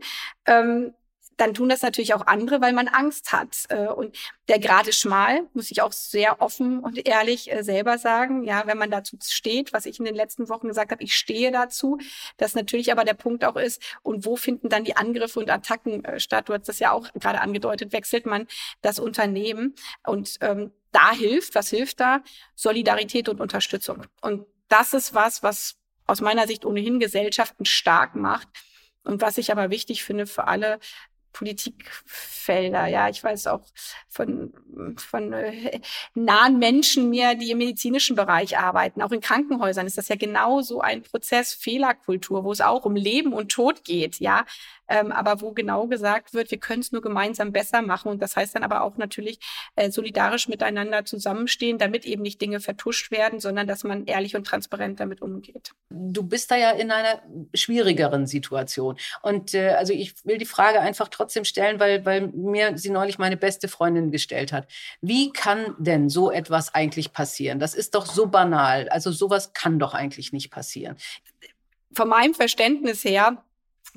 Ähm, 0.46 0.94
dann 1.36 1.54
tun 1.54 1.68
das 1.68 1.82
natürlich 1.82 2.14
auch 2.14 2.26
andere, 2.26 2.60
weil 2.60 2.72
man 2.72 2.88
Angst 2.88 3.32
hat. 3.32 3.64
Äh, 3.68 3.88
und 3.88 4.16
der 4.48 4.58
Grad 4.58 4.86
ist 4.86 4.98
schmal, 4.98 5.42
muss 5.52 5.70
ich 5.70 5.82
auch 5.82 5.92
sehr 5.92 6.40
offen 6.40 6.80
und 6.80 7.06
ehrlich 7.06 7.52
äh, 7.52 7.62
selber 7.62 7.98
sagen. 7.98 8.44
Ja, 8.44 8.66
wenn 8.66 8.78
man 8.78 8.90
dazu 8.90 9.16
steht, 9.22 9.72
was 9.72 9.86
ich 9.86 9.98
in 9.98 10.04
den 10.04 10.14
letzten 10.14 10.48
Wochen 10.48 10.68
gesagt 10.68 10.92
habe, 10.92 11.02
ich 11.02 11.14
stehe 11.14 11.50
dazu. 11.50 11.98
Das 12.36 12.54
natürlich 12.54 12.90
aber 12.90 13.04
der 13.04 13.14
Punkt 13.14 13.44
auch 13.44 13.56
ist, 13.56 13.82
und 14.02 14.24
wo 14.24 14.36
finden 14.36 14.68
dann 14.68 14.84
die 14.84 14.96
Angriffe 14.96 15.40
und 15.40 15.50
Attacken 15.50 16.04
äh, 16.04 16.20
statt? 16.20 16.48
Du 16.48 16.54
hast 16.54 16.68
das 16.68 16.78
ja 16.78 16.92
auch 16.92 17.12
gerade 17.14 17.40
angedeutet, 17.40 17.92
wechselt 17.92 18.26
man 18.26 18.46
das 18.82 18.98
Unternehmen. 18.98 19.74
Und 20.04 20.38
ähm, 20.40 20.72
da 20.92 21.12
hilft, 21.12 21.54
was 21.54 21.68
hilft 21.68 22.00
da? 22.00 22.22
Solidarität 22.54 23.28
und 23.28 23.40
Unterstützung. 23.40 24.02
Und 24.22 24.46
das 24.68 24.94
ist 24.94 25.14
was, 25.14 25.42
was 25.42 25.76
aus 26.06 26.20
meiner 26.20 26.46
Sicht 26.46 26.64
ohnehin 26.64 27.00
Gesellschaften 27.00 27.64
stark 27.64 28.14
macht. 28.14 28.48
Und 29.04 29.20
was 29.20 29.38
ich 29.38 29.52
aber 29.52 29.70
wichtig 29.70 30.02
finde 30.02 30.26
für 30.26 30.46
alle, 30.46 30.80
Politikfelder. 31.36 32.86
Ja, 32.86 33.10
ich 33.10 33.22
weiß 33.22 33.46
auch 33.48 33.60
von, 34.08 34.54
von 34.96 35.32
äh, 35.34 35.80
nahen 36.14 36.58
Menschen 36.58 37.10
mir, 37.10 37.34
die 37.34 37.50
im 37.50 37.58
medizinischen 37.58 38.16
Bereich 38.16 38.58
arbeiten. 38.58 39.02
Auch 39.02 39.12
in 39.12 39.20
Krankenhäusern 39.20 39.86
ist 39.86 39.98
das 39.98 40.08
ja 40.08 40.16
genau 40.16 40.62
so 40.62 40.80
ein 40.80 41.02
Prozess 41.02 41.52
Fehlerkultur, 41.52 42.44
wo 42.44 42.52
es 42.52 42.62
auch 42.62 42.86
um 42.86 42.96
Leben 42.96 43.34
und 43.34 43.50
Tod 43.52 43.84
geht. 43.84 44.18
Ja, 44.18 44.46
ähm, 44.88 45.12
aber 45.12 45.40
wo 45.40 45.52
genau 45.52 45.86
gesagt 45.86 46.34
wird, 46.34 46.50
wir 46.50 46.58
können 46.58 46.80
es 46.80 46.92
nur 46.92 47.02
gemeinsam 47.02 47.52
besser 47.52 47.82
machen. 47.82 48.10
Und 48.10 48.22
das 48.22 48.36
heißt 48.36 48.54
dann 48.54 48.62
aber 48.62 48.82
auch 48.82 48.96
natürlich 48.96 49.38
äh, 49.74 49.90
solidarisch 49.90 50.48
miteinander 50.48 51.04
zusammenstehen, 51.04 51.78
damit 51.78 52.04
eben 52.04 52.22
nicht 52.22 52.40
Dinge 52.40 52.60
vertuscht 52.60 53.10
werden, 53.10 53.40
sondern 53.40 53.66
dass 53.66 53.84
man 53.84 54.04
ehrlich 54.06 54.36
und 54.36 54.46
transparent 54.46 55.00
damit 55.00 55.22
umgeht. 55.22 55.72
Du 55.90 56.22
bist 56.22 56.50
da 56.50 56.56
ja 56.56 56.70
in 56.70 56.90
einer 56.90 57.22
schwierigeren 57.54 58.26
Situation. 58.26 58.96
Und 59.22 59.54
äh, 59.54 59.70
also 59.70 59.92
ich 59.92 60.24
will 60.24 60.38
die 60.38 60.46
Frage 60.46 60.80
einfach 60.80 61.08
trotzdem 61.08 61.44
stellen, 61.44 61.80
weil, 61.80 62.04
weil 62.04 62.28
mir 62.28 62.78
sie 62.78 62.90
neulich 62.90 63.18
meine 63.18 63.36
beste 63.36 63.68
Freundin 63.68 64.10
gestellt 64.10 64.52
hat. 64.52 64.68
Wie 65.00 65.32
kann 65.32 65.74
denn 65.78 66.08
so 66.08 66.30
etwas 66.30 66.74
eigentlich 66.74 67.12
passieren? 67.12 67.58
Das 67.58 67.74
ist 67.74 67.94
doch 67.94 68.06
so 68.06 68.26
banal. 68.26 68.88
Also 68.88 69.10
sowas 69.10 69.52
kann 69.52 69.78
doch 69.78 69.94
eigentlich 69.94 70.32
nicht 70.32 70.50
passieren. 70.50 70.96
Von 71.92 72.08
meinem 72.08 72.34
Verständnis 72.34 73.04
her 73.04 73.42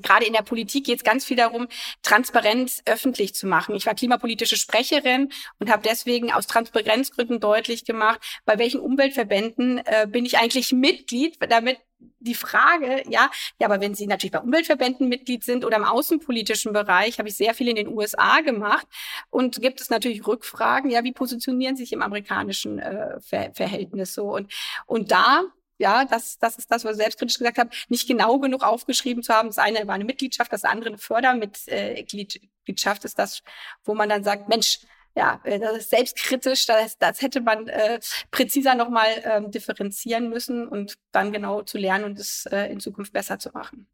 gerade 0.02 0.26
in 0.26 0.32
der 0.32 0.42
Politik 0.42 0.86
geht 0.86 0.98
es 0.98 1.04
ganz 1.04 1.24
viel 1.24 1.36
darum, 1.36 1.68
Transparenz 2.02 2.82
öffentlich 2.86 3.34
zu 3.34 3.46
machen. 3.46 3.74
Ich 3.74 3.86
war 3.86 3.94
klimapolitische 3.94 4.56
Sprecherin 4.56 5.30
und 5.58 5.70
habe 5.70 5.82
deswegen 5.84 6.32
aus 6.32 6.46
Transparenzgründen 6.46 7.40
deutlich 7.40 7.84
gemacht, 7.84 8.20
bei 8.44 8.58
welchen 8.58 8.80
Umweltverbänden 8.80 9.78
äh, 9.84 10.06
bin 10.08 10.24
ich 10.24 10.38
eigentlich 10.38 10.72
Mitglied, 10.72 11.36
damit 11.48 11.78
die 12.20 12.34
Frage, 12.34 13.02
ja, 13.08 13.30
ja, 13.58 13.66
aber 13.66 13.80
wenn 13.80 13.94
Sie 13.94 14.06
natürlich 14.06 14.32
bei 14.32 14.40
Umweltverbänden 14.40 15.08
Mitglied 15.08 15.44
sind 15.44 15.64
oder 15.64 15.76
im 15.76 15.84
außenpolitischen 15.84 16.72
Bereich, 16.72 17.18
habe 17.18 17.28
ich 17.28 17.36
sehr 17.36 17.54
viel 17.54 17.68
in 17.68 17.76
den 17.76 17.88
USA 17.88 18.40
gemacht 18.40 18.86
und 19.30 19.60
gibt 19.60 19.80
es 19.80 19.90
natürlich 19.90 20.26
Rückfragen, 20.26 20.90
ja, 20.90 21.04
wie 21.04 21.12
positionieren 21.12 21.76
Sie 21.76 21.84
sich 21.84 21.92
im 21.92 22.02
amerikanischen 22.02 22.78
äh, 22.78 23.20
Ver 23.20 23.52
Verhältnis 23.54 24.14
so 24.14 24.34
und 24.34 24.52
und 24.86 25.10
da 25.12 25.44
ja, 25.80 26.04
das, 26.04 26.38
das 26.38 26.58
ist 26.58 26.70
das, 26.70 26.84
was 26.84 26.92
ich 26.92 27.02
selbstkritisch 27.02 27.38
gesagt 27.38 27.56
habe, 27.56 27.70
nicht 27.88 28.06
genau 28.06 28.38
genug 28.38 28.62
aufgeschrieben 28.62 29.22
zu 29.22 29.32
haben. 29.32 29.48
Das 29.48 29.56
eine 29.56 29.86
war 29.86 29.94
eine 29.94 30.04
Mitgliedschaft, 30.04 30.52
das 30.52 30.64
andere 30.64 30.90
eine 30.90 30.98
Fördermitgliedschaft 30.98 33.04
ist 33.04 33.18
das, 33.18 33.42
wo 33.84 33.94
man 33.94 34.10
dann 34.10 34.22
sagt, 34.22 34.48
Mensch, 34.48 34.80
ja, 35.16 35.40
äh, 35.44 35.58
das 35.58 35.78
ist 35.78 35.90
selbstkritisch, 35.90 36.66
das, 36.66 36.98
das 36.98 37.22
hätte 37.22 37.40
man 37.40 37.66
äh, 37.68 37.98
präziser 38.30 38.74
nochmal 38.74 39.08
ähm, 39.24 39.50
differenzieren 39.50 40.28
müssen 40.28 40.68
und 40.68 40.98
dann 41.12 41.32
genau 41.32 41.62
zu 41.62 41.78
lernen 41.78 42.04
und 42.04 42.18
es 42.18 42.44
äh, 42.46 42.66
in 42.66 42.78
Zukunft 42.78 43.14
besser 43.14 43.38
zu 43.38 43.48
machen. 43.50 43.86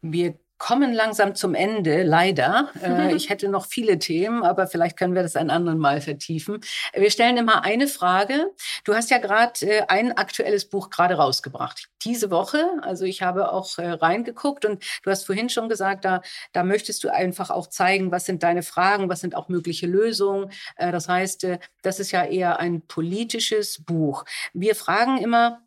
Wir 0.00 0.38
kommen 0.58 0.92
langsam 0.92 1.34
zum 1.34 1.54
Ende, 1.54 2.02
leider. 2.02 2.70
Äh, 2.82 3.14
ich 3.16 3.28
hätte 3.28 3.48
noch 3.48 3.66
viele 3.66 3.98
Themen, 3.98 4.42
aber 4.42 4.66
vielleicht 4.66 4.96
können 4.96 5.14
wir 5.14 5.22
das 5.22 5.36
ein 5.36 5.50
anderen 5.50 5.78
Mal 5.78 6.00
vertiefen. 6.00 6.60
Wir 6.94 7.10
stellen 7.10 7.36
immer 7.36 7.64
eine 7.64 7.88
Frage. 7.88 8.52
Du 8.84 8.94
hast 8.94 9.10
ja 9.10 9.18
gerade 9.18 9.66
äh, 9.66 9.82
ein 9.88 10.16
aktuelles 10.16 10.68
Buch 10.68 10.90
gerade 10.90 11.14
rausgebracht. 11.14 11.88
Diese 12.04 12.30
Woche, 12.30 12.64
also 12.82 13.04
ich 13.04 13.22
habe 13.22 13.52
auch 13.52 13.78
äh, 13.78 13.90
reingeguckt 13.90 14.64
und 14.64 14.84
du 15.02 15.10
hast 15.10 15.24
vorhin 15.24 15.48
schon 15.48 15.68
gesagt, 15.68 16.04
da, 16.04 16.22
da 16.52 16.62
möchtest 16.62 17.04
du 17.04 17.12
einfach 17.12 17.50
auch 17.50 17.66
zeigen, 17.66 18.10
was 18.10 18.24
sind 18.24 18.42
deine 18.42 18.62
Fragen, 18.62 19.08
was 19.08 19.20
sind 19.20 19.34
auch 19.34 19.48
mögliche 19.48 19.86
Lösungen. 19.86 20.50
Das 20.76 21.08
heißt, 21.08 21.46
das 21.82 22.00
ist 22.00 22.10
ja 22.10 22.24
eher 22.24 22.58
ein 22.58 22.82
politisches 22.86 23.84
Buch. 23.84 24.24
Wir 24.52 24.74
fragen 24.74 25.18
immer, 25.18 25.62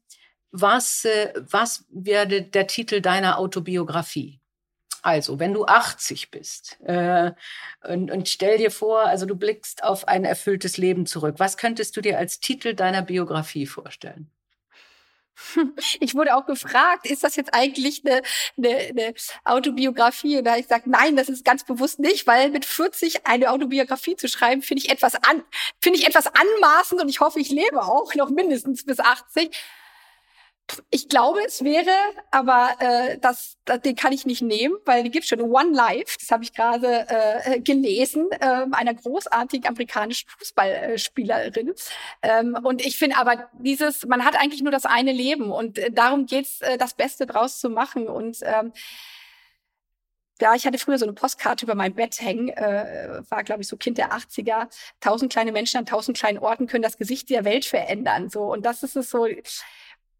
was, 0.51 1.05
was 1.35 1.85
werde 1.89 2.41
der 2.41 2.67
Titel 2.67 3.01
deiner 3.01 3.37
Autobiografie? 3.37 4.39
Also, 5.01 5.39
wenn 5.39 5.53
du 5.53 5.65
80 5.65 6.29
bist 6.31 6.77
äh, 6.83 7.31
und, 7.87 8.11
und 8.11 8.27
stell 8.27 8.57
dir 8.57 8.71
vor, 8.71 9.01
also 9.01 9.25
du 9.25 9.35
blickst 9.35 9.83
auf 9.83 10.07
ein 10.07 10.25
erfülltes 10.25 10.77
Leben 10.77 11.05
zurück, 11.05 11.35
was 11.37 11.57
könntest 11.57 11.95
du 11.95 12.01
dir 12.01 12.17
als 12.17 12.39
Titel 12.39 12.73
deiner 12.73 13.01
Biografie 13.01 13.65
vorstellen? 13.65 14.29
Ich 15.99 16.15
wurde 16.15 16.35
auch 16.35 16.45
gefragt, 16.45 17.05
ist 17.05 17.23
das 17.23 17.35
jetzt 17.35 17.53
eigentlich 17.53 18.03
eine, 18.05 18.21
eine, 18.57 18.77
eine 18.77 19.13
Autobiografie? 19.45 20.37
Und 20.37 20.45
da 20.45 20.51
habe 20.51 20.59
ich 20.59 20.67
gesagt, 20.67 20.87
nein, 20.87 21.15
das 21.15 21.29
ist 21.29 21.45
ganz 21.45 21.63
bewusst 21.63 21.99
nicht, 21.99 22.27
weil 22.27 22.49
mit 22.49 22.65
40 22.65 23.25
eine 23.25 23.51
Autobiografie 23.51 24.15
zu 24.15 24.27
schreiben, 24.27 24.61
finde 24.61 24.83
ich 24.83 24.89
etwas 24.89 25.15
an, 25.15 25.43
finde 25.81 25.99
ich 25.99 26.07
etwas 26.07 26.27
anmaßend 26.27 27.01
und 27.01 27.09
ich 27.09 27.19
hoffe, 27.19 27.39
ich 27.39 27.49
lebe 27.49 27.81
auch 27.81 28.13
noch 28.15 28.29
mindestens 28.29 28.85
bis 28.85 28.99
80. 28.99 29.49
Ich 30.89 31.09
glaube, 31.09 31.39
es 31.45 31.63
wäre, 31.63 31.91
aber 32.31 32.75
äh, 32.79 33.17
das, 33.19 33.57
das, 33.65 33.81
den 33.81 33.95
kann 33.95 34.11
ich 34.11 34.25
nicht 34.25 34.41
nehmen, 34.41 34.75
weil 34.85 35.03
die 35.03 35.11
gibt 35.11 35.25
schon 35.25 35.41
One 35.41 35.75
Life, 35.75 36.17
das 36.19 36.31
habe 36.31 36.43
ich 36.43 36.53
gerade 36.53 37.07
äh, 37.09 37.59
gelesen, 37.59 38.27
äh, 38.31 38.65
einer 38.71 38.93
großartigen 38.93 39.67
amerikanischen 39.67 40.29
Fußballspielerin. 40.37 41.73
Ähm, 42.21 42.57
und 42.63 42.85
ich 42.85 42.97
finde 42.97 43.17
aber 43.17 43.49
dieses, 43.59 44.05
man 44.05 44.25
hat 44.25 44.35
eigentlich 44.35 44.61
nur 44.61 44.71
das 44.71 44.85
eine 44.85 45.11
Leben 45.11 45.51
und 45.51 45.77
äh, 45.77 45.91
darum 45.91 46.25
geht's, 46.25 46.61
äh, 46.61 46.77
das 46.77 46.93
Beste 46.93 47.25
draus 47.25 47.59
zu 47.59 47.69
machen. 47.69 48.07
Und 48.07 48.39
ähm, 48.43 48.73
ja, 50.41 50.55
ich 50.55 50.65
hatte 50.65 50.77
früher 50.77 50.97
so 50.97 51.05
eine 51.05 51.13
Postkarte 51.13 51.65
über 51.65 51.75
mein 51.75 51.93
Bett 51.93 52.21
hängen, 52.21 52.49
äh, 52.49 53.21
war, 53.29 53.43
glaube 53.43 53.61
ich, 53.61 53.67
so 53.67 53.75
Kind 53.77 53.97
der 53.97 54.13
80er. 54.13 54.67
Tausend 55.01 55.31
kleine 55.31 55.51
Menschen 55.51 55.77
an 55.77 55.85
tausend 55.85 56.17
kleinen 56.17 56.39
Orten 56.39 56.67
können 56.67 56.83
das 56.83 56.97
Gesicht 56.97 57.29
der 57.29 57.43
Welt 57.45 57.65
verändern. 57.65 58.29
So 58.29 58.43
Und 58.43 58.65
das 58.65 58.83
ist 58.83 58.95
es 58.95 59.09
so 59.09 59.27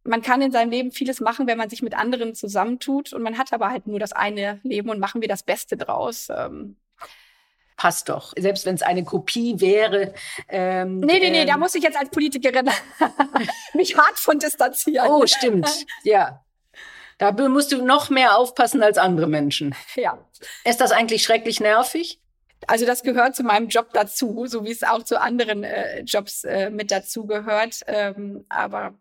man 0.04 0.22
kann 0.22 0.42
in 0.42 0.52
seinem 0.52 0.72
Leben 0.72 0.92
vieles 0.92 1.20
machen, 1.20 1.48
wenn 1.48 1.58
man 1.58 1.70
sich 1.70 1.82
mit 1.82 1.96
anderen 1.96 2.36
zusammentut. 2.36 3.14
Und 3.14 3.22
man 3.22 3.38
hat 3.38 3.54
aber 3.54 3.70
halt 3.70 3.88
nur 3.88 4.00
das 4.00 4.14
eine 4.14 4.60
Leben 4.64 4.90
und 4.90 5.00
machen 5.00 5.22
wir 5.22 5.28
das 5.28 5.44
Beste 5.44 5.78
draus. 5.78 6.28
Ähm, 6.30 6.78
passt 7.76 8.10
doch. 8.10 8.34
Selbst 8.38 8.66
wenn 8.66 8.76
es 8.76 8.82
eine 8.82 9.04
Kopie 9.04 9.60
wäre. 9.60 10.14
Ähm, 10.48 11.00
nee, 11.00 11.20
nee, 11.20 11.30
nee, 11.30 11.42
ähm, 11.42 11.48
da 11.48 11.58
muss 11.58 11.76
ich 11.76 11.84
jetzt 11.84 11.98
als 11.98 12.10
Politikerin 12.10 12.70
mich 13.74 13.98
hart 13.98 14.20
von 14.20 14.40
distanzieren. 14.40 15.08
Oh, 15.10 15.26
stimmt. 15.26 15.86
Ja. 16.04 16.44
Da 17.18 17.34
musst 17.34 17.74
du 17.74 17.84
noch 17.84 18.10
mehr 18.10 18.38
aufpassen 18.38 18.82
als 18.82 18.98
andere 18.98 19.28
Menschen. 19.28 19.76
Ja. 19.96 20.18
Ist 20.64 20.80
das 20.80 20.94
eigentlich 20.94 21.22
schrecklich 21.22 21.60
nervig? 21.60 22.22
Also 22.66 22.86
das 22.86 23.04
gehört 23.04 23.36
zu 23.36 23.44
meinem 23.44 23.68
Job 23.68 23.90
dazu, 23.92 24.46
so 24.48 24.64
wie 24.64 24.72
es 24.72 24.84
auch 24.84 25.04
zu 25.04 25.20
anderen 25.20 25.66
äh, 25.66 26.02
Jobs 26.02 26.46
äh, 26.46 26.70
mit 26.70 26.92
dazu 26.92 27.26
gehört. 27.26 27.82
Ähm, 27.88 28.46
aber 28.48 28.94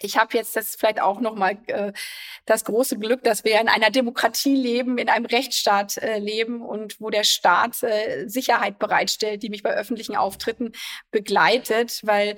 ich 0.00 0.16
habe 0.18 0.36
jetzt 0.36 0.56
das 0.56 0.76
vielleicht 0.76 1.00
auch 1.00 1.20
noch 1.20 1.34
mal 1.34 1.58
äh, 1.68 1.92
das 2.44 2.64
große 2.64 2.98
Glück, 2.98 3.24
dass 3.24 3.44
wir 3.44 3.60
in 3.60 3.68
einer 3.68 3.90
Demokratie 3.90 4.54
leben, 4.54 4.98
in 4.98 5.08
einem 5.08 5.26
Rechtsstaat 5.26 5.96
äh, 5.98 6.18
leben 6.18 6.62
und 6.62 7.00
wo 7.00 7.10
der 7.10 7.24
Staat 7.24 7.82
äh, 7.82 8.28
Sicherheit 8.28 8.78
bereitstellt, 8.78 9.42
die 9.42 9.50
mich 9.50 9.62
bei 9.62 9.70
öffentlichen 9.74 10.16
Auftritten 10.16 10.72
begleitet, 11.10 12.00
weil 12.02 12.36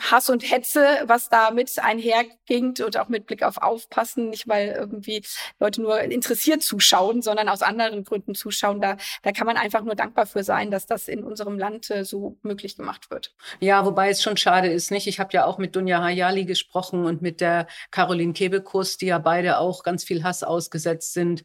Hass 0.00 0.28
und 0.28 0.50
Hetze, 0.50 0.84
was 1.06 1.28
damit 1.28 1.78
einherging 1.78 2.74
und 2.84 2.96
auch 2.96 3.08
mit 3.08 3.26
Blick 3.26 3.42
auf 3.42 3.58
Aufpassen, 3.58 4.30
nicht 4.30 4.48
weil 4.48 4.68
irgendwie 4.68 5.22
Leute 5.60 5.82
nur 5.82 6.00
interessiert 6.00 6.62
zuschauen, 6.62 7.22
sondern 7.22 7.48
aus 7.48 7.62
anderen 7.62 8.04
Gründen 8.04 8.34
zuschauen. 8.34 8.80
Da, 8.80 8.96
da 9.22 9.32
kann 9.32 9.46
man 9.46 9.56
einfach 9.56 9.82
nur 9.82 9.94
dankbar 9.94 10.26
für 10.26 10.42
sein, 10.42 10.70
dass 10.70 10.86
das 10.86 11.08
in 11.08 11.24
unserem 11.24 11.58
Land 11.58 11.90
äh, 11.90 12.04
so 12.04 12.38
möglich 12.42 12.76
gemacht 12.76 13.10
wird. 13.10 13.34
Ja, 13.60 13.84
wobei 13.84 14.10
es 14.10 14.22
schon 14.22 14.36
schade 14.36 14.68
ist, 14.68 14.90
nicht? 14.90 15.06
Ich 15.06 15.20
habe 15.20 15.30
ja 15.32 15.44
auch 15.46 15.58
mit 15.58 15.76
Dunja 15.76 16.02
Hayali 16.02 16.44
gesprochen 16.44 17.04
und 17.04 17.22
mit 17.22 17.40
der 17.40 17.66
Caroline 17.90 18.32
Kebekus, 18.32 18.96
die 18.96 19.06
ja 19.06 19.18
beide 19.18 19.58
auch 19.58 19.82
ganz 19.82 20.04
viel 20.04 20.24
Hass 20.24 20.42
ausgesetzt 20.42 21.12
sind. 21.12 21.44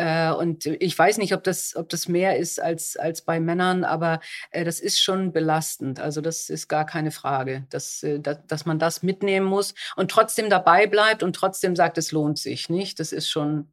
Äh, 0.00 0.32
und 0.32 0.64
ich 0.64 0.98
weiß 0.98 1.18
nicht, 1.18 1.34
ob 1.34 1.44
das, 1.44 1.76
ob 1.76 1.90
das 1.90 2.08
mehr 2.08 2.38
ist 2.38 2.58
als, 2.58 2.96
als 2.96 3.20
bei 3.20 3.38
Männern, 3.38 3.84
aber 3.84 4.20
äh, 4.50 4.64
das 4.64 4.80
ist 4.80 4.98
schon 4.98 5.30
belastend. 5.30 6.00
Also 6.00 6.22
das 6.22 6.48
ist 6.48 6.68
gar 6.68 6.86
keine 6.86 7.10
Frage, 7.10 7.66
dass, 7.68 8.02
äh, 8.02 8.18
dass, 8.18 8.38
dass 8.46 8.64
man 8.64 8.78
das 8.78 9.02
mitnehmen 9.02 9.44
muss 9.44 9.74
und 9.96 10.10
trotzdem 10.10 10.48
dabei 10.48 10.86
bleibt 10.86 11.22
und 11.22 11.36
trotzdem 11.36 11.76
sagt, 11.76 11.98
es 11.98 12.12
lohnt 12.12 12.38
sich, 12.38 12.70
nicht? 12.70 12.98
Das 12.98 13.12
ist 13.12 13.28
schon, 13.28 13.70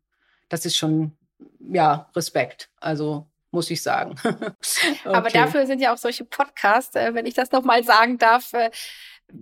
das 0.49 0.65
ist 0.65 0.75
schon, 0.75 1.15
ja, 1.61 2.09
Respekt. 2.13 2.71
Also 2.81 3.25
muss 3.51 3.71
ich 3.71 3.81
sagen. 3.81 4.15
okay. 4.25 4.97
Aber 5.05 5.29
dafür 5.29 5.65
sind 5.65 5.79
ja 5.79 5.93
auch 5.93 5.97
solche 5.97 6.25
Podcasts, 6.25 6.93
wenn 6.93 7.25
ich 7.25 7.35
das 7.35 7.53
nochmal 7.53 7.85
sagen 7.85 8.17
darf, 8.17 8.51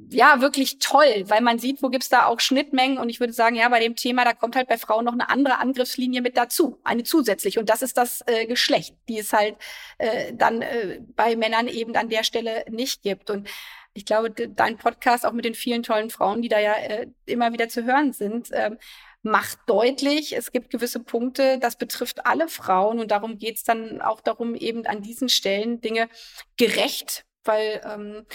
ja, 0.10 0.42
wirklich 0.42 0.80
toll, 0.80 1.26
weil 1.28 1.42
man 1.42 1.60
sieht, 1.60 1.84
wo 1.84 1.90
gibt's 1.90 2.10
da 2.10 2.26
auch 2.26 2.40
Schnittmengen. 2.40 2.98
Und 2.98 3.10
ich 3.10 3.20
würde 3.20 3.34
sagen, 3.34 3.56
ja, 3.56 3.70
bei 3.70 3.80
dem 3.80 3.96
Thema, 3.96 4.26
da 4.26 4.34
kommt 4.34 4.56
halt 4.56 4.68
bei 4.68 4.78
Frauen 4.78 5.06
noch 5.06 5.14
eine 5.14 5.30
andere 5.30 5.60
Angriffslinie 5.60 6.22
mit 6.22 6.38
dazu, 6.38 6.80
eine 6.84 7.04
zusätzliche. 7.04 7.60
Und 7.60 7.70
das 7.70 7.82
ist 7.84 7.98
das 7.98 8.22
äh, 8.26 8.48
Geschlecht, 8.48 8.96
die 9.08 9.20
es 9.20 9.32
halt 9.32 9.58
äh, 10.00 10.34
dann 10.34 10.62
äh, 10.62 11.02
bei 11.16 11.36
Männern 11.36 11.68
eben 11.68 11.96
an 11.96 12.10
der 12.10 12.24
Stelle 12.24 12.66
nicht 12.70 13.04
gibt. 13.04 13.30
Und 13.30 13.48
ich 13.94 14.06
glaube, 14.06 14.32
dein 14.32 14.78
Podcast, 14.78 15.26
auch 15.26 15.34
mit 15.34 15.46
den 15.46 15.56
vielen 15.56 15.84
tollen 15.84 16.10
Frauen, 16.10 16.42
die 16.42 16.50
da 16.50 16.60
ja 16.60 16.74
äh, 16.74 17.08
immer 17.26 17.54
wieder 17.54 17.70
zu 17.70 17.84
hören 17.86 18.12
sind, 18.12 18.52
äh, 18.52 18.72
macht 19.22 19.60
deutlich, 19.68 20.36
es 20.36 20.52
gibt 20.52 20.70
gewisse 20.72 21.00
Punkte, 21.00 21.60
das 21.60 21.78
betrifft 21.78 22.26
alle 22.26 22.48
Frauen. 22.48 23.00
Und 23.00 23.12
darum 23.12 23.38
geht's 23.38 23.64
dann 23.64 24.02
auch 24.02 24.22
darum, 24.22 24.56
eben 24.56 24.86
an 24.88 25.04
diesen 25.04 25.30
Stellen 25.30 25.80
Dinge 25.80 26.10
gerecht 26.58 27.26
weil 27.46 27.82
ähm, 27.86 28.26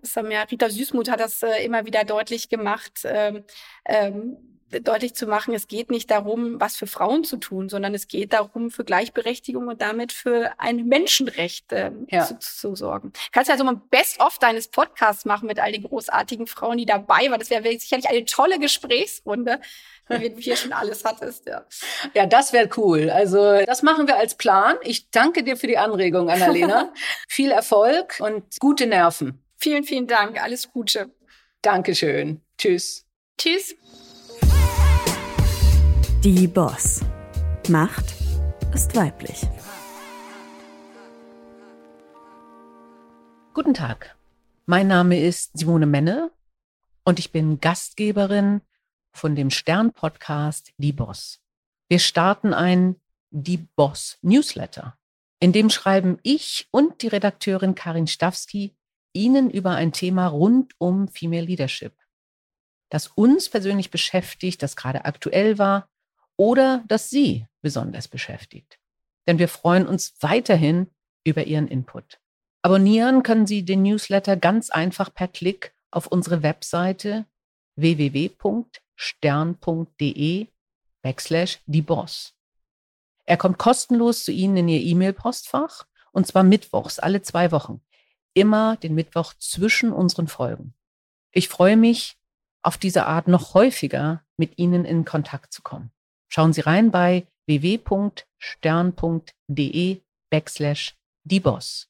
das 0.00 0.16
haben 0.16 0.30
ja 0.30 0.42
Rita 0.42 0.70
Süßmuth 0.70 1.10
hat 1.10 1.20
das 1.20 1.42
äh, 1.42 1.64
immer 1.64 1.86
wieder 1.86 2.04
deutlich 2.04 2.48
gemacht, 2.48 3.00
ähm, 3.04 3.44
ähm, 3.84 4.36
deutlich 4.70 5.14
zu 5.14 5.26
machen, 5.26 5.54
es 5.54 5.66
geht 5.66 5.90
nicht 5.90 6.10
darum, 6.10 6.60
was 6.60 6.76
für 6.76 6.86
Frauen 6.86 7.24
zu 7.24 7.38
tun, 7.38 7.68
sondern 7.68 7.94
es 7.94 8.06
geht 8.06 8.32
darum, 8.32 8.70
für 8.70 8.84
Gleichberechtigung 8.84 9.68
und 9.68 9.80
damit 9.80 10.12
für 10.12 10.52
ein 10.58 10.86
Menschenrecht 10.86 11.66
ähm, 11.70 12.06
ja. 12.10 12.26
zu, 12.26 12.38
zu, 12.38 12.74
sorgen. 12.74 13.12
Kannst 13.32 13.48
du 13.48 13.52
also 13.52 13.64
mal 13.64 13.80
Best-of 13.90 14.38
deines 14.38 14.68
Podcasts 14.68 15.24
machen 15.24 15.46
mit 15.46 15.58
all 15.58 15.72
den 15.72 15.84
großartigen 15.84 16.46
Frauen, 16.46 16.76
die 16.78 16.86
dabei 16.86 17.30
waren. 17.30 17.38
Das 17.38 17.50
wäre 17.50 17.64
sicherlich 17.78 18.08
eine 18.08 18.24
tolle 18.26 18.58
Gesprächsrunde, 18.58 19.60
wie 20.08 20.30
du 20.30 20.38
hier 20.38 20.56
schon 20.56 20.72
alles 20.72 21.04
hattest. 21.04 21.46
Ja, 21.46 21.64
ja 22.14 22.26
das 22.26 22.52
wäre 22.52 22.68
cool. 22.76 23.10
Also 23.10 23.64
das 23.64 23.82
machen 23.82 24.06
wir 24.06 24.16
als 24.16 24.34
Plan. 24.34 24.76
Ich 24.82 25.10
danke 25.10 25.44
dir 25.44 25.56
für 25.56 25.66
die 25.66 25.78
Anregung, 25.78 26.30
Annalena. 26.30 26.92
Viel 27.28 27.50
Erfolg 27.50 28.16
und 28.20 28.44
gute 28.60 28.86
Nerven. 28.86 29.42
Vielen, 29.60 29.82
vielen 29.82 30.06
Dank. 30.06 30.40
Alles 30.40 30.70
Gute. 30.70 31.12
Dankeschön. 31.62 32.42
Tschüss. 32.58 33.04
Tschüss. 33.36 33.74
Die 36.22 36.46
Boss. 36.46 37.00
Macht 37.68 38.14
ist 38.72 38.94
weiblich. 38.94 39.42
Guten 43.52 43.74
Tag. 43.74 44.16
Mein 44.66 44.86
Name 44.86 45.20
ist 45.20 45.58
Simone 45.58 45.86
Menne 45.86 46.30
und 47.04 47.18
ich 47.18 47.32
bin 47.32 47.60
Gastgeberin 47.60 48.60
von 49.10 49.34
dem 49.34 49.50
Stern-Podcast 49.50 50.72
Die 50.78 50.92
Boss. 50.92 51.40
Wir 51.88 51.98
starten 51.98 52.54
ein 52.54 52.94
Die 53.30 53.56
Boss 53.56 54.18
Newsletter. 54.22 54.96
In 55.40 55.52
dem 55.52 55.68
schreiben 55.68 56.20
ich 56.22 56.68
und 56.70 57.02
die 57.02 57.08
Redakteurin 57.08 57.74
Karin 57.74 58.06
Stawski 58.06 58.77
Ihnen 59.18 59.50
über 59.50 59.72
ein 59.72 59.92
Thema 59.92 60.28
rund 60.28 60.72
um 60.78 61.08
Female 61.08 61.44
Leadership. 61.44 61.92
das 62.90 63.08
uns 63.08 63.50
persönlich 63.50 63.90
beschäftigt, 63.90 64.62
das 64.62 64.76
gerade 64.76 65.04
aktuell 65.04 65.58
war 65.58 65.90
oder 66.36 66.84
das 66.88 67.10
Sie 67.10 67.46
besonders 67.60 68.08
beschäftigt. 68.08 68.78
Denn 69.26 69.38
wir 69.38 69.48
freuen 69.48 69.86
uns 69.86 70.14
weiterhin 70.20 70.86
über 71.24 71.44
Ihren 71.44 71.68
Input. 71.68 72.18
Abonnieren 72.62 73.22
können 73.22 73.46
Sie 73.46 73.62
den 73.64 73.82
Newsletter 73.82 74.36
ganz 74.36 74.70
einfach 74.70 75.12
per 75.12 75.28
Klick 75.28 75.74
auf 75.90 76.06
unsere 76.06 76.42
Webseite 76.42 77.26
www.stern.de 77.76 80.46
backslash 81.02 81.60
die 81.66 81.82
Boss. 81.82 82.34
Er 83.26 83.36
kommt 83.36 83.58
kostenlos 83.58 84.24
zu 84.24 84.32
Ihnen 84.32 84.56
in 84.56 84.68
Ihr 84.68 84.80
E-Mail-Postfach 84.80 85.86
und 86.12 86.26
zwar 86.26 86.42
mittwochs, 86.42 86.98
alle 86.98 87.20
zwei 87.22 87.52
Wochen. 87.52 87.80
Immer 88.34 88.76
den 88.76 88.94
Mittwoch 88.94 89.34
zwischen 89.38 89.92
unseren 89.92 90.28
Folgen. 90.28 90.74
Ich 91.32 91.48
freue 91.48 91.76
mich, 91.76 92.16
auf 92.62 92.76
diese 92.76 93.06
Art 93.06 93.28
noch 93.28 93.54
häufiger 93.54 94.22
mit 94.36 94.58
Ihnen 94.58 94.84
in 94.84 95.04
Kontakt 95.04 95.52
zu 95.52 95.62
kommen. 95.62 95.90
Schauen 96.28 96.52
Sie 96.52 96.60
rein 96.60 96.90
bei 96.90 97.26
www.stern.de 97.46 98.26
backslash 100.30 100.94
die 101.24 101.40
Boss. 101.40 101.88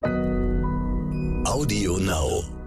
Audio 1.45 1.99
Now. 1.99 2.58